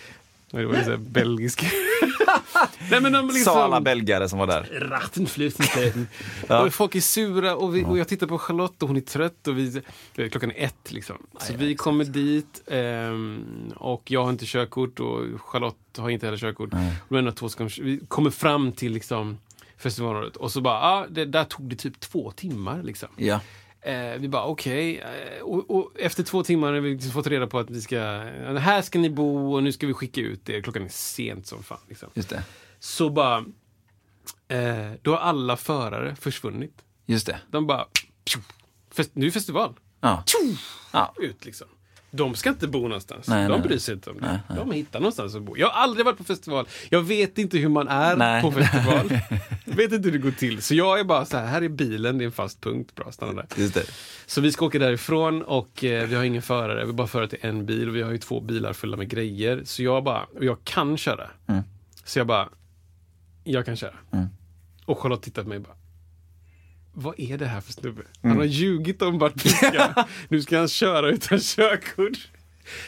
[0.52, 1.64] Det var ju belgisk.
[2.92, 4.90] Nej, men de liksom, Sa alla belgare som var där.
[4.90, 6.08] Ratten fluten, fluten.
[6.48, 6.66] Ja.
[6.66, 9.48] Och folk är sura och, vi, och jag tittar på Charlotte och hon är trött
[9.48, 9.82] och vi,
[10.30, 11.18] klockan är ett liksom.
[11.40, 13.46] Så vi kommer dit ehm,
[13.76, 16.70] och jag har inte körkort och Charlotte har inte heller körkort.
[17.10, 19.38] Och de två ska, vi kommer fram till liksom
[19.78, 23.10] festivalområdet och så bara, ah, det, där tog det typ två timmar liksom.
[23.16, 23.40] Ja.
[23.82, 25.00] Eh, vi bara okej.
[25.00, 28.00] Eh, och, och efter två timmar har vi liksom fått reda på att vi ska,
[28.60, 30.62] här ska ni bo och nu ska vi skicka ut er.
[30.62, 31.80] Klockan är sent som fan.
[31.88, 32.10] Liksom.
[32.14, 32.44] Just det.
[32.80, 33.38] Så bara...
[34.48, 36.84] Eh, då har alla förare försvunnit.
[37.06, 37.40] Just det.
[37.50, 37.88] De bara...
[38.92, 39.74] Fest, nu är festival.
[40.02, 40.24] Ja.
[40.94, 41.14] Ja.
[41.20, 41.68] Ut liksom.
[42.12, 43.28] De ska inte bo någonstans.
[43.28, 44.42] Nej, de nej, bryr sig inte om det.
[44.56, 45.58] De hittar någonstans att bo.
[45.58, 46.68] Jag har aldrig varit på festival.
[46.90, 48.42] Jag vet inte hur man är Nej.
[48.42, 49.10] på festival.
[49.66, 50.62] Jag vet inte hur det går till.
[50.62, 52.96] Så jag är bara så här, här är bilen, det är en fast punkt.
[52.96, 53.46] Bra, stanna där.
[53.56, 53.84] Just det.
[54.26, 56.86] Så vi ska åka därifrån och eh, vi har ingen förare.
[56.86, 59.62] Vi bara före till en bil och vi har ju två bilar fulla med grejer.
[59.66, 61.30] Så jag bara, och jag kan köra.
[61.48, 61.64] Mm.
[62.04, 62.50] Så jag bara,
[63.44, 63.96] jag kan köra.
[64.86, 65.76] Och Charlotte tittar på mig och bara,
[66.94, 68.02] vad är det här för snubbe?
[68.22, 69.94] Han har ljugit om vart vi ska.
[70.30, 72.30] nu ska han köra utan körkort.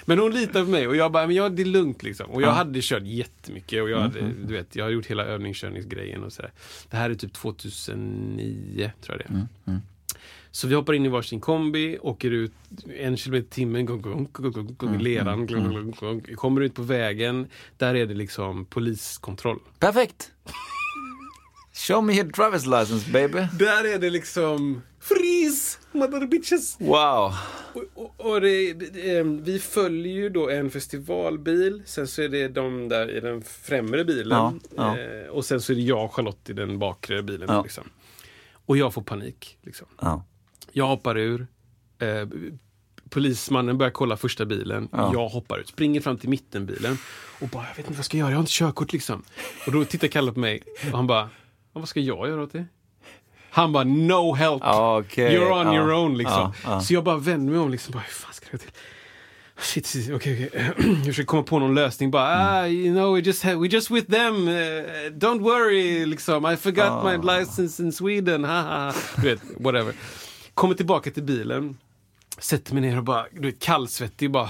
[0.06, 2.30] Men hon litar på mig och jag bara, men ja, det är lugnt liksom.
[2.30, 6.24] Och jag hade kört jättemycket och jag hade, du vet, jag har gjort hela övningskörningsgrejen
[6.24, 6.52] och sådär.
[6.90, 9.80] Det här är typ 2009, tror jag det är.
[10.52, 12.52] Så vi hoppar in i varsin kombi, åker ut
[13.00, 16.22] en kilometer i timmen, gång, gång, gång, gång, gång, i leran, gång, gång, gång.
[16.36, 17.48] kommer ut på vägen.
[17.78, 19.60] Där är det liksom poliskontroll.
[19.80, 20.32] Perfekt!
[21.74, 23.48] Show me your driver's license baby.
[23.60, 25.78] Där är det liksom Freeze!
[25.92, 26.76] Mother bitches!
[26.80, 27.34] Wow.
[27.74, 32.30] Och, och, och det, det, eh, vi följer ju då en festivalbil, sen så är
[32.30, 34.38] det de där i den främre bilen.
[34.38, 34.98] Ja, ja.
[35.00, 37.48] Eh, och sen så är det jag och Charlotte i den bakre bilen.
[37.52, 37.64] Ja.
[37.64, 37.84] Liksom.
[38.66, 39.58] Och jag får panik.
[39.62, 39.88] Liksom.
[40.02, 40.26] Ja.
[40.72, 41.48] Jag hoppar ur.
[42.00, 42.28] Eh,
[43.10, 44.90] polismannen börjar kolla första bilen.
[44.92, 45.12] Ja.
[45.14, 46.98] Jag hoppar ut, springer fram till mittenbilen.
[47.42, 49.24] Och bara, jag vet inte vad jag ska göra, jag har inte körkort liksom.
[49.66, 51.30] Och då tittar Kalle på mig och han bara, "Ja,
[51.80, 52.66] vad ska jag göra åt det?
[53.50, 54.62] Han bara, no help!
[54.66, 55.38] Okej.
[55.38, 55.76] You're on Ja.
[55.76, 56.54] your own liksom.
[56.64, 56.82] Ja.
[56.82, 58.72] Så jag bara vänder mig om liksom, bara, hur fan ska gå till?
[59.58, 60.72] Shit, shit, okej, okej.
[60.98, 62.12] Jag försöker komma på någon lösning.
[62.12, 62.48] Bara, Mm.
[62.48, 64.48] ah, you know, we just, we just with them.
[64.48, 64.54] Uh,
[65.12, 66.46] don't worry, liksom.
[66.54, 67.04] I forgot Ah.
[67.12, 68.44] my license in Sweden.
[68.44, 68.94] Ha, ha, ha.
[69.16, 69.94] Du vet, whatever.
[70.54, 71.78] Kommer tillbaka till bilen.
[72.38, 74.50] Sätter mig ner och bara, du vet, kallsvettig, bara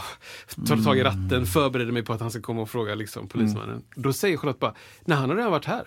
[0.68, 1.14] tar tag i Mm.
[1.24, 3.84] ratten, förbereder mig på att han ska komma och fråga liksom, polismannen.
[3.96, 4.74] Då säger Charlotte bara,
[5.06, 5.84] nej han har redan varit här.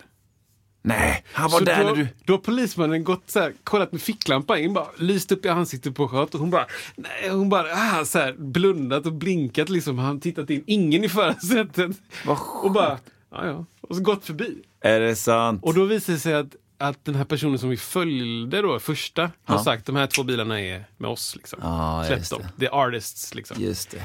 [0.86, 2.08] Nej, han var Så där då, när du...
[2.24, 5.94] då har polismannen gått så här, kollat med ficklampan in, bara lyst upp i ansiktet
[5.94, 9.98] på Charlotte och hon bara, nej, hon bara ah, så här, blundat och blinkat liksom.
[9.98, 11.90] Han tittat in, ingen i förarsätet.
[12.26, 12.98] Vad Och bara,
[13.30, 13.64] ja ja.
[13.80, 14.62] Och så gått förbi.
[14.80, 15.60] Är det sant?
[15.64, 19.22] Och då visar det sig att, att den här personen som vi följde då, första,
[19.22, 19.64] har Ja.
[19.64, 21.36] sagt de här två bilarna är med oss.
[21.36, 21.58] Liksom.
[21.62, 22.42] Ja, Släpp dem.
[22.56, 22.66] det.
[22.66, 23.56] The artists liksom.
[23.60, 24.02] Just det.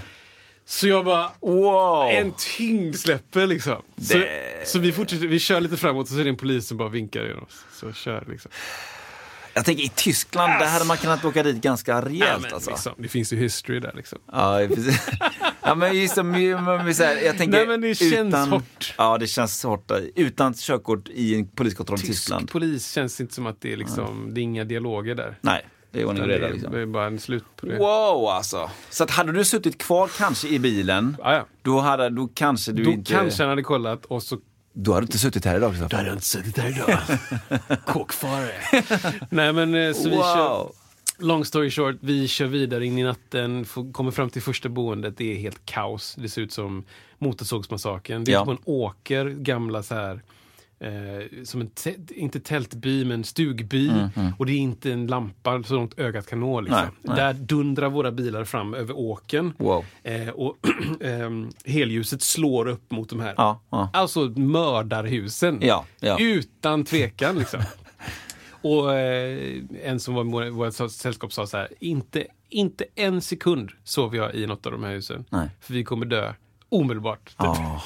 [0.71, 2.09] Så jag bara, Wow!
[2.11, 3.81] en tyngd släpper liksom.
[4.01, 6.67] Så, Det- så vi fortsätter, vi kör lite framåt och så är det en polis
[6.67, 7.65] som bara vinkar genom oss.
[7.73, 8.51] Så kör liksom.
[9.53, 12.69] Jag tänker i Tyskland, där hade man kunnat åka dit ganska Ja, rejält men alltså.
[12.69, 14.19] liksom, det finns ju history där liksom.
[14.31, 15.07] Ja, precis.
[15.61, 18.93] ja, men just som, men vi säger, jag tänker Nej, men det känns utan, hårt.
[18.97, 19.91] Ja, det känns hårt.
[20.15, 22.41] Utan körkort i en poliskontroll i Tyskland.
[22.41, 25.37] Tysk polis känns inte som att det är liksom, det är inga dialoger där.
[25.41, 26.71] Nej, det är ordning och reda liksom.
[26.73, 27.77] det är bara en slut på det.
[27.77, 28.69] Wow alltså.
[28.89, 31.45] Så att hade du suttit kvar kanske i bilen, Ja, ja.
[31.61, 33.13] då hade då kanske du Då inte...
[33.13, 34.37] kanske han hade kollat och så
[34.73, 35.73] Då hade du inte suttit här idag.
[35.89, 36.99] Då hade jag inte suttit där idag.
[37.85, 38.51] Kåkfarare.
[39.29, 40.71] Nej men eh, så vi kör,
[41.17, 45.17] long story short, vi kör vidare in i natten, får, kommer fram till första boendet,
[45.17, 46.15] det är helt kaos.
[46.19, 46.83] Det ser ut som
[47.17, 48.23] Motorsågsmassakern.
[48.23, 48.45] Det är Ja.
[48.45, 50.21] på en åker, gamla så här
[50.83, 53.91] Eh, som en, te- inte tältby, men stugby.
[54.37, 56.61] Och det är inte en lampa så långt ögat kan nå.
[56.61, 56.79] Liksom.
[56.79, 57.15] Mm, Nej, nej.
[57.15, 59.53] Där dundrar våra bilar fram över åken.
[59.57, 59.85] Wow.
[60.03, 60.57] Eh, och
[61.01, 63.33] ehm, helljuset slår upp mot de här.
[63.37, 63.89] Ja, ja.
[63.93, 65.57] Alltså mördarhusen.
[65.61, 65.85] Ja.
[66.19, 67.59] Utan tvekan liksom.
[68.63, 73.71] Och eh, en som var i vårt sällskap sa så här, inte, inte en sekund
[73.83, 75.25] sov jag i något av de här husen.
[75.29, 75.49] Nej.
[75.59, 76.33] För vi kommer dö
[76.69, 77.25] omedelbart.
[77.25, 77.35] Typ.
[77.37, 77.81] Ja.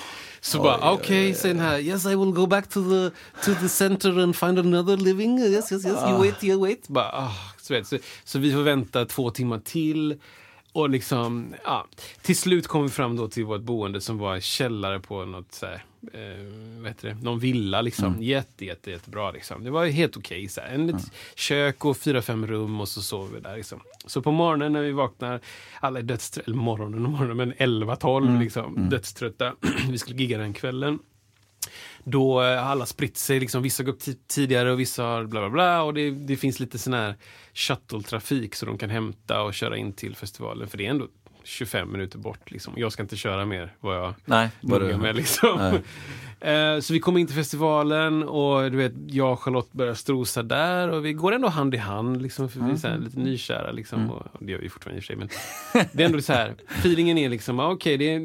[0.46, 3.10] Så bara, okej, säger den här, yes I will go back to the,
[3.46, 5.40] to the center and find another living.
[5.40, 6.88] Yes, yes, yes, you wait, you wait.
[6.88, 7.32] Bara, ah,
[7.62, 10.20] så, vet, så, så vi får vänta två timmar till.
[10.74, 11.88] Och liksom, ja.
[12.22, 15.54] Till slut kom vi fram då till vårt boende som var en källare på något
[15.54, 18.23] så här, eh, vad heter det, någon villa liksom.
[18.23, 19.64] Jätte, jätte, jättebra liksom.
[19.64, 20.68] Det var helt okej här.
[20.68, 23.80] En litet kök och fyra, fem rum och så sov vi där liksom.
[24.06, 25.40] Så på morgonen när vi vaknar,
[25.80, 29.53] alla är dödströtta, eller morgonen och morgonen, men 11, 12 liksom, dödströtta.
[29.90, 30.99] vi skulle gigga den kvällen.
[32.03, 35.23] Då eh, har alla spritt sig, liksom, vissa går upp ti- tidigare och vissa har
[35.26, 35.84] bla bla bla.
[35.84, 37.15] Och det, det finns lite sån här
[37.53, 40.68] shuttle-trafik så de kan hämta och köra in till festivalen.
[40.68, 41.07] För det är ändå
[41.46, 42.52] 25 minuter bort.
[42.52, 42.74] Liksom.
[42.78, 45.16] Jag ska inte köra mer vad jag Nej, noga du- med.
[45.16, 45.80] Liksom.
[46.40, 50.44] Eh, så vi kommer in till festivalen och du vet, jag och Charlotte börjar strosa
[50.44, 52.22] där och vi går ändå hand i hand.
[52.22, 53.72] Liksom, för vi är här, lite nykära.
[53.72, 55.16] Liksom, och, och det gör vi fortfarande i och för sig.
[55.16, 55.30] Men
[55.94, 58.20] det är ändå så här, feelingen är liksom, ah, okej, det, är,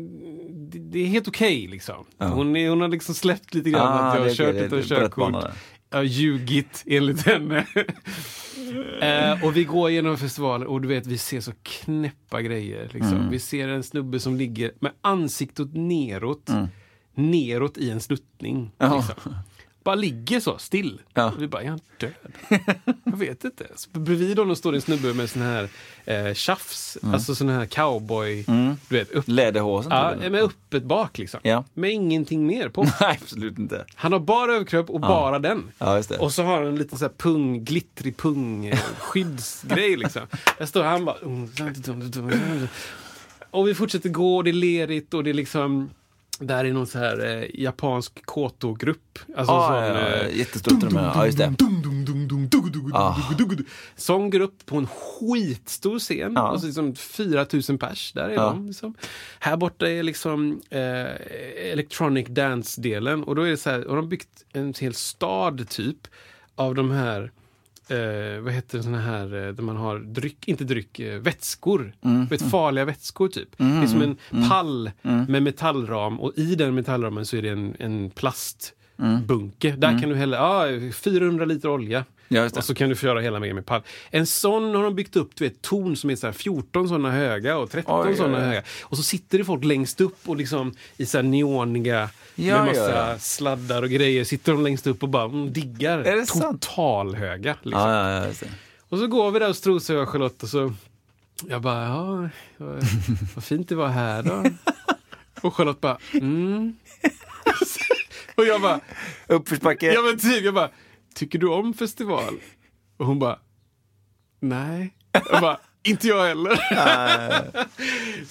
[0.70, 1.66] det, det är helt okej.
[1.70, 2.04] liksom.
[2.18, 4.34] hon, är- hon har liksom släppt lite grann Ah, att jag det har
[4.82, 5.52] kört det bana körkort.
[5.90, 7.66] Har ljugit enligt henne.
[9.00, 12.90] eh, och vi går genom festivalen och du vet, vi ser så knäppa grejer.
[12.92, 13.14] Liksom.
[13.14, 13.30] Mm.
[13.30, 16.50] Vi ser en snubbe som ligger med ansiktet neråt.
[17.14, 18.72] Neråt i en sluttning.
[18.78, 19.34] Liksom.
[19.84, 21.00] Bara ligger så, still.
[21.14, 21.32] Ja.
[21.38, 22.12] Vi bara, är han död?
[23.04, 23.66] Jag vet inte.
[23.76, 25.68] Så bredvid honom står det en snubbe med sån här
[26.04, 27.14] eh, tjafs, Mm.
[27.14, 28.44] alltså sån här cowboy,
[28.88, 29.90] du vet, upp, Läderhåsen?
[29.92, 31.40] ja, typ, med öppet bak liksom.
[31.42, 31.64] Ja.
[31.74, 32.82] Med ingenting mer på.
[33.00, 33.84] Nej, absolut inte.
[33.94, 35.70] Han har bara överkropp och bara den.
[35.78, 36.18] Ja, just det.
[36.18, 40.22] Och så har han en liten så här pung, glittrig pung, skyddsgrej liksom.
[40.58, 41.16] Där står han bara...
[43.50, 45.90] Och vi fortsätter gå och det är lerigt och det är liksom...
[46.42, 49.18] Där är någon så här eh, japansk koto-grupp.
[49.36, 50.94] Alltså Ja, sån, ja, ja, eh, jättestort rum.
[50.94, 51.54] Ja, just det.
[52.92, 53.16] Ah.
[53.96, 56.32] Sån grupp på en skitstor scen.
[56.36, 56.50] Ja.
[56.50, 58.42] Och så liksom 4000 pers, där är Ja.
[58.42, 58.66] de.
[58.66, 58.94] Liksom.
[59.38, 61.06] Här borta är liksom eh,
[61.72, 63.24] electronic dance-delen.
[63.24, 65.98] Och då är det så här, och de har byggt en hel stad typ
[66.54, 67.30] av de här
[67.90, 71.92] Eh, vad heter det, såna här eh, där man har dryck, inte dryck, eh, vätskor.
[72.04, 72.26] Mm.
[72.26, 73.48] Vet, farliga vätskor typ.
[73.56, 74.16] Det är som en
[74.48, 79.76] pall med metallram och i den metallramen så är det en, en plastbunke.
[79.76, 82.04] Där kan du hälla ah, 400 liter olja.
[82.32, 82.44] Ja.
[82.56, 83.82] Och så kan du köra hela med med pall.
[84.10, 87.10] En sån har de byggt upp, du vet, torn som är så här 14 såna
[87.10, 88.44] höga och 13 Oj, såna oj.
[88.44, 88.62] höga.
[88.82, 92.66] Och så sitter det folk längst upp och liksom i så här neoniga Ja, med
[92.66, 93.18] massa ja, ja.
[93.18, 94.24] sladdar och grejer.
[94.24, 95.98] Sitter de längst upp och bara mm, diggar.
[95.98, 96.62] Är det sant?
[96.62, 97.56] Totalhöga.
[97.62, 98.48] Liksom.
[98.88, 100.72] Och så går vi där och strosar jag och Charlotte och så
[101.48, 102.76] jag bara, ja, vad,
[103.34, 104.44] vad fint det var här då.
[105.40, 106.76] Och Charlotte bara, mm.
[108.34, 108.80] Och jag bara,
[109.26, 109.92] Uppförsbacke.
[109.92, 110.70] ja men typ, jag bara,
[111.14, 112.34] tycker du om festival?
[112.96, 113.38] Och hon bara,
[114.40, 114.94] nej.
[115.12, 116.58] Jag bara, inte jag heller.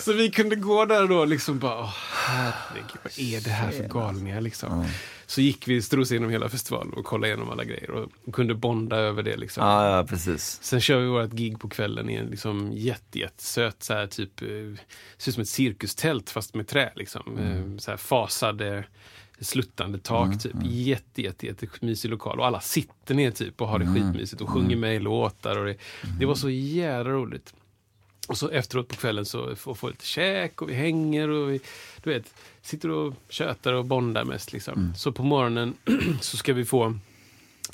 [0.03, 1.93] så vi kunde gå där då liksom bara, åh,
[2.27, 4.85] herregud, vad är det här för galningar liksom.
[5.25, 8.55] Så gick vi strosade igenom hela festivalen och kollade igenom alla grejer och, och kunde
[8.55, 9.63] bonda över det liksom.
[9.63, 10.59] Ja, ja, precis.
[10.61, 14.41] Sen kör vi vårt gig på kvällen i en liksom jätte, jättesöt, så här, typ,
[14.41, 14.47] eh,
[15.17, 16.91] ser ut som ett cirkustält fast med trä.
[16.95, 17.37] Liksom.
[17.37, 18.83] Eh, Så här, fasade,
[19.41, 20.39] sluttande tak.
[20.39, 20.55] typ.
[20.63, 22.39] Jätte, jätte, jättemysig lokal.
[22.39, 25.57] Och alla sitter ner typ och har det skitmysigt och sjunger med i låtar.
[25.57, 25.75] Och det,
[26.19, 27.53] det var så jävla roligt.
[28.27, 31.59] Och så efteråt på kvällen så får vi lite käk och vi hänger och vi
[32.03, 34.53] du vet, sitter och tjötar och bondar mest.
[34.53, 34.93] Liksom.
[34.95, 35.73] Så på morgonen
[36.21, 36.99] så ska vi få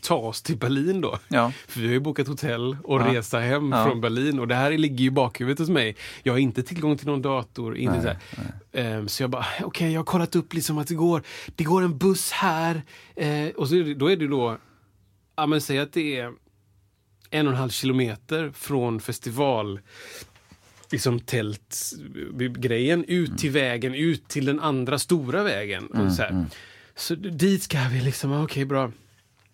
[0.05, 1.19] ta oss till Berlin då.
[1.27, 1.51] Ja.
[1.67, 3.13] För vi har ju bokat hotell och Ja.
[3.13, 3.85] resa hem Ja.
[3.85, 5.95] från Berlin och det här ligger ju i bakhuvudet hos mig.
[6.23, 7.77] Jag har inte tillgång till någon dator.
[7.77, 8.17] Inte så, här.
[8.71, 11.23] Ehm, så jag bara, okej jag har kollat upp liksom att det går,
[11.55, 12.81] det går en buss här.
[13.15, 14.57] Eh, och så då är det då,
[15.35, 16.31] ja men säg att det är
[17.29, 19.79] en och en halv kilometer från festival
[20.91, 25.87] liksom tältgrejen ut till vägen, ut till den andra stora vägen.
[25.87, 26.45] och så, här.
[26.95, 28.91] så dit ska vi liksom, ah, okej bra.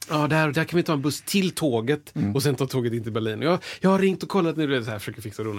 [0.10, 3.04] Ja, där, där kan vi ta en buss till tåget och sen ta tåget in
[3.04, 3.42] till Berlin.
[3.42, 5.56] Jag, jag har ringt och kollat nu, du vet, så här, försöker fixa och.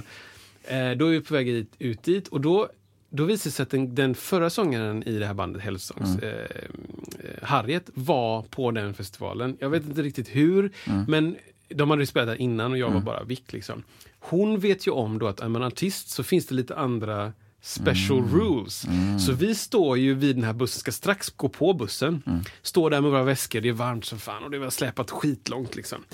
[0.64, 2.68] Eh, då är vi på väg ut, ut dit och då,
[3.10, 6.28] då visar det sig att den, den förra sångaren i det här bandet, Hellsongs, eh,
[6.30, 9.56] eh, Harriet, var på den festivalen.
[9.60, 10.70] Jag vet inte riktigt hur,
[11.08, 11.36] men
[11.68, 13.52] de hade ju spelat där innan och jag var bara vick.
[13.52, 13.82] Liksom.
[14.18, 17.32] Hon vet ju om då att är man artist så finns det lite andra
[17.64, 18.86] special rules.
[19.26, 22.22] Så vi står ju vid den här bussen, ska strax gå på bussen.
[22.62, 25.76] Står där med våra väskor, det är varmt som fan och det var släpat skitlångt.
[25.76, 26.04] Liksom.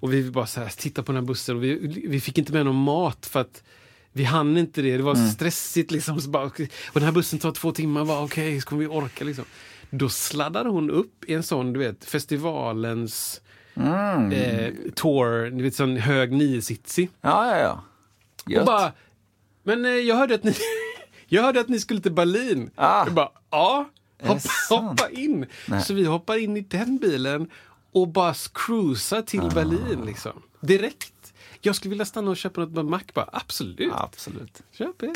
[0.00, 2.52] Och vi bara så här, titta på den här bussen och vi, vi fick inte
[2.52, 3.62] med någon mat för att
[4.12, 6.20] vi hann inte det, det var stressigt liksom.
[6.20, 6.60] Så bara, och
[6.94, 9.44] den här bussen tar två timmar, okej, ska vi orka liksom?
[9.90, 13.40] Då sladdade hon upp i en sån, du vet, festivalens
[14.32, 17.10] eh, tour, du vet sån hög niositsig.
[17.20, 17.82] Ja, ja,
[18.46, 18.60] ja.
[18.60, 18.92] Och bara,
[19.62, 20.54] men eh, jag hörde att ni,
[21.26, 22.70] jag hörde att ni skulle till Berlin.
[22.74, 23.04] Ah.
[23.04, 23.90] Jag bara, ja,
[24.22, 24.40] hoppa,
[24.70, 25.46] hoppa in.
[25.66, 25.82] Nej.
[25.82, 27.50] Så vi hoppar in i den bilen
[27.92, 29.50] och bara cruisar till Ah.
[29.50, 30.42] Berlin liksom.
[30.60, 31.12] Direkt.
[31.60, 33.92] Jag skulle vilja stanna och köpa något på Mac bara, absolut.
[33.94, 34.62] Absolut.
[34.72, 35.12] Köp det.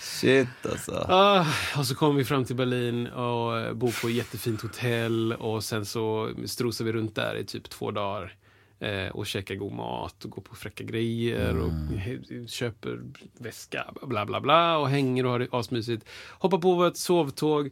[0.00, 1.06] Shit alltså.
[1.08, 1.46] Ah,
[1.78, 5.86] och så kom vi fram till Berlin och bor på ett jättefint hotell och sen
[5.86, 8.34] så strosar vi runt där i typ två dagar.
[8.80, 13.00] Eh, och käkar god mat och går på fräcka grejer och he- köper
[13.38, 16.04] väska bla bla bla och hänger och har det asmysigt.
[16.38, 17.70] Hoppar på vårt sovtåg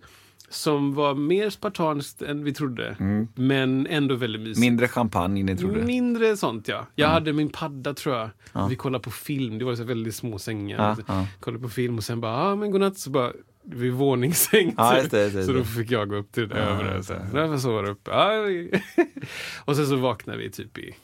[0.50, 2.96] som var mer spartanskt än vi trodde.
[3.34, 4.60] Men ändå väldigt mysigt.
[4.60, 5.84] Mindre champagne än ni trodde.
[5.84, 6.86] Mindre sånt ja.
[6.94, 8.30] Jag hade min padda tror jag.
[8.68, 10.96] Vi kollade på film, det var så väldigt små sängar.
[10.98, 11.26] Ja, ja.
[11.40, 12.98] Kollade på film och sen bara, ja ah, men godnatt.
[12.98, 13.32] Så bara,
[13.70, 14.74] vid våningssäng.
[14.76, 17.02] Ja, just det, just det, så då fick jag gå upp till det Ja, övre.
[17.02, 17.18] Så det.
[17.40, 17.48] här.
[17.48, 18.10] Där sova uppe.
[18.10, 18.82] Ja, vi-
[19.64, 20.94] och sen så vaknade vi typ i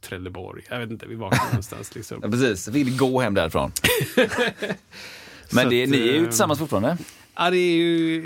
[0.00, 0.62] Trelleborg.
[0.70, 2.18] Jag vet inte, vi vaknade någonstans liksom.
[2.22, 2.68] Ja, precis.
[2.68, 3.72] Vill gå hem därifrån.
[5.52, 6.96] Men Så det, att, ni är ju eh, tillsammans fortfarande.
[7.34, 8.22] Ja, det är ju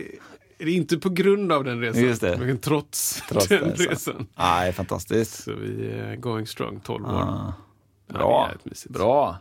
[0.59, 2.02] det är inte på grund av den resan.
[2.02, 2.36] Just det.
[2.39, 3.82] Men trots, Trots den så.
[3.82, 4.27] resan.
[4.36, 5.43] Nej, fantastiskt.
[5.44, 7.10] Så vi är going strong, 12 år.
[7.12, 7.55] Ja.
[8.06, 8.51] Ja, det Bra.
[8.65, 8.94] mysigt.
[8.94, 9.39] Bra.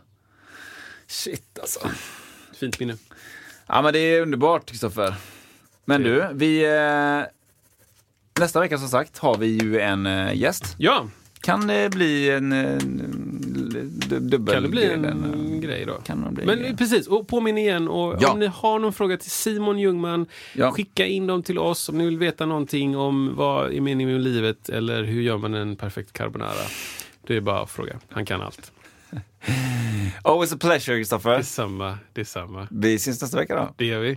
[1.06, 1.80] Shit alltså.
[2.60, 2.96] Fint minne.
[3.68, 5.14] Ja men det är underbart Kristoffer.
[5.84, 6.64] Men du, vi...
[6.64, 7.28] Eh,
[8.40, 10.74] Nästa vecka som sagt har vi ju en eh, gäst.
[10.78, 11.08] Ja,
[11.40, 13.90] Kan det bli en, en
[14.20, 15.94] dubbel kan det bli en en- grej då?
[15.94, 17.88] Kan det bli Men en- precis, och påminn igen.
[17.88, 18.32] Och Ja.
[18.32, 20.70] Om ni har någon fråga till Simon Ljungman, Ja.
[20.72, 21.88] skicka in dem till oss.
[21.88, 25.54] Om ni vill veta någonting om vad är meningen med livet eller hur gör man
[25.54, 26.50] en perfekt carbonara.
[27.26, 27.96] Det är bara att fråga.
[28.10, 28.72] Han kan allt.
[30.22, 31.36] Always a pleasure, Kristoffer.
[31.36, 32.68] Detsamma, detsamma.
[32.70, 33.74] Vi syns nästa vecka då.
[33.76, 34.16] Det gör vi.